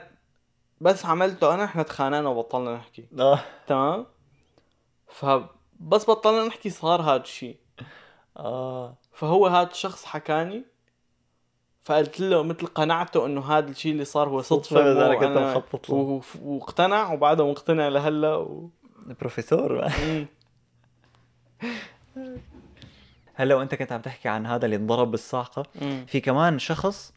بس 0.81 1.07
عملته 1.07 1.55
أنا 1.55 1.65
إحنا 1.65 1.83
تخانقنا 1.83 2.29
وبطلنا 2.29 2.75
نحكي 2.75 3.09
آه 3.19 3.41
تمام 3.67 4.07
فبس 5.09 6.11
بطلنا 6.11 6.47
نحكي 6.47 6.71
صار 6.71 7.03
هذا 7.03 7.23
الشيء 7.23 7.57
آه 8.37 8.97
فهو 9.13 9.47
هذا 9.47 9.71
الشخص 9.71 10.05
حكاني 10.05 10.65
فقلت 11.85 12.21
له 12.21 12.43
مثل 12.43 12.67
قنعته 12.67 13.27
إنه 13.27 13.53
هذا 13.53 13.71
الشيء 13.71 13.93
اللي 13.93 14.05
صار 14.05 14.29
هو 14.29 14.43
صدفة 14.43 14.95
مو 14.95 15.19
كنت 15.19 15.39
مخطط 15.39 15.91
له. 15.91 16.23
واقتنع 16.43 17.13
وبعده 17.13 17.51
مقتنع 17.51 17.89
لهلا 17.89 18.35
و... 18.35 18.71
بروفيسور. 19.21 19.85
هلا 23.35 23.55
وأنت 23.55 23.75
كنت 23.75 23.93
عم 23.93 24.01
تحكي 24.01 24.29
عن 24.29 24.47
هذا 24.47 24.65
اللي 24.65 24.77
انضرب 24.77 25.11
بالصاعقه. 25.11 25.63
في 26.07 26.21
كمان 26.21 26.59
شخص 26.59 27.16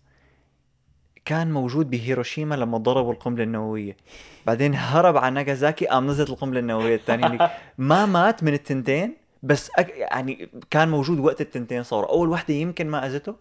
كان 1.26 1.52
موجود 1.52 1.90
بهيروشيما 1.90 2.56
لما 2.56 2.78
ضربوا 2.78 3.14
القنبلة 3.14 3.44
النووية. 3.44 3.98
بعدين 4.46 4.76
هرب 4.76 5.18
على 5.18 5.36
ناغازاكي 5.36 5.88
قام 5.88 6.08
نزلت 6.08 6.30
القنبلة 6.30 6.60
النووية 6.60 6.96
الثانية. 6.96 7.52
ما 7.78 8.06
مات 8.06 8.44
من 8.44 8.54
التنتين 8.54 9.16
بس 9.44 9.72
أك... 9.78 9.90
يعني 9.90 10.50
كان 10.70 10.90
موجود 10.90 11.20
وقت 11.20 11.42
التنتين 11.42 11.84
صاروا 11.84 12.10
أول 12.10 12.30
وحدة 12.30 12.54
يمكن 12.54 12.88
ما 12.88 13.06
أذته 13.06 13.36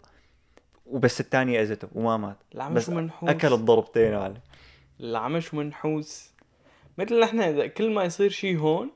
وبس 0.85 1.19
الثانية 1.19 1.61
أذته 1.61 1.87
وما 1.95 2.17
مات. 2.17 2.37
العمى 2.55 2.75
بس 2.75 2.85
شو 2.85 2.91
منحوس 2.91 3.29
أكل 3.29 3.53
الضربتين 3.53 4.11
يا 4.13 4.19
معلم 4.19 4.37
العمى 4.99 5.41
شو 5.41 5.57
منحوس 5.57 6.29
مثل 6.97 7.19
نحن 7.19 7.39
إذا 7.39 7.67
كل 7.67 7.91
ما 7.91 8.03
يصير 8.03 8.29
شيء 8.29 8.57
هون 8.57 8.89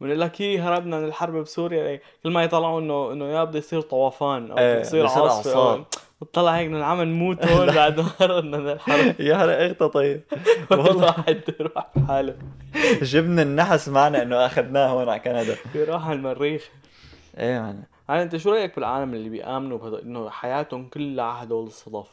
بنقول 0.00 0.20
لك 0.20 0.42
هي 0.42 0.58
هربنا 0.58 0.98
من 0.98 1.04
الحرب 1.04 1.34
بسوريا 1.34 2.00
كل 2.22 2.30
ما 2.30 2.44
يطلعوا 2.44 2.80
انه 2.80 3.12
إنه 3.12 3.24
يا 3.24 3.44
بده 3.44 3.58
يصير 3.58 3.80
طوفان 3.80 4.50
أو 4.50 4.58
إيه، 4.58 4.72
بده 4.72 4.78
بده 4.78 4.80
يصير 4.80 5.06
عاصفة 5.06 5.84
بتطلع 6.22 6.56
هيك 6.56 6.66
انه 6.66 6.78
العمى 6.78 7.04
نموت 7.04 7.44
هون 7.46 7.74
بعد 7.74 8.00
ما 8.00 8.10
هربنا 8.20 8.58
من 8.58 8.68
الحرب 8.68 9.20
يا 9.28 9.34
هلا 9.34 9.66
اغتى 9.66 9.88
طيب. 9.88 10.20
والله. 10.70 11.04
واحد 11.04 11.40
يروح 11.60 11.86
بحاله 11.96 12.36
جبنا 13.02 13.42
النحس 13.42 13.88
معنا 13.88 14.22
إنه 14.22 14.46
أخذناه 14.46 14.86
هون 14.88 15.08
على 15.08 15.20
كندا. 15.20 15.56
يروح 15.74 16.06
على 16.06 16.16
المريخ. 16.16 16.70
إيه 17.38 17.60
معنا. 17.60 17.82
يعني 18.08 18.22
أنت 18.22 18.36
شو 18.36 18.50
رأيك 18.52 18.76
بالعالم 18.76 19.14
اللي 19.14 19.28
بيآمنوا 19.28 19.78
بهدول 19.78 20.00
إنه 20.00 20.30
حياتهم 20.30 20.88
كلها 20.88 21.42
هدول 21.42 21.66
الصدف؟ 21.66 22.08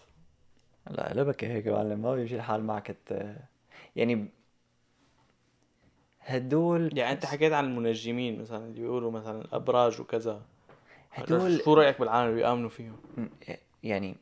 لا 0.89 1.13
لبكة 1.15 1.47
هيك 1.47 1.65
يا 1.65 1.71
معلم 1.71 2.01
ما 2.01 2.15
بيمشي 2.15 2.35
الحال 2.35 2.63
معك 2.63 2.95
ت... 3.05 3.35
يعني 3.95 4.27
هدول 6.21 6.97
يعني 6.97 7.11
أنت 7.13 7.25
حكيت 7.25 7.53
عن 7.53 7.65
المنجمين 7.65 8.41
مثلا 8.41 8.65
اللي 8.65 8.81
بيقولوا 8.81 9.11
مثلا 9.11 9.41
الأبراج 9.41 10.01
وكذا. 10.01 10.41
هدول 11.11 11.61
شو 11.65 11.73
رأيك 11.73 11.99
بالعالم 11.99 12.29
اللي 12.29 12.41
بيآمنوا 12.41 12.69
فيهم؟ 12.69 12.95
يعني 13.83 14.15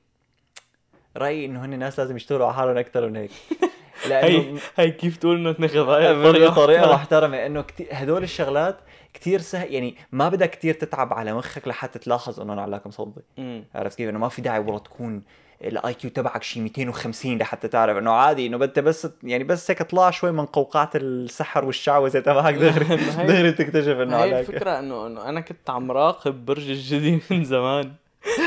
رأيي 1.17 1.45
انه 1.45 1.65
هن 1.65 1.79
ناس 1.79 1.99
لازم 1.99 2.15
يشتغلوا 2.15 2.45
على 2.45 2.55
حالهم 2.55 2.77
أكثر 2.77 3.09
من 3.09 3.15
هيك. 3.15 3.31
هي 4.03 4.09
لأنه 4.09 4.59
هي 4.75 4.91
كيف 4.91 5.17
تقول 5.17 5.35
إنه 5.35 5.51
اثنين 5.51 5.69
غباية 5.69 6.13
بطريقه 6.47 6.93
محترمة 6.93 7.45
إنه 7.45 7.61
كتير 7.61 7.87
هدول 7.91 8.23
الشغلات 8.23 8.79
كتير 9.13 9.39
سهل 9.39 9.73
يعني 9.73 9.95
ما 10.11 10.29
بدك 10.29 10.49
كتير 10.49 10.73
تتعب 10.73 11.13
على 11.13 11.33
مخك 11.33 11.67
لحتى 11.67 11.99
تلاحظ 11.99 12.39
إنه 12.39 12.61
علاقه 12.61 12.87
مصدي 12.87 13.21
امم 13.39 13.63
عرفت 13.75 13.97
كيف؟ 13.97 14.09
إنه 14.09 14.19
ما 14.19 14.29
في 14.29 14.41
داعي 14.41 14.59
والله 14.59 14.79
تكون 14.79 15.23
ال 15.63 15.93
IQ 15.93 16.09
تبعك 16.09 16.43
شي 16.43 16.59
250 16.61 17.37
لحتى 17.37 17.67
تعرف 17.67 17.97
إنه 17.97 18.11
عادي 18.11 18.47
إنه 18.47 18.63
انت 18.63 18.79
بس 18.79 19.07
يعني 19.23 19.43
بس 19.43 19.71
هيك 19.71 19.83
طلع 19.83 20.09
شوي 20.09 20.31
من 20.31 20.45
قوقعة 20.45 20.89
السحر 20.95 21.65
والشعوذة 21.65 22.19
تبعك. 22.19 22.55
دغري 22.63 22.85
دغري 23.27 23.51
تكتشف 23.51 23.97
إنه 23.97 24.17
هي 24.17 24.39
الفكرة 24.39 24.79
انه 24.79 25.07
إنه 25.07 25.29
أنا 25.29 25.41
كنت 25.41 25.69
عم 25.69 25.91
راقب 25.91 26.45
برج 26.45 26.69
الجدي 26.69 27.21
من 27.31 27.43
زمان. 27.43 27.91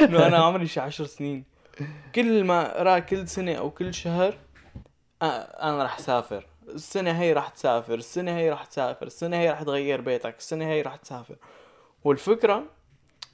إنه 0.03 0.27
أنا 0.27 0.37
عمري 0.37 0.67
شي 0.67 0.81
عشر 0.81 1.05
سنين. 1.05 1.45
كل 2.15 2.45
ما 2.45 2.81
ارى 2.81 3.01
كل 3.01 3.29
سنة 3.29 3.55
أو 3.55 3.71
كل 3.71 3.95
شهر 3.95 4.35
أنا 5.23 5.85
رح 5.85 5.99
سافر. 5.99 6.47
السنة 6.69 7.21
هي 7.21 7.33
رح 7.33 7.49
تسافر 7.49 7.95
السنة 7.95 8.37
هي 8.37 8.51
رح 8.51 8.65
تسافر 8.65 9.07
السنة 9.07 9.37
هي 9.37 9.51
رح 9.51 9.63
تغير 9.63 10.01
بيتك 10.01 10.39
السنة 10.39 10.65
هي 10.65 10.83
رح 10.83 10.97
تسافر. 10.97 11.37
والفكرة 12.05 12.65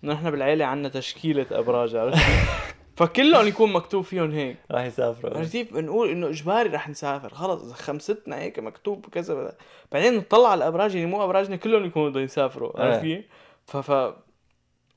إنه 0.04 0.12
إحنا 0.14 0.30
بالعيلة 0.30 0.64
عنا 0.64 0.88
تشكيلة 0.88 1.46
أبراج 1.50 1.96
عرفت؟ 1.96 2.18
فكلهم 2.96 3.46
يكون 3.46 3.72
مكتوب 3.72 4.04
فيهم 4.04 4.30
هيك. 4.30 4.56
راح 4.70 4.84
يسافروا. 4.84 5.38
عرفت 5.38 5.52
كيف؟ 5.52 5.74
بنقول 5.74 6.10
إنه 6.10 6.28
إجباري 6.28 6.68
رح 6.68 6.88
نسافر. 6.88 7.34
خلص 7.34 7.62
إذا 7.62 7.74
خمستنا 7.74 8.36
هيك 8.38 8.58
مكتوب 8.58 9.06
كذا 9.06 9.56
بعدين 9.92 10.16
نطلع 10.16 10.48
على 10.48 10.58
الأبراج 10.58 10.96
اللي 10.96 11.06
مو 11.06 11.24
أبراجنا 11.24 11.56
كلهم 11.56 11.84
يكونوا 11.84 12.10
بدهم 12.10 12.24
يسافروا. 12.24 12.80
عرفت 12.80 13.04
إيه. 13.04 13.16
كيف؟ 13.16 13.26
ف 13.66 13.76
ف 13.76 14.14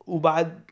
وبعد 0.07 0.71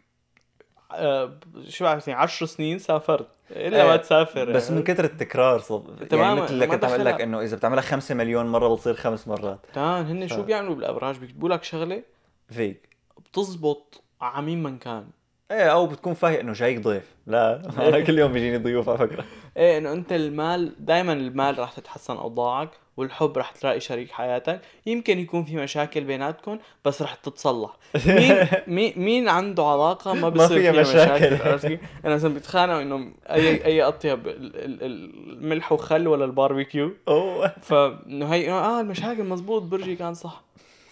شو 1.70 1.84
بعرفني 1.86 2.14
10 2.14 2.46
سنين 2.48 2.80
سافرت 2.80 3.28
إلا 3.52 3.84
ما 3.86 3.92
إيه. 3.92 3.98
تسافر 3.98 4.52
بس 4.52 4.72
من 4.72 4.78
يعني. 4.82 4.94
كتر 4.94 5.04
التكرار 5.04 5.60
صب 5.60 5.90
يعني 5.96 6.06
تماماً، 6.06 6.42
مثل 6.44 6.54
اللي 6.54 6.68
ما 6.68 6.76
كنت 6.76 6.86
عم 6.86 7.02
لك. 7.02 7.22
إنه 7.22 7.42
إذا 7.42 7.56
بتعملها 7.58 7.82
5 7.82 8.16
مليون 8.16 8.46
مرة 8.46 8.76
بتصير 8.76 8.94
خمس 8.94 9.28
مرات 9.28 9.60
تمام 9.74 10.06
هن 10.06 10.28
ف- 10.28 10.34
شو 10.34 10.44
بيعملوا 10.44 10.76
بالأبراج 10.76 11.18
بيكتبوا 11.18 11.50
لك 11.50 11.64
شغلة 11.64 12.04
فيك 12.50 12.90
بتزبط 13.32 14.04
على 14.22 14.46
مين 14.46 14.64
من 14.64 14.78
كان 14.78 15.06
إيه 15.52 15.72
أو 15.72 15.88
بتكون 15.88 16.14
فاهم 16.14 16.34
إنه 16.40 16.54
جايك 16.54 16.80
ضيف. 16.80 17.04
لا 17.28 17.62
أنا 17.88 18.00
كل 18.00 18.20
يوم 18.20 18.32
بيجيني 18.34 18.58
ضيوف 18.58 18.90
على 18.90 18.98
فكرة. 18.98 19.26
إيه 19.58 19.78
إنه 19.78 19.92
أنت 19.94 20.12
المال 20.14 20.74
دائما 20.86 21.14
المال 21.14 21.60
راح 21.60 21.72
تتحسن 21.74 22.18
أوضاعك 22.18 22.70
والحب 22.98 23.38
راح 23.38 23.52
تلاقي 23.52 23.80
شريك 23.80 24.12
حياتك. 24.12 24.62
يمكن 24.86 25.20
يكون 25.20 25.44
في 25.44 25.56
مشاكل 25.56 26.04
بيناتكم 26.04 26.60
بس 26.86 27.02
راح 27.02 27.14
تتصلح. 27.16 27.78
مين 28.06 28.36
مين 28.76 28.94
مين 28.96 29.30
عنده 29.30 29.64
علاقة 29.66 30.14
ما 30.14 30.30
بصير 30.46 30.60
فيها 30.60 30.72
مشاكل. 30.72 31.34
مشاكل؟ 31.34 31.78
أنا 32.06 32.16
مثلا 32.16 32.34
بيتخانقوا 32.34 32.82
إنه 32.82 33.12
أي 33.30 33.66
أي 33.66 33.82
أطيب 33.84 34.28
ال- 34.28 34.56
ال- 34.56 34.84
ال- 34.84 35.30
الملح 35.44 35.72
وخل 35.72 36.08
ولا 36.08 36.26
الباربيكيو. 36.26 36.92
أوه. 37.08 37.54
فإنه 37.62 38.34
هي 38.34 38.52
آه 38.52 38.82
المشاكل 38.82 39.24
مزبوط 39.24 39.62
برجي 39.62 39.96
كان 39.96 40.14
صح. 40.14 40.44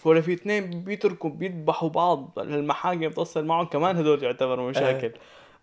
ولا 0.08 0.20
في 0.20 0.32
اثنين 0.32 0.84
بيتركوا 0.84 1.30
بيذبحوا 1.30 1.88
بعض 1.88 2.38
المحاكم 2.38 3.08
بتصل 3.08 3.44
معهم 3.44 3.66
كمان 3.66 3.96
هدول 3.96 4.22
يعتبروا 4.22 4.70
مشاكل. 4.70 5.12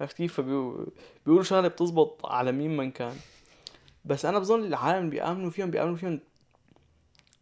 عرفت 0.01 0.17
كيف؟ 0.17 0.33
فبيقولوا 0.33 0.85
بيقولوا 1.25 1.43
شغلة 1.43 1.67
بتزبط 1.67 2.25
على 2.25 2.51
مين 2.51 2.77
من 2.77 2.91
كان. 2.91 3.15
بس 4.05 4.25
أنا 4.25 4.39
بظن 4.39 4.63
العالم 4.63 4.99
اللي 4.99 5.09
بيآمنوا 5.11 5.49
فيهم 5.49 5.71
بيآمنوا 5.71 5.95
فيهم 5.95 6.19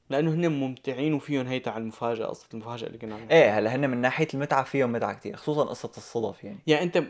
لأنه 0.09 0.33
هن 0.33 0.47
ممتعين 0.51 1.13
وفيهم 1.13 1.47
هي 1.47 1.59
تاع 1.59 1.77
المفاجأة 1.77 2.25
قصة 2.25 2.47
المفاجأة 2.53 2.87
اللي 2.87 2.97
كنا. 2.97 3.17
إيه 3.31 3.59
هلا 3.59 3.75
هن 3.75 3.89
من 3.89 3.97
ناحية 3.97 4.27
المتعة 4.33 4.63
فيهم 4.63 4.91
متعة 4.91 5.13
كثير 5.13 5.35
خصوصا 5.35 5.63
قصة 5.63 5.91
الصدف 5.97 6.43
يعني. 6.43 6.59
يعني 6.67 6.83
أنت 6.83 7.03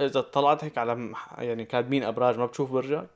إذا 0.00 0.20
طلعت 0.20 0.64
هيك 0.64 0.78
على 0.78 0.94
مح- 0.94 1.38
يعني 1.38 1.64
كاتبين 1.64 2.04
أبراج 2.04 2.38
ما 2.38 2.46
بتشوف 2.46 2.70
برجك 2.70 3.06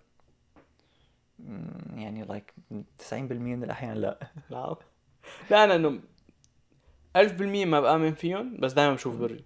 يعني 1.97 2.25
لايك 2.25 2.55
90% 2.99 3.13
من 3.15 3.65
الأحيان 3.65 3.97
لا. 3.97 4.19
لا. 4.51 4.77
لا 5.51 5.65
أنا 5.65 5.75
انه 5.75 6.01
1000% 7.19 7.21
ما 7.43 7.81
بآمن 7.81 8.15
فيهم 8.15 8.57
بس 8.59 8.73
دائما 8.73 8.95
بشوف 8.95 9.17
برجي 9.17 9.45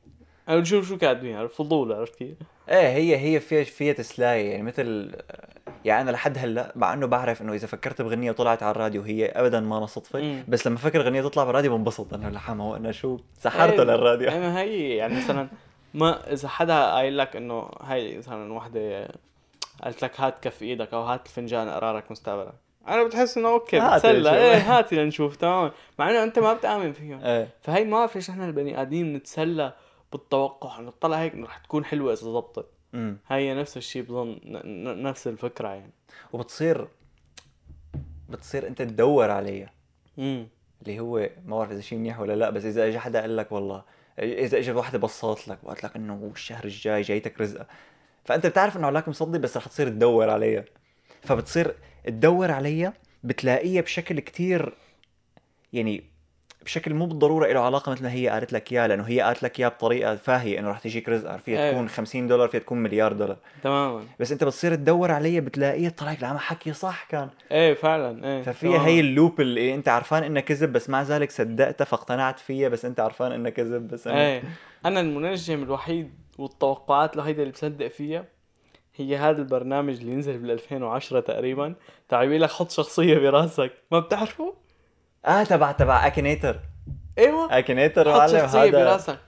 أنا 0.48 0.60
بشوف 0.60 0.88
شو 0.88 0.98
كاتبين 0.98 1.36
عرفت؟ 1.36 1.54
فضول 1.54 1.92
عرفت 1.92 2.14
كيف؟ 2.14 2.36
إيه 2.68 2.88
هي 2.88 3.16
هي 3.16 3.40
فيها 3.40 3.64
فيها 3.64 3.92
تسلايه 3.92 4.50
يعني 4.50 4.62
مثل 4.62 5.12
يعني 5.84 6.02
أنا 6.02 6.10
لحد 6.10 6.38
هلأ 6.38 6.72
مع 6.76 6.92
إنه 6.92 7.06
بعرف 7.06 7.42
إنه 7.42 7.52
إذا 7.52 7.66
فكرت 7.66 8.02
بغنية 8.02 8.30
وطلعت 8.30 8.62
على 8.62 8.70
الراديو 8.70 9.02
هي 9.02 9.26
ابدا 9.26 9.60
ما 9.60 9.78
أنا 9.78 9.86
صدفه. 9.86 10.44
بس 10.48 10.66
لما 10.66 10.76
فكر 10.76 11.02
غنية 11.02 11.22
تطلع 11.22 11.44
بالراديو 11.44 11.76
بنبسط. 11.76 12.14
انه 12.14 12.28
لحما 12.28 12.64
هو 12.64 12.76
أنا 12.76 12.92
شو 12.92 13.18
سحرته 13.38 13.82
إيه، 13.82 13.84
للراديو 13.84 14.28
إيه، 14.28 14.38
ما 14.38 14.60
هي 14.60 14.96
يعني 14.96 15.16
مثلا 15.16 15.48
ما 15.94 16.32
إذا 16.32 16.48
حدا 16.48 16.90
قايل 16.90 17.18
لك 17.18 17.36
إنه 17.36 17.70
هاي 17.80 18.18
مثلا 18.18 18.52
وحدة 18.52 19.08
قالت 19.84 20.04
لك 20.04 20.20
هات 20.20 20.38
كف 20.42 20.62
إيدك 20.62 20.94
أو 20.94 21.02
هات 21.02 21.26
الفنجان 21.26 21.68
اقرارك 21.68 22.10
مستقبلك 22.10 22.54
أنا 22.88 23.04
بتحس 23.04 23.38
انه 23.38 23.48
أوكي 23.48 23.80
بتسلى. 23.80 24.36
إيه 24.36 24.78
هاتي 24.78 24.96
لنشوف 24.96 25.36
تمام. 25.36 25.70
مع 25.98 26.10
إنه 26.10 26.22
أنت 26.22 26.38
ما 26.38 26.52
بتآمن 26.52 26.92
فيهم. 26.92 27.24
إيه. 27.24 27.48
فهي 27.62 27.84
ما 27.84 27.90
بعرف 27.90 28.14
ليش 28.16 28.30
نحن 28.30 28.42
البني 28.42 28.82
آدمين 28.82 29.12
نتسلى 29.12 29.72
بالتوقع. 30.12 30.80
نطلع 30.80 31.16
هيك 31.16 31.34
رح 31.34 31.58
تكون 31.58 31.84
حلوة 31.84 32.12
إذا 32.12 32.42
امم 32.94 33.18
هي 33.28 33.54
نفس 33.54 33.76
الشيء 33.76 34.02
بظن 34.02 34.38
نفس 35.02 35.26
الفكرة 35.26 35.68
يعني. 35.68 35.92
وبتصير 36.32 36.88
بتصير 38.28 38.66
أنت 38.66 38.82
تدور 38.82 39.30
عليها. 39.30 39.70
امم 40.18 40.48
اللي 40.82 41.00
هو 41.00 41.28
ما 41.46 41.56
بعرف 41.58 41.72
إذا 41.72 41.80
شيء 41.80 41.98
منيح 41.98 42.20
ولا 42.20 42.32
لأ 42.32 42.50
بس 42.50 42.64
إذا 42.64 42.86
اجى 42.86 42.98
حدا 42.98 43.20
قال 43.20 43.36
لك 43.36 43.52
والله 43.52 43.82
إذا 44.18 44.58
اجى 44.58 44.72
وحده 44.72 44.98
بصات 44.98 45.48
لك 45.48 45.58
وقالت 45.62 45.84
لك 45.84 45.96
إنه 45.96 46.30
الشهر 46.34 46.64
الجاي 46.64 47.02
جايتك 47.02 47.40
رزقة. 47.40 47.66
فأنت 48.24 48.46
بتعرف 48.46 48.76
إنه 48.76 48.86
علاقه 48.86 49.10
مصدي 49.10 49.38
بس 49.38 49.56
رح 49.56 49.66
تصير 49.66 49.88
تدور 49.88 50.30
عليها. 50.30 50.64
فبتصير 51.22 51.74
تدور 52.06 52.50
عليها 52.50 52.92
بتلاقيها 53.24 53.82
بشكل 53.82 54.20
كتير 54.20 54.74
يعني 55.72 56.04
بشكل 56.66 56.94
مو 56.94 57.06
بالضرورة 57.06 57.52
له 57.52 57.60
علاقة 57.60 57.92
مثل 57.92 58.02
ما 58.02 58.12
هي 58.12 58.28
قالت 58.28 58.52
لك 58.52 58.72
اياه 58.72 58.86
لأنه 58.86 59.02
هي 59.02 59.20
قالت 59.20 59.42
لك 59.42 59.60
اياه 59.60 59.68
بطريقة 59.68 60.16
فاهية 60.16 60.58
إنه 60.58 60.70
رح 60.70 60.78
تجيك 60.78 61.08
رزقه 61.08 61.36
فيها 61.36 61.58
إيه. 61.58 61.72
تكون 61.72 61.88
50 61.88 62.26
دولار 62.26 62.48
فيها 62.48 62.60
تكون 62.60 62.78
مليار 62.78 63.12
دولار. 63.12 63.36
تماما. 63.62 64.04
بس 64.20 64.32
أنت 64.32 64.44
بتصير 64.44 64.74
تدور 64.74 65.10
عليها 65.10 65.40
بتلاقيها 65.40 65.90
طلعت 65.90 66.24
عم 66.24 66.38
حكي 66.38 66.72
صح 66.72 67.04
كان. 67.10 67.28
إيه 67.52 67.74
فعلا 67.74 68.24
إيه. 68.24 68.42
ففيها. 68.42 68.86
هي 68.86 69.00
اللوب 69.00 69.40
اللي 69.40 69.74
أنت 69.74 69.88
عرفان 69.88 70.22
إنها 70.22 70.42
كذب 70.42 70.72
بس 70.72 70.90
مع 70.90 71.02
ذلك 71.02 71.30
صدقتها 71.30 71.84
فاقتنعت 71.84 72.38
فيها 72.38 72.68
بس 72.68 72.84
أنت 72.84 73.00
عرفان 73.00 73.32
إنها 73.32 73.50
كذب 73.50 73.88
بس 73.88 74.06
أنا... 74.06 74.26
إيه. 74.26 74.42
أنا 74.86 75.00
المنجم 75.00 75.62
الوحيد 75.62 76.10
والتوقعات 76.38 77.14
الوحيدة 77.14 77.42
اللي 77.42 77.52
بصدق 77.52 77.88
فيها 77.88 78.24
هي 78.96 79.16
هذا 79.16 79.38
البرنامج 79.42 80.00
اللي 80.00 80.14
نزل 80.14 80.38
بال 80.38 80.50
2010 80.50 81.20
تقريبا. 81.20 81.74
تاع 82.08 82.22
لك 82.22 82.50
حط 82.50 82.70
شخصية 82.70 83.18
براسك. 83.18 83.72
ما 83.92 84.00
بتعرفه؟ 84.00 84.54
آه 85.26 85.42
تبع 85.44 85.72
تبع 85.72 86.06
اكينيتر 86.06 86.60
إيوه. 87.18 87.58
اكينيتر 87.58 88.12
حط 88.12 88.30
شخصية 88.30 88.62
هذا 88.62 88.84
براسك. 88.84 89.18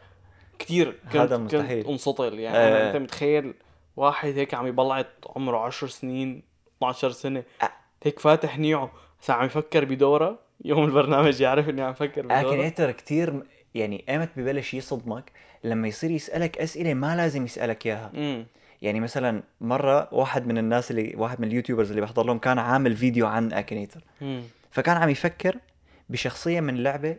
كثير 0.58 0.92
كنت 1.12 1.16
هذا 1.16 1.36
كنت 1.36 1.54
مستحيل. 1.54 1.86
انسطل 1.86 2.38
يعني. 2.38 2.56
أنا 2.56 2.88
أنت 2.88 2.96
متخيل 2.96 3.54
واحد 3.96 4.28
هيك 4.38 4.54
عم 4.54 4.66
يبلعط 4.66 5.06
عمره 5.36 5.58
10 5.58 5.88
سنين 5.88 6.42
12 6.76 7.10
سنة. 7.10 7.42
أ- 7.62 7.66
هيك 8.02 8.18
فاتح 8.18 8.58
نيعه. 8.58 8.92
هسا 9.22 9.32
عم 9.32 9.46
يفكر 9.46 9.84
بدورا. 9.84 10.38
يوم 10.64 10.84
البرنامج 10.84 11.40
يعرف 11.40 11.68
إني 11.68 11.82
عم 11.82 11.90
يفكر 11.90 12.22
بدورا. 12.22 12.40
اكينيتر 12.40 12.90
كتير 12.90 13.42
يعني 13.74 14.04
ايمت 14.08 14.30
ببلش 14.36 14.74
يصدمك. 14.74 15.32
لما 15.64 15.88
يصير 15.88 16.10
يسألك 16.10 16.58
أسئلة 16.58 16.94
ما 16.94 17.16
لازم 17.16 17.44
يسألك 17.44 17.86
إياها. 17.86 18.10
مثلا 18.82 19.42
مرة 19.60 20.08
واحد 20.14 20.46
من 20.46 20.58
الناس 20.58 20.90
اللي 20.90 21.14
واحد 21.16 21.40
من 21.40 21.48
ال 21.48 21.53
YouTubers 21.53 21.90
اللي 21.90 22.00
بحضر 22.00 22.24
لهم 22.26 22.38
كان 22.38 22.58
عامل 22.58 22.96
فيديو 22.96 23.26
عن 23.26 23.52
اكينيتر 23.52 24.04
امم 24.22 24.42
فكان 24.70 24.96
عم 24.96 25.08
يفكر 25.08 25.56
بشخصية 26.08 26.60
من 26.60 26.82
لعبة 26.82 27.16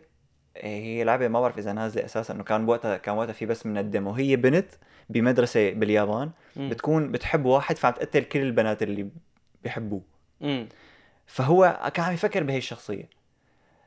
إيه، 0.57 0.83
هي 0.83 1.03
لعبة 1.03 1.27
ما 1.27 1.41
بعرف 1.41 1.57
إذا 1.57 1.73
نازلة 1.73 2.05
أساسا 2.05 2.33
إنه 2.33 2.43
كان 2.43 2.69
وقتها 2.69 2.97
كان 2.97 3.17
وقتها 3.17 3.33
في 3.33 3.45
بس 3.45 3.65
من 3.65 3.77
ال 3.77 3.83
demo. 3.83 4.11
هي 4.11 4.35
بنت 4.35 4.67
بمدرسة 5.09 5.71
باليابان. 5.71 6.31
مم. 6.55 6.69
بتكون 6.69 7.11
بتحب 7.11 7.45
واحد 7.45 7.77
فعم 7.77 7.93
تقتل 7.93 8.23
كل 8.23 8.39
البنات 8.39 8.83
اللي 8.83 9.09
بيحبوه. 9.63 10.01
امم 10.43 10.67
فهو 11.27 11.91
كان 11.93 12.05
عم 12.05 12.13
يفكر 12.13 12.43
بهي 12.43 12.57
الشخصية. 12.57 13.09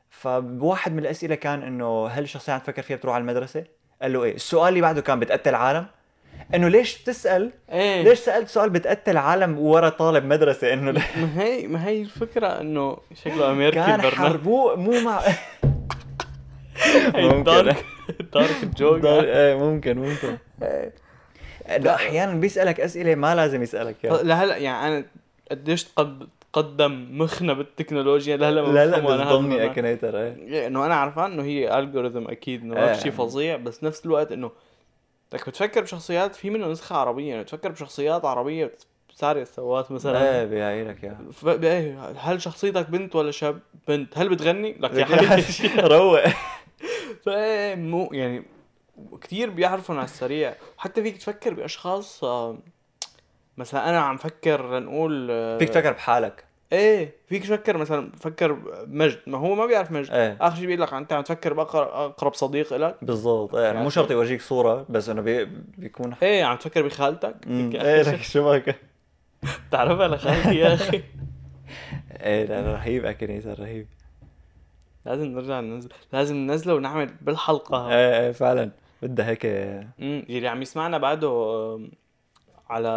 فبواحد 0.09 0.93
من 0.93 0.99
الأسئلة 0.99 1.35
كان 1.35 1.63
إنه 1.63 2.07
هل 2.07 2.23
الشخصية 2.23 2.53
عم 2.53 2.59
تفكر 2.59 2.81
فيها 2.81 2.97
بتروح 2.97 3.15
على 3.15 3.21
المدرسة؟ 3.21 3.63
قال 4.01 4.13
له 4.13 4.23
إيه 4.23 4.35
السؤال 4.35 4.69
اللي 4.69 4.81
بعده 4.81 5.01
كان 5.01 5.19
بتقتل 5.19 5.55
عالم. 5.55 5.85
إنه 6.55 6.67
ليش 6.67 7.01
بتسأل؟ 7.01 7.51
إيه. 7.71 8.03
ليش 8.03 8.19
سألت 8.19 8.47
سؤال 8.47 8.69
بتقتل 8.69 9.17
عالم 9.17 9.59
ورا 9.59 9.89
طالب 9.89 10.25
مدرسة؟ 10.25 10.73
إنه 10.73 10.91
ما 10.91 11.43
هي 11.43 11.67
ما 11.67 11.87
هي 11.87 12.01
الفكرة 12.01 12.47
إنه 12.47 12.97
شكله 13.23 13.51
امريكي 13.51 13.75
كان 13.75 14.01
حربوه 14.01 14.75
مو 14.75 14.99
مع 14.99 15.21
ممكن. 17.15 17.43
دارك 18.33 18.65
جوك 18.77 19.05
إيه 19.05 19.55
ممكن 19.55 19.97
ممكن. 19.97 20.37
لا 21.79 21.95
أحيانا 21.95 22.33
بيسألك 22.33 22.79
أسئلة 22.79 23.15
ما 23.15 23.35
لازم 23.35 23.63
يسألك 23.63 23.95
اياها 24.05 24.23
لهلا 24.23 24.57
يعني 24.57 24.87
أنا 24.97 25.05
قديش. 25.51 25.83
تقدم 26.53 27.07
مخنا 27.21 27.53
بالتكنولوجيا؟ 27.53 28.37
لهلا 28.37 28.61
ما 28.61 28.67
لا 28.73 28.85
لا 28.85 28.99
بصدمني 28.99 29.55
المعنى. 29.55 29.65
اكينيتر 29.71 30.17
إيه. 30.19 30.35
إيه، 30.37 30.67
إنه 30.67 30.85
أنا 30.85 30.95
عرفان 30.95 31.31
إنه 31.31 31.43
هي 31.43 31.79
algorithm 31.79 32.27
أكيد 32.27 32.61
إنه 32.61 32.75
ما 32.75 32.87
إيه. 32.89 32.93
شيء 32.99 33.11
فظيع 33.11 33.55
بس 33.55 33.83
نفس 33.83 34.05
الوقت 34.05 34.31
إنه 34.31 34.51
بدك 35.33 35.49
بتفكر 35.49 35.81
بشخصيات 35.81 36.35
في 36.35 36.49
منه 36.49 36.67
نسخة 36.67 36.95
عربية 36.95 37.29
يعني 37.29 37.43
بتفكر 37.43 37.69
بشخصيات 37.71 38.25
عربية 38.25 38.71
سارية 39.15 39.41
السواس 39.41 39.91
مثلا. 39.91 40.39
إيه 40.39 40.45
بيعينك 40.45 41.03
اياها 41.03 41.19
ف... 41.31 41.47
إيه، 41.47 42.11
هل 42.17 42.41
شخصيتك 42.41 42.89
بنت 42.89 43.15
ولا 43.15 43.31
شاب؟ 43.31 43.59
بنت، 43.87 44.17
هل 44.17 44.29
بتغني؟ 44.29 44.73
لك 44.79 44.93
يا 44.93 45.05
حبيبي. 45.15 45.81
روق. 45.95 46.19
فايه 47.25 47.75
مو 47.75 48.09
يعني 48.11 48.43
كثير 49.21 49.49
بيعرفون 49.49 49.97
على 49.97 50.05
السريع. 50.05 50.55
حتى 50.77 51.03
فيك 51.03 51.17
تفكر 51.17 51.53
بأشخاص 51.53 52.23
آه، 52.23 52.57
مثلا 53.57 53.89
أنا 53.89 53.99
عم 53.99 54.17
فكر 54.17 54.79
لنقول 54.79 55.27
آه، 55.31 55.57
فيك 55.57 55.69
تفكر 55.69 55.91
بحالك. 55.91 56.43
إيه 56.73 57.15
فيك 57.27 57.43
تفكر 57.43 57.77
مثلا 57.77 58.11
فكر 58.19 58.57
مجد. 58.87 59.19
ما 59.27 59.37
هو 59.37 59.55
ما 59.55 59.65
بيعرف 59.65 59.91
مجد. 59.91 60.11
إيه. 60.11 60.37
آخر 60.41 60.55
شيء 60.55 60.65
بيقول 60.65 60.81
لك 60.81 60.93
انت 60.93 61.13
عم 61.13 61.21
تفكر 61.21 61.53
باقرب 61.53 61.87
أقرب 61.87 62.33
صديق 62.33 62.73
لك 62.73 62.95
بالضبط. 63.01 63.55
إيه 63.55 63.73
مو 63.73 63.89
شرط 63.89 64.11
يورجيك 64.11 64.41
صورة 64.41 64.85
بس 64.89 65.09
إنه 65.09 65.21
بي... 65.21 65.45
بيكون 65.77 66.15
إيه 66.23 66.43
عم 66.43 66.57
تفكر 66.57 66.81
بخالتك. 66.81 67.35
إيه 67.47 68.01
لك 68.01 68.21
شو 68.21 68.75
بتعرفها 69.67 70.07
لخالتي 70.15 70.55
يا 70.55 70.73
أخي. 70.73 71.01
إيه 72.21 72.45
لا 72.45 72.73
رهيب 72.73 73.05
Akinator 73.05 73.59
رهيب. 73.59 73.87
لازم 75.05 75.25
نرجع 75.25 75.59
ننزل 75.59 75.89
لازم 76.13 76.35
ننزله 76.35 76.75
ونعمل 76.75 77.09
بالحلقة. 77.21 77.89
إيه 77.93 78.19
إيه 78.25 78.31
فعلا. 78.31 78.71
بدها 79.01 79.29
هيك 79.29 79.45
امم 79.45 80.25
اللي 80.29 80.47
عم 80.47 80.61
يسمعنا 80.61 80.97
بعده 80.97 81.29
على 82.73 82.87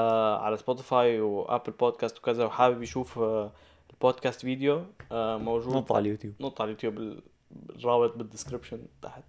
على 0.43 0.57
Spotify 0.57 1.21
و 1.21 1.30
Apple 1.30 1.73
Podcasts 1.73 2.19
وكذا 2.19 2.45
وحابب 2.45 2.83
يشوف 2.83 3.19
آه، 3.19 3.51
ال 3.93 3.99
podcast 3.99 4.41
video 4.41 4.83
آه، 5.13 5.37
موجود 5.37 5.77
نط 5.77 5.93
على 5.93 6.03
اليوتيوب. 6.03 6.35
نط 6.41 6.61
على 6.61 6.69
اليوتيوب 6.69 6.99
ال- 6.99 7.23
الرابط 7.79 8.17
بال 8.17 8.26
description 8.26 8.79
تحت. 9.03 9.23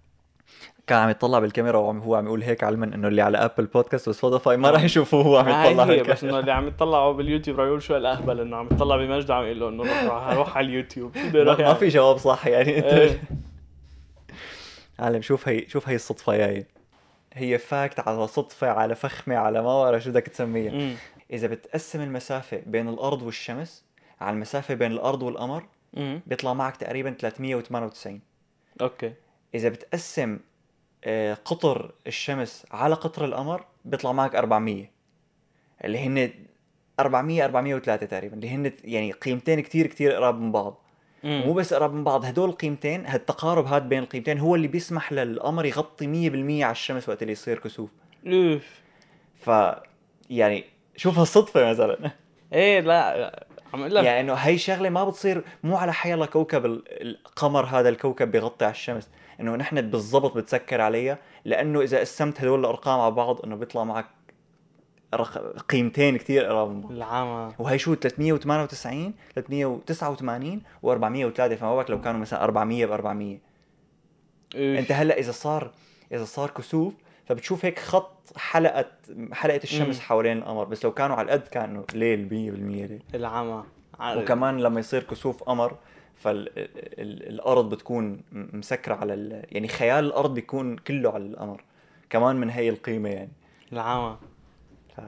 كان 0.86 0.98
عم 0.98 1.10
يطلع 1.10 1.38
بالكاميرا 1.38 1.78
وعم 1.78 1.98
هو 2.00 2.14
عم 2.14 2.26
يقول 2.26 2.42
هيك 2.42 2.64
علما 2.64 2.84
إنه 2.86 3.08
اللي 3.08 3.22
على 3.22 3.38
Apple 3.38 3.66
Podcasts 3.66 4.08
و 4.08 4.14
Spotify 4.14 4.56
ما 4.56 4.70
راح 4.70 4.82
يشوفوه 4.84 5.24
هو 5.24 5.36
عم 5.36 5.48
يطلع 5.48 5.84
هي 5.84 5.90
هي 5.92 5.98
هيك. 6.00 6.10
بس 6.10 6.24
إنه 6.24 6.38
اللي 6.38 6.52
عم 6.52 6.68
يطلعوا 6.68 7.12
باليوتيوب 7.12 7.58
راح 7.60 7.66
يقول 7.66 7.82
شو 7.82 7.96
الأهبل 7.96 8.40
إنه 8.40 8.56
عم 8.56 8.66
يطلع 8.72 8.96
بمجد 8.96 9.30
عم 9.30 9.44
يقول 9.44 9.60
له 9.60 9.68
إنه 9.68 9.82
روح 9.82 10.02
روح- 10.04 10.32
روح 10.32 10.56
على 10.56 10.66
اليوتيوب. 10.66 11.16
ما, 11.16 11.44
ما 11.44 11.56
يعمل؟ 11.60 11.76
في 11.76 11.88
جواب 11.88 12.16
صح 12.16 12.46
يعني. 12.46 12.78
انت 12.78 12.84
إيه. 12.86 13.22
عالم 14.98 15.22
شوف 15.22 15.48
هي 15.48 15.68
شوف 15.68 15.88
هي 15.88 15.94
الصدفة 15.94 16.36
جاي 16.36 16.66
هي 17.34 17.58
fact 17.58 18.00
على 18.00 18.26
صدفة 18.26 18.70
على 18.70 18.94
فخمة 18.94 19.36
على 19.36 19.62
ما 19.62 19.82
بعرف 19.82 20.02
شو 20.02 20.10
بدك 20.10 20.26
تسميها. 20.28 20.72
إذا 21.32 21.46
بتقسم 21.46 22.00
المسافة 22.00 22.62
بين 22.66 22.88
الأرض 22.88 23.22
والشمس 23.22 23.84
على 24.20 24.34
المسافة 24.34 24.74
بين 24.74 24.92
الأرض 24.92 25.22
والقمر. 25.22 25.64
بيطلع 26.26 26.54
معك 26.54 26.76
تقريبا 26.76 27.10
398 27.10 28.20
أوكي 28.80 29.12
إذا 29.54 29.68
بتقسم 29.68 30.38
آه، 31.04 31.34
قطر 31.34 31.92
الشمس 32.06 32.66
على 32.70 32.94
قطر 32.94 33.24
القمر 33.24 33.64
بيطلع 33.84 34.12
معك 34.12 34.34
400 34.34 34.90
اللي 35.84 35.98
هن 35.98 36.30
400 37.00 37.44
403 37.44 38.06
تقريبا 38.06 38.34
اللي 38.34 38.50
هن 38.50 38.72
يعني 38.84 39.12
قيمتين 39.12 39.60
كتير 39.60 39.86
كتير 39.86 40.12
قراب 40.12 40.40
من 40.40 40.52
بعض. 40.52 40.82
مو 41.24 41.52
بس 41.52 41.74
قراب 41.74 41.92
من 41.94 42.04
بعض 42.04 42.24
هدول 42.24 42.48
القيمتين 42.48 43.06
هالتقارب 43.06 43.66
هاد 43.66 43.88
بين 43.88 43.98
القيمتين 44.02 44.38
هو 44.38 44.54
اللي 44.54 44.68
بيسمح 44.68 45.12
للقمر 45.12 45.64
يغطي 45.64 46.06
100% 46.06 46.64
على 46.64 46.72
الشمس 46.72 47.08
وقت 47.08 47.22
اللي 47.22 47.32
يصير 47.32 47.58
كسوف. 47.58 47.90
أوف. 48.26 48.80
ف 49.34 49.50
يعني 50.30 50.64
شوف 50.96 51.18
هالصدفة 51.18 51.70
مثلا. 51.70 52.10
إيه 52.52 52.80
لا 52.80 53.46
عم 53.74 53.80
أقول 53.80 53.94
لك. 53.94 54.04
يعني 54.04 54.20
إنه 54.20 54.34
هي 54.34 54.58
شغلة 54.58 54.88
ما 54.88 55.04
بتصير 55.04 55.44
مو 55.64 55.76
على 55.76 55.92
حيالله 55.92 56.26
كوكب 56.26 56.66
ال- 56.66 56.82
القمر 57.02 57.64
هذا 57.64 57.88
الكوكب 57.88 58.30
بيغطي 58.30 58.64
على 58.64 58.72
الشمس. 58.72 59.08
إنه 59.40 59.56
نحن 59.56 59.80
بالضبط 59.90 60.36
بتسكر 60.36 60.80
عليها 60.80 61.18
لأنه 61.44 61.80
إذا 61.80 62.00
قسمت 62.00 62.40
هدول 62.40 62.60
الأرقام 62.60 63.00
على 63.00 63.10
بعض 63.10 63.44
إنه 63.44 63.56
بيطلع 63.56 63.84
معك 63.84 64.06
رق... 65.14 65.56
قيمتين 65.68 66.16
كثير 66.16 66.44
قراب 66.44 66.70
من 66.70 66.80
بعض. 66.80 66.92
العامة. 66.92 67.54
وهي 67.58 67.78
شو 67.78 67.94
398 67.94 69.14
389 69.34 70.62
و403 70.86 71.54
فما 71.54 71.76
بالك 71.76 71.90
لو 71.90 72.00
كانوا 72.00 72.20
مثلا 72.20 72.44
400 72.44 72.86
ب 72.86 72.92
400 72.92 73.32
اوف. 73.34 73.40
أنت 74.54 74.92
هلأ 74.92 75.18
إذا 75.18 75.32
صار 75.32 75.70
إذا 76.12 76.24
صار 76.24 76.50
كسوف 76.50 76.94
فبتشوف 77.26 77.64
هيك 77.64 77.78
خط 77.78 78.36
حلقة 78.36 78.90
حلقة 79.32 79.60
الشمس 79.64 79.96
مم. 79.96 80.02
حوالين 80.02 80.38
القمر. 80.38 80.64
بس 80.64 80.84
لو 80.84 80.92
كانوا 80.92 81.16
على 81.16 81.26
القد 81.26 81.48
كانوا 81.48 81.84
ليل 81.94 82.28
100% 82.28 82.32
ليل. 82.32 83.02
العامة. 83.14 83.64
عارف. 83.98 84.22
وكمان 84.22 84.60
لما 84.60 84.80
يصير 84.80 85.02
كسوف 85.02 85.42
قمر 85.42 85.76
فالارض 86.16 87.68
بتكون 87.74 88.20
مسكرة 88.32 88.94
على 88.94 89.14
ال... 89.14 89.44
يعني 89.52 89.68
خيال 89.68 90.04
الأرض 90.04 90.34
بيكون 90.34 90.76
كله 90.76 91.10
على 91.10 91.24
القمر. 91.26 91.64
كمان 92.10 92.36
من 92.36 92.50
هي 92.50 92.68
القيمة 92.68 93.08
يعني. 93.08 93.32
العامة. 93.72 94.18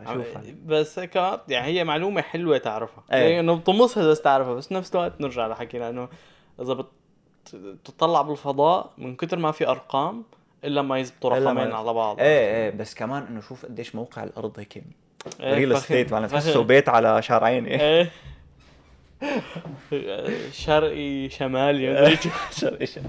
فشوف 0.07 0.27
بس 0.67 1.01
كمان 1.01 1.39
يعني 1.49 1.67
هي 1.67 1.85
معلومة 1.85 2.21
حلوة 2.23 2.59
تعرفها. 2.59 3.05
إيه. 3.13 3.19
يعني 3.19 3.41
إنه 3.41 3.55
بتطمسها 3.57 4.07
بس 4.11 4.21
تعرفها 4.23 4.55
بس 4.55 4.73
نفس 4.73 4.95
الوقت 4.95 5.21
نرجع 5.21 5.47
لحكينا 5.47 5.89
انه 5.89 6.09
إذا 6.63 6.73
بت- 6.75 6.87
بتطلع 7.55 8.23
بالفضاء 8.23 8.91
من 8.99 9.17
كتر 9.17 9.39
ما 9.39 9.53
في 9.53 9.69
أرقام 9.69 10.25
إلا 10.65 10.83
ما 10.83 10.99
يزبطوا 10.99 11.31
رقمين 11.31 11.73
على 11.73 11.93
بعض. 11.93 12.21
إيه 12.21 12.27
إيه 12.55 12.71
بس 12.71 12.95
كمان 12.95 13.23
إنه 13.23 13.41
شوف 13.41 13.67
قديش 13.67 13.95
موقع 13.95 14.25
الأرض 14.25 14.59
هيك. 14.59 14.77
إيه، 15.41 15.55
ريل 15.55 15.69
فخم- 15.71 15.77
استيت 15.77 16.13
معنا 16.13 16.27
فخم. 16.27 16.37
تحسه 16.39 16.63
بيت 16.63 16.89
على 16.89 17.23
شارعين 17.23 17.67
إيه 17.67 17.81
إيه. 18.01 18.11
شرقي 20.53 21.29
شمالي 21.31 21.93
مدري 21.93 22.17
شو. 22.17 22.29
شرقي 22.51 22.87
شرقي. 22.87 23.09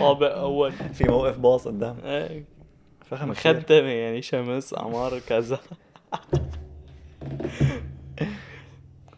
طابق 0.00 0.36
أول. 0.38 0.72
في 0.72 1.04
موقف 1.04 1.38
باص 1.38 1.68
قدام. 1.68 1.96
إيه. 2.04 2.26
كثير 2.26 2.44
مخدمة 3.12 3.88
يعني 3.88 4.22
شمس 4.22 4.74
قمر 4.74 5.18
كذا 5.28 5.60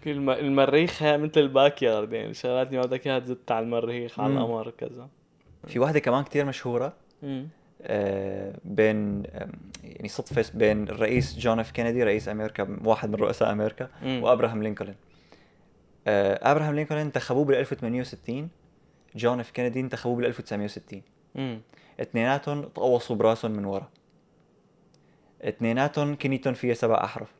الم- 0.06 0.30
المريخ 0.30 1.02
هي 1.02 1.18
مثل 1.18 1.40
ال 1.40 1.82
backyard 1.82 2.12
يعني 2.12 2.34
شغلات 2.34 2.66
اللي 2.66 2.78
ما 2.78 2.86
بدك 2.86 3.06
إياها 3.06 3.18
تزت 3.18 3.50
على 3.52 3.64
المريخ 3.64 4.20
على. 4.20 4.32
القمر 4.32 4.70
كذا 4.70 5.08
في 5.66 5.78
واحدة 5.78 5.98
كمان 5.98 6.24
كتير 6.24 6.44
مشهورة. 6.44 6.92
آه، 7.82 8.54
بين 8.64 9.22
يعني 9.84 10.08
صدفة 10.08 10.44
بين 10.54 10.88
الرئيس 10.88 11.38
جون 11.38 11.60
إف 11.60 11.70
كينيدي 11.70 12.02
رئيس 12.04 12.28
أمريكا 12.28 12.76
واحد 12.84 13.08
من 13.08 13.14
رؤساء 13.14 13.52
أمريكا 13.52 13.88
مم. 14.02 14.22
وأبراهام 14.22 14.62
لينكولن 14.62 14.94
آه، 16.06 16.52
أبراهام 16.52 16.74
لينكولن 16.74 17.00
انتخبوه 17.00 17.44
بال 17.44 17.54
1860 17.56 18.48
جون 19.16 19.40
إف 19.40 19.50
كينيدي 19.50 19.80
انتخبوه 19.80 20.16
بال 20.16 20.24
1960 20.26 21.02
مم. 21.34 21.60
اثنيناتهم 22.00 22.62
تقوصوا 22.62 23.16
براسهم 23.16 23.50
من 23.50 23.64
ورا. 23.64 23.90
اثنيناتهم 25.42 26.16
كنيتهم 26.16 26.54
فيها 26.54 26.74
سبع 26.74 27.04
أحرف. 27.04 27.34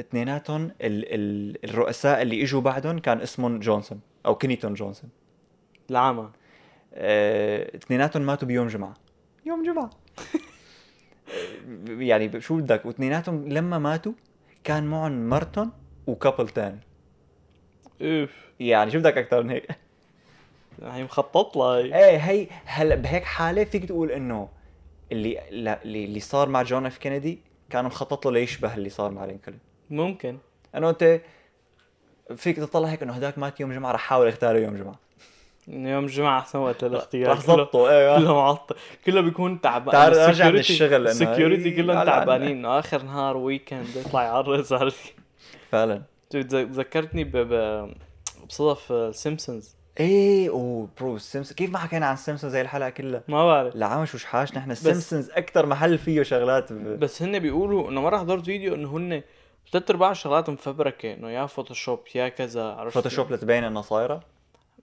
اثنيناتهم 0.00 0.64
ال 0.64 1.14
ال 1.14 1.64
الرؤساء 1.64 2.22
اللي 2.22 2.42
إجوا 2.42 2.60
بعدهم 2.60 2.98
كان 2.98 3.20
اسمهم 3.20 3.58
جونسون 3.58 4.00
أو 4.26 4.34
كنيتون 4.34 4.74
جونسون. 4.74 5.10
العامة 5.90 6.30
اثنيناتهم 7.74 8.22
ماتوا 8.22 8.48
بيوم 8.48 8.66
جمعة. 8.66 8.94
يوم 9.46 9.62
جمعة. 9.62 9.90
يعني 12.08 12.40
شو 12.40 12.56
بدك؟ 12.56 12.86
واثنيناتهم 12.86 13.48
لما 13.48 13.78
ماتوا 13.78 14.12
كان 14.64 14.86
معهم 14.86 15.28
مرتهم 15.28 15.72
و 16.06 16.12
couple 16.12 16.48
تاني. 16.48 16.80
أوف. 18.02 18.30
يعني 18.60 18.90
شو 18.90 18.98
بدك 18.98 19.18
أكثر 19.18 19.42
من 19.42 19.50
هيك؟ 19.50 19.68
هي 20.82 21.04
مخطط 21.04 21.56
لها 21.56 21.76
هي. 21.76 22.08
إيه 22.08 22.16
هي 22.16 22.46
هلا 22.64 22.94
بهيك 22.94 23.24
حالة 23.24 23.64
فيك 23.64 23.84
تقول 23.84 24.10
إنه 24.10 24.48
اللي 25.12 25.48
اللي 25.48 26.04
اللي 26.04 26.20
صار 26.20 26.48
مع 26.48 26.62
جون 26.62 26.86
إف 26.86 26.98
كينيدي 26.98 27.38
كان 27.70 27.84
مخطط 27.84 28.26
له 28.26 28.32
ليشبه 28.32 28.74
اللي 28.74 28.88
صار 28.88 29.10
مع 29.10 29.24
لينكولن. 29.24 29.58
ممكن. 29.90 30.38
انه 30.74 30.90
انت 30.90 31.20
فيك 32.36 32.56
تطلع 32.56 32.88
هيك 32.88 33.02
إنه 33.02 33.12
هداك 33.12 33.38
مات 33.38 33.60
يوم 33.60 33.72
جمعة 33.72 33.92
رح 33.92 34.00
احاول 34.00 34.28
أختاره 34.28 34.58
يوم 34.58 34.76
جمعة. 34.76 34.98
إنه 35.68 35.90
يوم 35.90 36.04
الجمعة 36.04 36.38
احسن 36.38 36.58
وقت 36.58 36.84
للاختيار 36.84 37.30
رح 37.30 37.46
ضبطه 37.46 37.90
إيه. 37.90 38.18
كله 38.18 38.34
معطل. 38.34 38.76
كله 39.06 39.20
بيكون 39.20 39.60
تعبان. 39.60 39.92
تعال 39.92 40.18
ارجع 40.18 40.50
من 40.50 40.58
الشغل 40.58 41.06
ال 41.06 41.13
security 41.13 41.70
كلهم. 41.70 42.04
تعبانين. 42.04 42.50
إنه 42.50 42.78
آخر 42.78 43.02
نهار 43.02 43.36
weekend 43.36 43.96
يطلع 43.96 44.22
يعرس. 44.22 44.72
عرفت 44.72 45.14
فعلا 45.70 46.02
ذكرتني. 46.52 47.24
بصدف 48.48 49.14
سيمبسونز 49.16 49.77
إيه 50.00 50.50
اوه 50.50 50.88
Bro 51.00 51.16
ال 51.16 51.20
Simpsons 51.20 51.52
كيف 51.56 51.70
ما 51.70 51.78
حكينا 51.78 52.06
عن 52.06 52.14
السيمسونز 52.14 52.52
زي 52.52 52.60
الحلقة 52.60 52.90
كلها؟ 52.90 53.22
ما 53.28 53.46
بعرف. 53.46 53.74
العمش 53.76 54.14
وشحاش 54.14 54.54
نحن 54.54 54.70
السيمسونز 54.70 55.30
أكثر 55.30 55.66
محل 55.66 55.98
فيه 55.98 56.22
شغلات 56.22 56.72
ب... 56.72 56.98
بس 57.00 57.22
هن 57.22 57.38
بيقولوا 57.38 57.88
إنه 57.90 58.00
مرة 58.00 58.18
حضرت 58.18 58.44
فيديو 58.44 58.74
إنه 58.74 58.96
هن 58.96 59.22
ثلاث 59.72 59.90
أرباع 59.90 60.10
الشغلات 60.10 60.50
مفبركه 60.50 61.14
إنه 61.14 61.30
يا 61.30 61.46
Photoshop 61.46 62.00
يا 62.14 62.28
كذا 62.28 62.64
عرفت 62.72 62.94
Photoshop 62.94 63.32
لتبين 63.32 63.64
إنها 63.64 63.82
صايرة؟ 63.82 64.20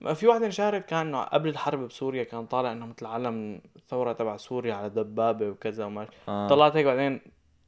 ما 0.00 0.14
في 0.14 0.26
واحد 0.26 0.42
انشهرت 0.42 0.86
كان 0.86 1.06
انه 1.06 1.22
قبل 1.22 1.48
الحرب 1.48 1.78
بسوريا 1.88 2.24
كان 2.24 2.46
طالع 2.46 2.72
انه 2.72 2.86
مثل 2.86 3.06
علم 3.06 3.60
الثوره 3.76 4.12
تبع 4.12 4.36
سوريا 4.36 4.74
على 4.74 4.90
دبابة 4.90 5.48
وكذا 5.48 5.84
وما 5.84 6.06
آه. 6.28 6.48
طلعت 6.48 6.76
هيك 6.76 6.86
بعدين 6.86 7.20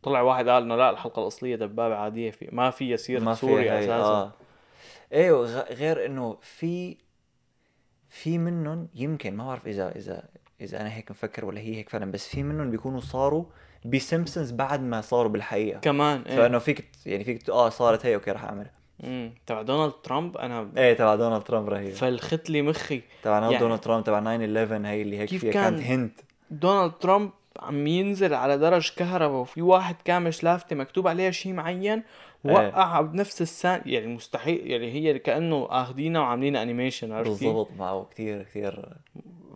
طلع 0.02 0.20
واحد 0.20 0.48
قال 0.48 0.62
إنه 0.62 0.76
لا 0.76 0.90
الحلقة 0.90 1.22
الأصلية 1.22 1.56
دبابة 1.56 1.94
عادية 1.94 2.30
في 2.30 2.48
ما 2.52 2.70
في 2.70 2.90
يسير 2.90 3.20
ما 3.20 3.34
في 3.34 3.40
سوريا 3.40 3.72
هي- 3.72 3.78
أساسا. 3.78 3.94
آه. 4.02 4.32
أيوه 5.12 5.46
غ- 5.46 5.72
غير 5.72 6.06
إنه 6.06 6.36
في 6.42 6.96
في 8.08 8.38
منهم 8.38 8.88
يمكن 8.94 9.36
ما 9.36 9.46
بعرف 9.46 9.66
اذا 9.66 9.96
اذا 9.96 10.22
إذا 10.60 10.80
أنا 10.80 10.94
هيك 10.94 11.10
مفكر 11.10 11.44
ولا 11.44 11.60
هي 11.60 11.76
هيك 11.76 11.88
فعلا 11.88 12.10
بس 12.10 12.28
في 12.28 12.42
منهم 12.42 12.70
بيكونوا 12.70 13.00
صاروا 13.00 13.44
بسيمبسونز 13.84 14.50
بعد 14.50 14.80
ما 14.82 15.00
صاروا 15.00 15.30
بالحقيقة. 15.32 15.80
كمان 15.80 16.20
إيه. 16.22 16.36
فإنه 16.36 16.58
فيك 16.58 16.84
يعني 17.06 17.24
فيك 17.24 17.50
آه 17.50 17.68
صارت 17.68 18.06
هي 18.06 18.14
أوكي 18.14 18.30
رح 18.30 18.44
أعملها. 18.44 18.70
امم 19.04 19.34
تبع 19.46 19.62
دونالد 19.62 19.92
ترامب 20.02 20.36
أنا 20.36 20.68
إيه 20.76 20.94
تبع 20.94 21.14
دونالد 21.14 21.42
ترامب 21.42 21.68
رهيب 21.68 21.94
فلخت 21.94 22.50
لي 22.50 22.62
مخي. 22.62 23.02
تبع 23.22 23.38
يعني- 23.38 23.58
دونالد 23.58 23.80
ترامب 23.80 24.04
تبع 24.04 24.20
9 24.20 24.36
11 24.44 24.86
هي 24.86 25.02
اللي 25.02 25.18
هيك 25.18 25.28
كيف 25.28 25.40
فيها 25.40 25.52
كان- 25.52 25.74
كانت 25.76 25.86
هنت 25.86 26.20
دونالد 26.50 26.92
ترامب 26.92 27.30
عم 27.58 27.86
ينزل 27.86 28.34
على 28.34 28.58
درج 28.58 28.90
كهرباء 28.96 29.40
وفي 29.40 29.62
واحد 29.62 29.96
كامش 30.04 30.44
لافتة 30.44 30.76
مكتوب 30.76 31.08
عليها 31.08 31.30
شيء 31.30 31.52
معين 31.52 31.92
إيه. 31.98 32.04
وقع 32.44 33.00
بنفس 33.00 33.42
السان 33.42 33.82
يعني 33.86 34.06
مستحيل 34.06 34.70
يعني 34.70 34.92
هي 34.92 35.18
كأنه 35.18 35.66
اخذينها 35.70 36.20
وعاملينها 36.20 36.62
انيميشن 36.62 37.12
عرفت 37.12 37.30
كيف؟ 37.30 37.42
بالضبط 37.48 37.68
معه 37.78 38.06
كثير 38.10 38.42
كثير 38.42 38.88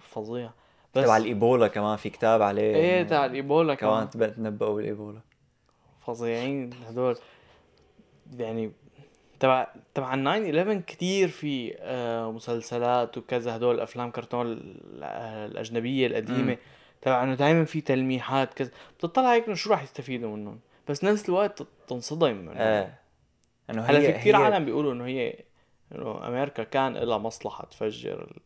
فظيع. 0.00 0.50
بس 0.94 1.04
تبع 1.04 1.16
الإيبولا 1.16 1.68
كمان 1.68 1.96
في 1.96 2.10
كتاب 2.10 2.42
عليه. 2.42 2.74
إيه 2.76 3.02
تبع 3.02 3.26
الإيبولا 3.26 3.74
كمان 3.74 4.06
كمان. 4.08 4.34
تنبؤوا 4.34 4.74
بالإيبولا. 4.76 5.20
فظيعين 6.06 6.70
هدول. 6.88 7.16
يعني 8.38 8.72
تبع 9.40 9.66
تبع 9.94 10.14
ال 10.14 10.24
9 10.24 10.32
11 10.60 10.80
كثير 10.86 11.28
في 11.28 11.74
آه، 11.78 12.32
مسلسلات 12.32 13.18
وكذا 13.18 13.56
هدول 13.56 13.80
أفلام 13.80 14.10
كرتون 14.10 14.46
ال- 14.46 15.00
آه، 15.02 15.46
الأجنبية 15.46 16.06
القديمة. 16.06 16.56
تبع 17.02 17.22
إنه 17.22 17.34
دائما 17.34 17.64
في 17.64 17.80
تلميحات 17.80 18.54
كذا. 18.54 18.70
بتطلع 18.98 19.32
هيك 19.34 19.52
شو 19.52 19.70
راح 19.70 19.82
يستفيدوا 19.82 20.36
منهم؟ 20.36 20.58
بس 20.88 21.04
نفس 21.04 21.28
الوقت 21.28 21.62
تنصدم 21.88 22.26
إنه 22.26 22.52
إيه. 22.60 22.98
إنه 23.70 23.82
هلا 23.82 24.00
في 24.00 24.12
كثير 24.12 24.36
عالم 24.36 24.64
بيقولوا 24.64 24.92
إنه 24.92 25.04
هي 25.06 25.34
إنه 25.94 26.28
أمريكا 26.28 26.62
كان 26.64 26.92
لها 26.96 27.18
مصلحة 27.18 27.64
تفجر 27.64 28.40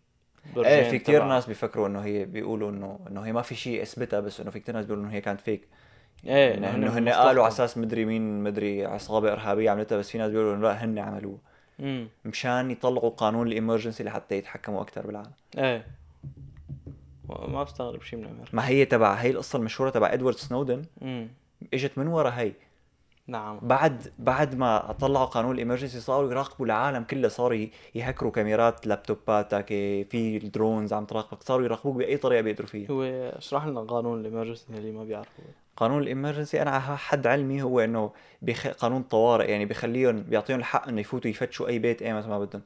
إيه 0.57 0.91
في 0.91 0.99
تبع- 0.99 1.25
ناس 1.27 1.47
بيفكروا 1.47 1.87
إنه 1.89 2.01
هي 2.01 2.25
بيقولوا 2.25 2.71
انه 2.71 2.99
إنه 3.11 3.21
هي 3.21 3.33
ما 3.33 3.43
في 3.43 3.55
شيء 3.55 3.83
إثبتها 3.83 4.21
بس 4.21 4.41
إنه 4.41 4.51
في 4.51 4.61
كتير 4.61 4.75
ناس 4.75 4.85
بيقولوا 4.85 5.05
إنه 5.05 5.13
هي 5.13 5.21
كانت 5.21 5.41
فيك 5.41 5.69
إيه 6.27 6.55
إنه 6.55 6.69
هن 6.71 6.85
مصلحتهم. 6.87 7.09
قالوا 7.27 7.43
على 7.45 7.53
أساس 7.53 7.79
مدري 7.79 8.05
مين 8.05 8.43
مدري 8.43 8.87
عصابة 8.87 9.33
إرهابية 9.33 9.71
عملتها 9.71 9.99
بس 9.99 10.11
في 10.11 10.19
ناس 10.19 10.31
بيقولوا 10.31 10.55
إنه 10.55 10.63
لا 10.63 10.85
هن 10.85 10.99
عملوها 10.99 11.39
امم 11.81 12.09
مشان 12.25 12.71
يطلعوا 12.71 13.09
قانون 13.11 13.47
الإمرجنسي 13.49 14.05
لحتى 14.05 14.35
يتحكموا 14.39 14.83
أكثر 14.83 15.07
بالعالم. 15.07 15.31
إيه. 15.59 15.87
ما 17.29 17.63
بستغرب 17.63 18.03
شيء 18.03 18.19
من 18.19 18.25
أمريكا. 18.27 18.51
ما 18.53 18.69
هي 18.69 18.85
تبع 18.85 19.15
هي 19.15 19.31
القصة 19.31 19.57
المشهورة 19.57 19.91
تبع 19.91 20.13
إدوارد 20.13 20.37
سنودن. 20.37 20.83
امم 21.03 21.29
إجت 21.75 21.99
من 21.99 22.07
ورا 22.07 22.31
هي. 22.31 22.53
نعم. 23.29 23.59
بعد 23.63 24.13
بعد 24.19 24.55
ما 24.55 24.93
طلعوا 25.01 25.25
قانون 25.25 25.55
ال 25.55 25.59
emergency 25.59 26.01
صاروا 26.01 26.31
يراقبوا 26.31 26.67
العالم 26.67 27.05
كله 27.05 27.29
صاروا 27.29 27.67
يهكروا 27.95 28.31
كاميرات 28.31 28.87
laptopاتك 28.87 29.71
إيه، 29.71 30.05
في 30.09 30.37
ال 30.37 30.45
drones 30.45 30.93
عم 30.93 31.05
تراقبك 31.05 31.43
صاروا 31.43 31.65
يراقبوك 31.65 31.97
بأي 31.97 32.17
طريقة 32.17 32.41
بيقدروا 32.41 32.69
فيها. 32.69 32.91
هو 32.91 33.03
اشرح 33.39 33.67
لنا 33.67 33.81
قانون 33.81 34.21
ال 34.21 34.25
emergency 34.25 34.67
اللي 34.71 34.93
ما 34.93 35.05
بيعرفوا 35.05 35.45
قانون 35.77 36.03
ال 36.03 36.09
emergency 36.09 36.63
أنا 36.63 36.71
على 36.71 36.99
حد 36.99 37.27
علمي 37.27 37.63
هو 37.63 37.81
إنه 37.81 38.11
بيخ... 38.43 38.67
قانون 38.67 39.03
طوارئ 39.03 39.51
يعني 39.51 39.65
بيخليهم 39.65 40.23
بيعطيهم 40.23 40.59
الحق 40.59 40.89
إنه 40.89 41.01
يفوتوا 41.01 41.31
يفتشوا 41.31 41.69
أي 41.69 41.79
بيت 41.79 42.03
ايمت 42.03 42.27
ما 42.27 42.39
بدهم. 42.39 42.63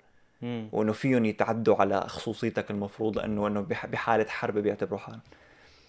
وإنه 0.73 0.93
فيهم 0.93 1.25
يتعدوا 1.25 1.77
على 1.77 2.01
خصوصيتك 2.01 2.71
المفروض 2.71 3.19
لأنه 3.19 3.47
إنه 3.47 3.61
بح... 3.61 3.87
بحالة 3.87 4.25
حرب 4.29 4.59
بيعتبروا 4.59 4.99
حالهم 4.99 5.21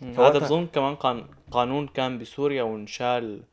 هذا 0.04 0.39
بظن 0.39 0.68
كمان 0.68 0.95
قان... 0.95 1.26
قانون 1.52 1.88
كان 1.88 2.18
بسوريا 2.18 2.64
وانشال 2.64 3.43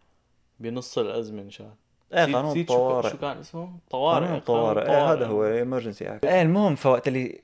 بنص 0.61 0.99
الأزمة 0.99 1.43
انشال 1.43 1.71
إيه 2.13 2.35
قانون 2.35 2.51
نسيت 2.51 2.69
شو 2.69 2.75
ك- 2.75 2.79
طوارئ. 2.79 3.11
شو 3.11 3.19
كان 3.19 3.39
اسمه؟ 3.39 3.79
طوارئ 3.91 4.27
قانون 4.27 4.41
طوارئ. 4.41 4.91
إيه 4.91 5.13
هذا 5.13 5.27
هو 5.27 5.45
emergency 5.45 6.15
act 6.15 6.25
إيه 6.25 6.43
المهم 6.43 6.75
فوقت 6.75 7.09
اللي 7.09 7.41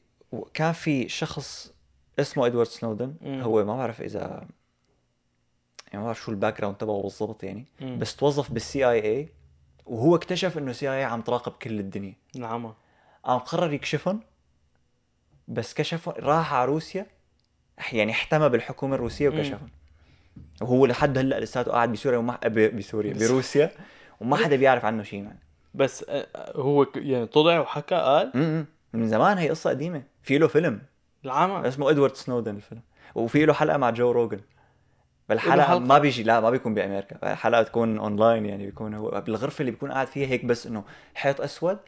كان 0.54 0.72
في 0.72 1.08
شخص 1.08 1.74
اسمه 2.18 2.46
إدوارد 2.46 2.68
سنودن. 2.68 3.14
مم. 3.20 3.40
هو 3.42 3.64
ما 3.64 3.76
بعرف 3.76 4.02
اذا 4.02 4.20
يعني 5.86 5.98
ما 5.98 6.04
بعرف 6.04 6.20
شو 6.20 6.30
ال 6.30 6.58
background 6.58 6.76
تبعه 6.76 7.02
بالضبط 7.02 7.44
يعني. 7.44 7.66
مم. 7.80 7.98
بس 7.98 8.16
توظف 8.16 8.52
بال 8.52 8.90
CIA 8.90 9.28
وهو 9.86 10.16
اكتشف 10.16 10.58
إنه 10.58 10.70
ال 10.70 10.92
CIA 10.92 11.04
عم 11.04 11.20
تراقب 11.20 11.52
كل 11.52 11.80
الدنيا. 11.80 12.14
نعم. 12.36 12.74
قام 13.24 13.38
قرر 13.38 13.72
يكشفهم 13.72 14.20
بس 15.48 15.74
كشفهم 15.74 16.14
راح 16.18 16.54
على 16.54 16.64
روسيا. 16.70 17.06
يعني 17.92 18.12
احتمى 18.12 18.48
بالحكومة 18.48 18.94
الروسية 18.94 19.28
وكشفهم 19.28 19.68
وهو 20.62 20.86
لحد 20.86 21.18
هلأ 21.18 21.40
لساته 21.40 21.72
قاعد 21.72 21.92
بسوريا 21.92 22.18
وما 22.18 22.38
بسوريا 22.48 23.14
بس- 23.14 23.28
بروسيا 23.30 23.70
وما 24.20 24.36
حدا 24.36 24.56
بيعرف 24.56 24.84
عنه 24.84 25.02
شيء 25.02 25.22
يعني. 25.22 25.38
بس 25.74 26.04
آه، 26.08 26.26
هو 26.56 26.86
يعني 26.96 27.26
طلع 27.26 27.60
وحكى 27.60 27.94
قال؟ 27.94 28.30
م-م. 28.34 28.66
من 28.92 29.08
زمان 29.08 29.38
هي 29.38 29.48
قصة 29.48 29.70
قديمة. 29.70 30.02
في 30.22 30.38
له 30.38 30.46
فيلم. 30.48 30.80
العمى. 31.24 31.68
اسمه 31.68 31.90
إدوارد 31.90 32.14
سنودن 32.16 32.56
الفيلم. 32.56 32.80
وفي 33.14 33.44
له 33.46 33.52
حلقة 33.52 33.76
مع 33.76 33.90
جو 33.90 34.10
روجن 34.10 34.40
بالحلقة؟ 35.28 35.78
ما 35.78 35.98
بيجي 35.98 36.22
لا 36.22 36.40
ما 36.40 36.50
بيكون 36.50 36.74
بأمريكا. 36.74 37.32
الحلقة 37.32 37.62
تكون 37.62 37.98
اونلاين 37.98 38.46
يعني 38.46 38.66
بيكون 38.66 38.94
هو 38.94 39.20
بالغرفة 39.26 39.60
اللي 39.60 39.70
بيكون 39.70 39.92
قاعد 39.92 40.06
فيها 40.06 40.28
هيك 40.28 40.44
بس 40.44 40.66
إنه 40.66 40.84
حيط 41.14 41.40
أسود 41.40 41.78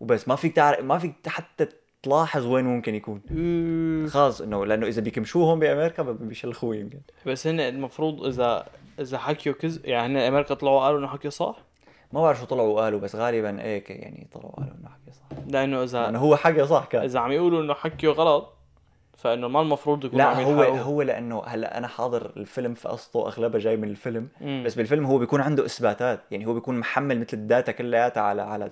وبس. 0.00 0.28
ما 0.28 0.36
فيك 0.36 0.56
تعرف 0.56 0.80
ما 0.84 0.98
فيك 0.98 1.14
حتى 1.28 1.68
تلاحظ 2.06 2.46
وين 2.46 2.64
ممكن 2.64 2.94
يكون. 2.94 3.20
خلص 4.08 4.40
إنه 4.40 4.66
لأنه 4.66 4.86
إذا 4.86 5.02
بيكمشوه 5.02 5.44
هون 5.50 5.58
بامريكا 5.58 6.02
بيشلخوه 6.02 6.76
يمكن 6.76 6.98
بس 7.26 7.46
هن 7.46 7.60
المفروض 7.60 8.24
اذا 8.24 8.66
إذا 9.00 9.18
حكيوا 9.18 9.54
كذب 9.54 9.84
يعني 9.84 10.12
هن 10.12 10.16
أمريكا 10.16 10.54
طلعوا 10.54 10.80
قالوا 10.80 10.98
إنه 10.98 11.06
حكي 11.06 11.30
صح 11.30 11.56
ما 12.12 12.20
بعرف 12.20 12.38
شو 12.40 12.46
طلعوا 12.46 12.74
وقالوا 12.74 13.00
بس 13.00 13.16
غالبا 13.16 13.62
هيك 13.62 13.90
يعني 13.90 14.28
طلعوا 14.32 14.50
وقالوا 14.50 14.74
إنه 14.80 14.88
حكي 14.88 15.12
صح 15.12 15.38
لأنه 15.48 15.82
اذا 15.82 16.02
لأنه 16.02 16.18
هو 16.18 16.36
حكي 16.36 16.66
صح 16.66 16.84
كان 16.84 17.02
إذا 17.02 17.20
عم 17.20 17.32
يقولوا 17.32 17.62
إنه 17.62 17.74
حكيوا 17.74 18.14
غلط 18.14 18.52
فإنه 19.16 19.48
ما 19.48 19.60
المفروض 19.60 20.04
يكونوا 20.04 20.24
لا 20.24 20.30
عم 20.30 20.36
هو 20.44 20.62
يحاولوا. 20.62 20.82
هو 20.82 21.02
لأنه 21.02 21.42
هلأ 21.46 21.78
أنا 21.78 21.88
حاضر 21.88 22.32
الفيلم 22.36 22.74
في 22.74 22.88
قصته 22.88 23.26
اغلبها 23.26 23.60
جاي 23.60 23.76
من 23.76 23.88
الفيلم 23.88 24.28
مم. 24.40 24.62
بس 24.66 24.74
بالفيلم 24.74 25.06
هو 25.06 25.18
بيكون 25.18 25.40
عنده 25.40 25.64
إثباتات 25.64 26.20
يعني 26.30 26.46
هو 26.46 26.54
بيكون 26.54 26.78
محمل 26.78 27.20
مثل 27.20 27.36
ال 27.36 27.43
data 27.43 27.72
كلياتها 27.72 28.20
على 28.20 28.42
على. 28.42 28.70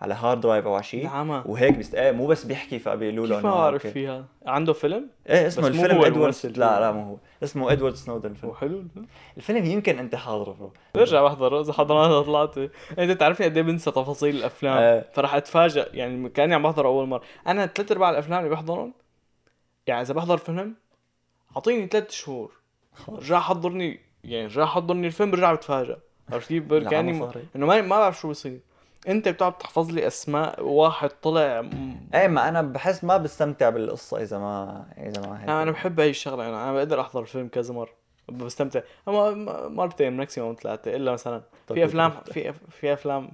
على 0.00 0.14
hard 0.14 0.40
drive 0.40 0.66
أو 0.66 0.74
على 0.74 0.82
شيء. 0.82 1.04
نعم. 1.04 1.42
وهيك 1.46 1.78
بس 1.78 1.94
إيه 1.94 2.12
مو 2.12 2.26
بس 2.26 2.44
بيحكي 2.44 2.78
فبيقولوا 2.78 3.26
له 3.26 3.36
كيف 3.36 3.46
بعرف. 3.46 3.86
فيها؟ 3.86 4.24
عنده 4.46 4.72
فيلم؟ 4.72 5.08
إيه 5.28 5.46
اسمه 5.46 5.66
الفيلم 5.66 6.04
ادوارد 6.04 6.34
لا. 6.44 6.80
لا 6.80 6.92
مو 6.92 7.02
هو. 7.02 7.16
اسمه 7.42 7.72
إدوارد 7.72 7.94
سنودن 7.94 8.30
الفيلم. 8.30 8.50
هو 8.50 8.56
حلو 8.56 8.78
الفيلم. 8.78 9.06
الفيلم 9.36 9.64
يمكن 9.64 9.98
أنت 9.98 10.14
حاضره. 10.14 10.72
برجع 10.94 11.22
بحضره 11.22 11.60
إذا 11.60 11.72
حضرناه 11.72 12.22
طلعت. 12.22 12.58
انت 12.98 13.10
تعرفني 13.10 13.46
قد 13.46 13.56
إيه 13.56 13.64
بنسى 13.64 13.90
تفاصيل 13.90 14.36
الأفلام. 14.36 14.78
آه. 14.78 15.04
فراح 15.12 15.34
اتفاجئ 15.34 15.88
يعني 15.96 16.28
كأني 16.28 16.54
عم 16.54 16.62
بحضر 16.62 16.86
أول 16.86 17.06
مرة. 17.06 17.22
أنا 17.46 17.66
ثلاث 17.66 17.92
أرباع 17.92 18.10
الأفلام 18.10 18.38
اللي 18.38 18.50
بحضرهم 18.50 18.94
يعني 19.86 20.00
إذا 20.00 20.14
بحضر 20.14 20.36
فيلم 20.36 20.74
أعطيني 21.56 21.86
ثلاث 21.86 22.10
شهور. 22.10 22.52
رجع 23.08 23.40
حضرني 23.40 24.00
يعني 24.24 24.46
رجع 24.46 24.66
حضرني 24.66 25.06
الفيلم 25.06 25.30
برجع 25.30 25.54
بتفاجئ 25.54 25.96
عرفت 26.32 26.48
كيف؟ 26.48 26.72
لا، 26.72 26.90
كأني. 26.90 27.30
إنه 27.56 27.66
ما 27.66 27.80
ما 27.80 27.98
بعرف 27.98 28.20
شو 28.20 28.28
بصير. 28.28 28.60
انت 29.08 29.28
بتقعد 29.28 29.58
تحفظ 29.58 29.90
لي 29.90 30.06
اسماء 30.06 30.62
واحد 30.64 31.10
طلع 31.22 31.60
م- 31.62 31.96
إيه 32.14 32.28
ما 32.28 32.48
أنا 32.48 32.62
بحس 32.62 33.04
ما 33.04 33.16
بستمتع 33.16 33.68
بالقصة 33.70 34.22
إذا 34.22 34.38
ما 34.38 34.84
إذا 34.98 35.20
ما 35.26 35.40
هيك. 35.40 35.48
أنا 35.48 35.62
أنا 35.62 35.70
بحب 35.70 36.00
هاي 36.00 36.10
الشغله 36.10 36.42
يعني 36.42 36.56
أنا 36.56 36.72
بقدر 36.72 37.00
أحضر 37.00 37.20
الفيلم 37.20 37.48
كذا 37.48 37.74
مرة 37.74 37.90
بستمتع. 38.28 38.80
أما 39.08 39.30
م- 39.30 39.74
مرتين 39.76 40.12
maximum 40.16 40.56
ثلاثة 40.62 40.96
إلا 40.96 41.12
مثلا 41.12 41.42
في 41.74 41.84
افلام. 41.84 42.12
في 42.32 42.52
في 42.70 42.92
أفلام 42.92 43.30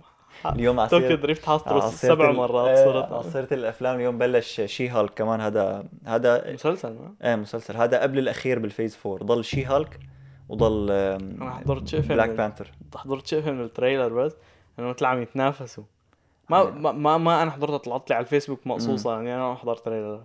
اليوم 0.46 0.80
على 0.80 0.88
Tokyo 0.88 1.16
Drift 1.16 1.44
سيرة 1.44 1.88
سبع 1.90 2.30
مرات 2.32 2.68
إيه، 2.78 2.84
صرت 2.84 3.12
على 3.12 3.22
سيرة 3.32 3.48
الأفلام 3.52 3.96
اليوم 3.96 4.18
بلش 4.18 4.60
She-Hulk 4.60 5.10
كمان 5.14 5.40
هذا 5.40 5.84
هذا 6.06 6.52
مسلسل 6.52 6.88
ما؟ 6.92 7.14
إيه 7.28 7.36
مسلسل. 7.36 7.76
هذا 7.76 8.02
قبل 8.02 8.18
الأخير 8.18 8.58
بال 8.58 8.70
Phase 8.70 8.98
4 9.06 9.26
ضل 9.26 9.44
She-Hulk 9.44 9.98
وضل 10.48 10.90
أنا 10.90 11.50
حضرت 11.50 11.88
شيء 11.88 12.00
Black 12.00 12.30
Panther 12.30 12.70
حضرت 12.96 13.26
شيء 13.26 13.50
من 13.52 13.60
ال 13.64 13.70
trailer 13.70 14.08
بس. 14.24 14.32
انه 14.78 14.88
مثل 14.88 15.04
عم 15.04 15.22
يتنافسوا. 15.22 15.84
ما 16.48 16.64
ما 16.64 16.92
ما, 16.92 17.18
ما 17.18 17.42
أنا 17.42 17.50
حضرتها 17.50 17.76
طلعت 17.78 18.10
لي 18.10 18.16
على 18.16 18.22
الفيسبوك 18.22 18.66
مقصوصة 18.66 19.12
يعني 19.12 19.34
أنا 19.34 19.54
حضرت 19.54 19.84
trailer 19.84 20.22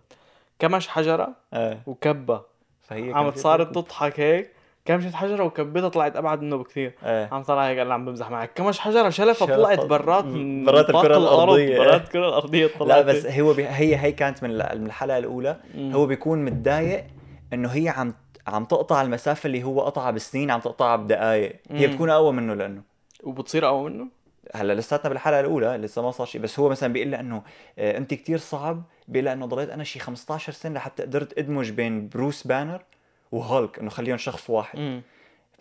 كمش 0.60 0.88
حجرة 0.88 1.30
إيه. 1.54 1.82
وكبة. 1.88 2.42
فهي 2.82 3.14
عم 3.14 3.32
صارت 3.36 3.76
تضحك 3.76 4.20
هيك. 4.20 4.52
كمشت 4.86 5.14
حجرة 5.14 5.44
وكبتها 5.44 5.90
طلعت 5.90 6.16
أبعد 6.16 6.42
منه 6.42 6.58
بكثير. 6.58 6.94
إيه. 7.06 7.30
عم 7.32 7.44
طلع 7.44 7.68
هيك 7.68 7.78
قال 7.78 7.92
عم 7.92 8.06
بمزح 8.06 8.32
معك. 8.32 8.54
كمش 8.54 8.80
حجرة 8.80 9.10
شلفها 9.10 9.48
طلعت 9.56 9.86
برات 9.86 10.24
برات 10.66 10.90
الأرض، 10.90 11.12
الأرضية. 11.22 11.78
برات 11.80 12.02
الكرة 12.04 12.28
الأرضية 12.28 12.68
طلعت. 12.80 13.06
لا 13.06 13.14
بس 13.14 13.26
هو 13.26 13.54
بي... 13.54 13.68
هي 13.68 13.96
هي 13.96 14.12
كانت 14.12 14.44
من 14.44 14.50
ال- 14.52 14.80
من 14.82 14.86
الحلقة 14.86 15.18
الأولى. 15.18 15.58
مم. 15.76 15.92
هو 15.94 16.06
بيكون 16.06 16.46
متضايق 16.46 17.06
إنه 17.54 17.70
هي 17.70 17.90
عم 17.90 18.14
عم 18.48 18.66
تقطع 18.66 19.02
المسافة 19.02 19.48
اللي 19.48 19.64
هو 19.64 19.82
قطعها 19.82 20.12
بسنين 20.12 20.52
عم 20.52 20.60
تقطعها 20.60 20.96
بدقائق 20.96 21.56
هي. 21.72 21.88
بتكون 21.88 22.10
أقوى 22.10 22.32
منه 22.32 22.54
لأنه. 22.54 22.82
وبتصير 23.24 23.68
أقوى 23.68 23.90
منه؟ 23.90 24.08
هلا 24.56 24.74
لساتنا 24.74 25.10
بالحلقة 25.10 25.40
الأولى 25.40 25.78
لسه 25.78 26.02
ما 26.02 26.12
صار 26.12 26.28
شيء 26.28 26.42
بس 26.42 26.60
هو 26.60 26.70
مثلا 26.70 26.94
بيقول 26.94 27.12
لها 27.12 27.20
إنه 27.20 27.42
آه، 27.80 27.98
أنت 27.98 28.14
كتير 28.14 28.38
صعب 28.38 28.84
بيقول 29.08 29.26
لها 29.26 29.34
إنه 29.34 29.46
ضليت 29.46 29.70
أنا 29.70 29.84
شي 29.84 30.00
15 30.00 30.54
سنة 30.54 30.76
لحتى 30.76 31.04
قدرت 31.04 31.38
أدمج 31.38 31.72
بين 31.72 32.10
Bruce 32.10 32.48
Banner 32.48 32.82
و 33.32 33.41
Hulk 33.41 33.80
إنه 33.80 33.90
خليهم 33.90 34.18
شخص 34.18 34.50
واحد. 34.50 34.80
امم 34.80 35.02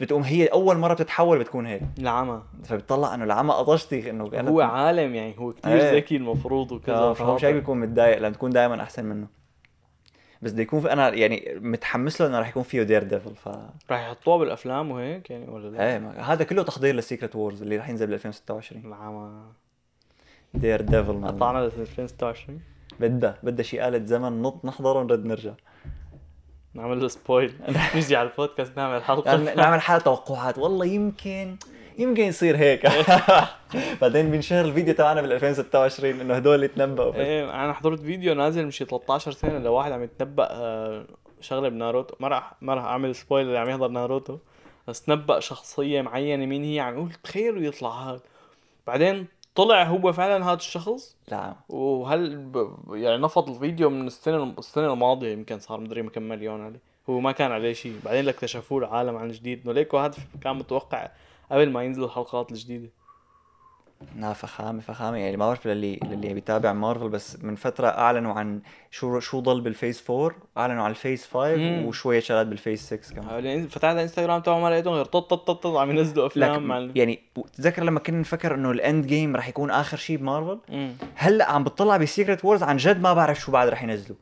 بتقوم 0.01 0.23
هي 0.23 0.47
أول 0.47 0.77
مرة 0.79 0.95
بتتحول 0.95 1.39
بتكون 1.39 1.67
هيك. 1.67 1.83
العمى. 1.99 2.43
فبتطلع 2.65 3.15
إنه 3.15 3.25
العمى 3.25 3.53
قطشتي 3.55 4.11
إنه 4.11 4.31
هو 4.35 4.61
عالم 4.61 5.15
يعني 5.15 5.35
هو 5.39 5.53
كثير 5.53 5.73
إيه. 5.81 5.95
ذكي 5.97 6.17
المفروض 6.17 6.73
وكذا 6.73 6.97
آه، 6.97 7.13
فهو 7.13 7.35
وشاطر. 7.35 7.53
بيكون 7.53 7.81
متضايق 7.81 8.19
لأن 8.19 8.33
تكون 8.33 8.51
دائما 8.51 8.83
أحسن 8.83 9.05
منه. 9.05 9.38
بس 10.43 10.53
بده 10.53 10.63
يكون 10.63 10.81
في 10.81 10.93
أنا 10.93 11.09
يعني 11.09 11.55
متحمس 11.61 12.21
له 12.21 12.27
إنه 12.27 12.41
رح 12.41 12.49
يكون 12.49 12.63
فيه 12.63 12.83
Daredevil 12.83 13.35
ف 13.37 13.49
راح 13.91 14.01
يحطوها 14.07 14.39
بالأفلام 14.39 14.91
وهيك 14.91 15.31
يعني 15.31 15.49
ولا 15.49 15.69
لا؟ 15.69 15.91
إيه 15.93 15.99
ما- 15.99 16.21
هذا 16.21 16.45
كله 16.45 16.63
تحضير 16.63 16.95
لل 16.95 17.05
Secret 17.05 17.37
Wars 17.37 17.63
اللي 17.63 17.77
رح 17.77 17.89
ينزل 17.89 18.07
بال 18.07 18.15
2026 18.15 18.85
العمى 18.85 19.43
Daredevil 20.55 21.27
قطعنا 21.27 21.59
ل 21.59 21.65
2026 21.65 22.61
بدها 23.01 23.39
بدها 23.43 23.63
شي 23.63 23.89
آلة 23.89 24.05
زمن 24.05 24.43
نط 24.43 24.65
نحضره 24.65 24.99
ونرد 25.01 25.25
نرجع. 25.27 25.53
نعمل 26.75 27.01
له 27.01 27.09
spoil 27.09 27.55
نيجي 27.95 28.17
على 28.17 28.29
البودكاست 28.31 28.77
نعمل 28.77 29.03
حلقة. 29.05 29.55
نعمل 29.55 29.81
حلقة 29.81 30.01
توقعات. 30.03 30.59
والله 30.59 30.87
يمكن 30.87 31.57
يمكن 31.99 32.23
يصير 32.23 32.57
هيك. 32.57 32.87
بعدين 34.01 34.31
بينشهر 34.31 34.65
الفيديو 34.65 34.95
تبعنا 34.95 35.21
بال 35.21 35.33
2026 35.33 36.21
إنه 36.21 36.35
هدول 36.35 36.55
اللي 36.55 36.69
تنبأوا. 36.69 37.15
إيه 37.15 37.65
أنا 37.65 37.73
حضرت 37.73 38.01
فيديو 38.01 38.35
نازل 38.35 38.65
من 38.65 38.71
شي 38.71 38.85
13 38.85 39.33
سنة 39.33 39.59
لواحد 39.59 39.93
عم 39.93 40.03
يتنبأ 40.03 40.49
آه، 40.51 41.05
شغلة 41.41 41.69
بناروتو. 41.69 42.15
ما 42.21 42.29
راح 42.29 42.53
ما 42.61 42.75
راح 42.75 42.85
أعمل 42.85 43.15
spoil 43.15 43.47
اللي 43.47 43.59
عم 43.59 43.69
يحضر 43.69 43.89
ناروتو. 43.89 44.39
بس 44.89 45.03
تنبأ 45.03 45.41
شخصية 45.41 46.03
معينة 46.03 46.47
مين 46.47 46.65
هي؟ 46.65 46.81
عم 46.81 46.95
يقول 46.95 47.13
تخيلوا 47.13 47.63
يطلع 47.63 48.11
هذا 48.11 48.21
بعدين 48.87 49.27
طلع 49.55 49.83
هو 49.83 50.13
فعلا 50.13 50.47
هذا 50.47 50.57
الشخص. 50.57 51.17
لا. 51.31 51.55
وهل 51.69 52.37
ب... 52.37 52.75
يعني 52.93 53.23
نفض 53.23 53.51
الفيديو 53.51 53.91
من 53.91 54.07
السنة 54.07 54.55
السنة 54.59 54.93
الماضية 54.93 55.33
يمكن 55.33 55.59
صار 55.59 55.81
مدري 55.81 56.03
كم 56.03 56.23
مليون 56.23 56.65
عليه. 56.65 56.81
هو 57.11 57.21
ما 57.21 57.33
كان 57.33 57.53
عليه 57.53 57.73
شيء. 57.73 58.01
بعدين 58.05 58.29
اكتشفوه 58.29 58.79
العالم 58.79 59.17
عن 59.17 59.29
جديد. 59.29 59.61
إنه 59.65 59.73
ليكو 59.73 59.99
هذا 59.99 60.17
كان 60.43 60.57
متوقع 60.57 61.11
قبل 61.51 61.71
ما 61.71 61.83
ينزلوا 61.83 62.07
الحلقات 62.07 62.53
الجديدة. 62.53 62.91
لا 64.17 64.33
فخامة 64.33 64.81
فخامة. 64.81 65.17
يعني 65.17 65.37
ما 65.37 65.47
بعرف 65.47 65.67
للي 65.67 66.01
للي 66.05 66.35
بيتابع 66.35 66.73
مارفل 66.73 67.09
بس 67.09 67.45
من 67.45 67.55
فترة 67.55 67.89
أعلنوا 67.89 68.33
عن 68.33 68.61
شو 68.91 69.21
شو 69.21 69.41
ضل 69.41 69.61
بال 69.61 69.74
Phase 69.74 70.05
4 70.11 70.33
أعلنوا 70.59 70.83
عن 70.85 70.91
ال 70.91 70.97
Phase 70.97 71.25
5 71.27 71.57
مم. 71.57 71.85
وشوية 71.87 72.21
شغلات 72.21 72.47
بال 72.47 72.57
Phase 72.57 72.81
6 72.83 73.15
كمان. 73.15 73.67
فتحت 73.67 73.95
الانستغرام 73.95 74.41
تبعه 74.41 74.59
ما 74.61 74.71
لقيتهم 74.71 74.95
غير 74.95 75.05
طط 75.05 75.31
طط 75.35 75.51
طط 75.51 75.67
عم 75.77 75.91
ينزلوا 75.91 76.27
أفلام 76.27 76.63
مع. 76.63 76.89
يعني 76.95 77.21
تذكر 77.53 77.85
لما 77.85 78.01
كنا 78.01 78.19
نفكر 78.21 78.55
إنه 78.55 78.71
ال 78.71 79.07
Endgame 79.07 79.37
رح 79.37 79.49
يكون 79.49 79.71
آخر 79.71 79.97
شيء 79.97 80.17
بمارفل. 80.17 80.59
هلأ 81.15 81.51
عم 81.51 81.65
بتطلع 81.65 81.97
ب 81.97 82.04
Secret 82.04 82.45
Wars 82.45 82.63
عن 82.63 82.77
جد 82.77 83.01
ما 83.01 83.13
بعرف 83.15 83.41
شو 83.41 83.53
بعد 83.53 83.69
رح 83.69 83.83
ينزلوا. 83.83 84.17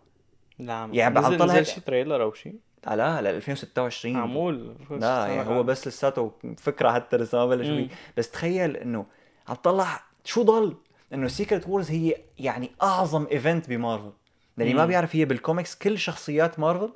لا 0.59 0.73
عم 0.73 0.95
يعني 0.95 1.15
بعد 1.15 1.25
نزل, 1.25 1.37
طلع 1.39 1.47
نزل 1.47 1.57
هيك- 1.57 1.67
شي 1.67 1.81
trailer 1.81 2.23
أو 2.23 2.33
شيء 2.33 2.55
لا 2.95 3.23
لا 3.23 3.31
2026 3.31 4.15
معمول. 4.15 4.77
لا 4.91 5.27
يعني 5.27 5.49
هو 5.49 5.63
بس 5.63 5.89
لساته 5.89 6.33
فكرة 6.59 6.93
حتى 6.93 7.17
لسه 7.17 7.39
ما 7.39 7.47
بلش. 7.47 7.67
فيه 7.67 7.89
بس 8.17 8.31
تخيل 8.31 8.77
إنه 8.77 9.07
عم 9.49 9.55
تطلع 9.55 10.01
شو 10.25 10.43
ضل؟ 10.43 10.77
إنه 11.13 11.29
Secret 11.29 11.69
Wars 11.69 11.91
هي 11.91 12.17
يعني 12.39 12.71
أعظم 12.83 13.27
event 13.33 13.69
بمارفل. 13.69 14.13
للي 14.59 14.75
ما 14.75 14.83
مم. 14.83 14.89
بيعرف 14.89 15.17
هي 15.17 15.25
بالكوميكس 15.25 15.75
كل 15.75 15.99
شخصيات 15.99 16.59
مارفل 16.61 16.93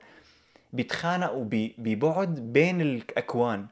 بيتخانقوا 0.72 1.44
ببعد 1.78 2.34
بين 2.52 2.80
الأكوان. 2.80 3.66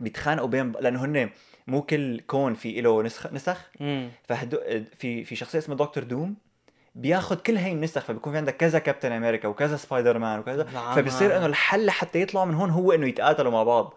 بيتخانقوا 0.00 0.48
بين 0.48 0.72
لأنه 0.72 1.04
هن 1.04 1.30
مو 1.66 1.82
كل 1.82 2.20
كون 2.20 2.54
في 2.54 2.80
له 2.80 3.02
نسخ 3.02 3.32
نسخ. 3.32 3.70
فهدو 4.28 4.58
في 4.98 5.24
في 5.24 5.36
شخصية 5.36 5.58
اسمها 5.58 5.76
Doctor 5.76 6.04
Doom 6.04 6.34
بياخذ 6.94 7.36
كل 7.36 7.56
هي 7.56 7.72
النسخ 7.72 8.00
فبيكون 8.04 8.32
في 8.32 8.38
عندك 8.38 8.56
كذا 8.56 8.78
Captain 8.78 9.12
America 9.12 9.48
وكذا 9.48 9.76
سبايدر 9.76 10.18
مان 10.18 10.38
وكذا. 10.38 10.64
فبصير 10.94 11.36
إنه 11.36 11.46
الحل 11.46 11.86
لحتى 11.86 12.20
يطلعوا 12.20 12.46
من 12.46 12.54
هون 12.54 12.70
هو 12.70 12.92
إنه 12.92 13.06
يتقاتلوا 13.06 13.52
مع 13.52 13.62
بعض. 13.62 13.94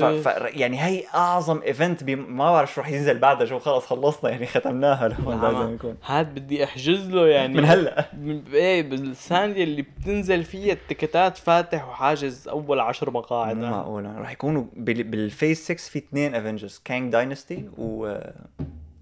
ف... 0.00 0.04
ف... 0.04 0.26
يعني 0.56 0.82
هي 0.84 1.02
أعظم 1.14 1.62
event 1.62 2.04
بي... 2.04 2.16
ما 2.16 2.52
بعرف 2.52 2.74
شو 2.74 2.80
رح 2.80 2.88
ينزل 2.88 3.18
بعدها 3.18 3.46
شو 3.46 3.58
خلص 3.58 3.86
خلصنا 3.86 4.30
يعني 4.30 4.46
ختمناها 4.46 5.08
لهون 5.08 5.40
لازم 5.42 5.74
يكون. 5.74 5.96
هاد 6.06 6.34
بدي 6.34 6.64
أحجز 6.64 7.10
له 7.10 7.26
يعني. 7.26 7.54
من 7.54 7.64
هلأ. 7.64 8.08
من- 8.18 8.42
إيه 8.52 8.82
بالثانية 8.82 9.64
اللي 9.64 9.82
بتنزل 9.82 10.44
فيها 10.44 10.72
ال 10.72 10.80
tickets 10.80 11.36
فاتح 11.36 11.88
وحاجز 11.88 12.48
أول 12.48 12.80
عشر 12.80 13.10
مقاعد. 13.10 13.56
مو 13.56 13.62
أنا. 13.62 13.70
معقول 13.70 14.16
رح 14.18 14.30
يكونوا 14.32 14.64
بال... 14.76 15.02
بال 15.02 15.20
Phase 15.20 15.64
6 15.64 15.74
في 15.76 15.98
اثنين 15.98 16.34
Avengers 16.34 16.80
Kang 16.84 17.12
Dynasty 17.12 17.68
و 17.78 18.14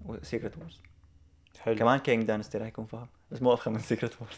و 0.05 0.12
Secret 0.12 0.57
Wars 0.57 0.81
حلو. 1.61 1.75
كمان 1.75 1.99
Kang 1.99 2.23
Dynasty 2.23 2.57
رح 2.57 2.67
يكون 2.67 2.85
فاهم. 2.85 3.07
بس 3.31 3.41
مو 3.41 3.53
افخم 3.53 3.71
من 3.73 3.79
Secret 3.79 4.13
Wars 4.21 4.37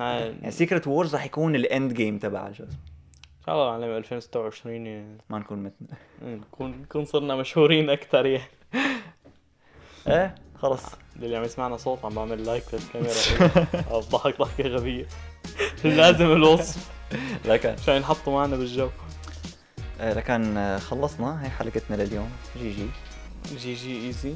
يعني 0.00 0.50
Secret 0.50 0.86
Wars 0.86 1.14
رح 1.14 1.24
يكون 1.24 1.54
ال 1.54 1.94
Endgame 1.94 2.18
تبع 2.18 2.52
شو 2.52 2.64
اسمه. 2.64 2.74
إن 3.40 3.46
شاء 3.46 3.54
الله 3.54 3.72
على 3.72 3.96
2026 3.98 4.86
يعني. 4.86 5.18
ما 5.30 5.38
نكون 5.38 5.58
متنا 5.62 5.96
نكون 6.22 6.70
نكون 6.70 7.04
صرنا 7.04 7.36
مشهورين 7.36 7.90
أكثر 7.90 8.26
يعني. 8.26 8.44
إيه 10.08 10.34
خلص 10.58 10.82
اللي 11.16 11.36
عم 11.36 11.44
يسمعنا 11.44 11.76
صوت 11.76 12.04
عم 12.04 12.14
بعمل 12.14 12.44
like 12.46 12.64
للكاميرا 12.72 13.14
أو 13.90 14.00
بضحك 14.00 14.38
ضحكة 14.38 14.64
غبية. 14.64 15.06
لازم 15.84 16.32
الوصف. 16.32 16.90
لكن 17.44 17.68
عشان 17.68 17.94
ينحطوا 17.94 18.32
معنا 18.32 18.56
بالجو؟ 18.56 18.88
لكن 20.00 20.56
آه، 20.56 20.78
خلصنا 20.78 21.44
هي 21.44 21.50
حلقتنا 21.50 21.96
لليوم. 22.02 22.30
GG. 22.58 22.86
GG 23.56 23.74
easy. 23.74 24.34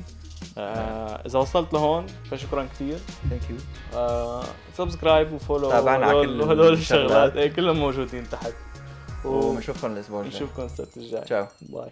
آه 0.58 1.22
إذا 1.26 1.38
وصلت 1.38 1.72
لهون 1.74 2.06
فشكرا 2.30 2.64
كثير 2.74 2.98
thank 3.30 3.42
you 3.50 3.56
subscribe 4.78 5.32
و 5.32 5.38
follow 5.38 5.70
تابعنا 5.70 6.06
على 6.06 6.14
وهدول- 6.16 6.26
كل 6.26 6.40
وهدول 6.40 6.72
الشغلات. 6.72 7.36
إيه 7.36 7.48
كلهم 7.52 7.76
موجودين 7.76 8.30
تحت. 8.30 8.52
ونشوفكم 9.24 9.92
الأسبوع 9.92 10.20
الجاي. 10.20 10.34
ونشوفكم 10.42 10.62
السبت 10.62 10.96
الجاي. 10.96 11.20
ciao. 11.20 11.46
bye 11.60 11.90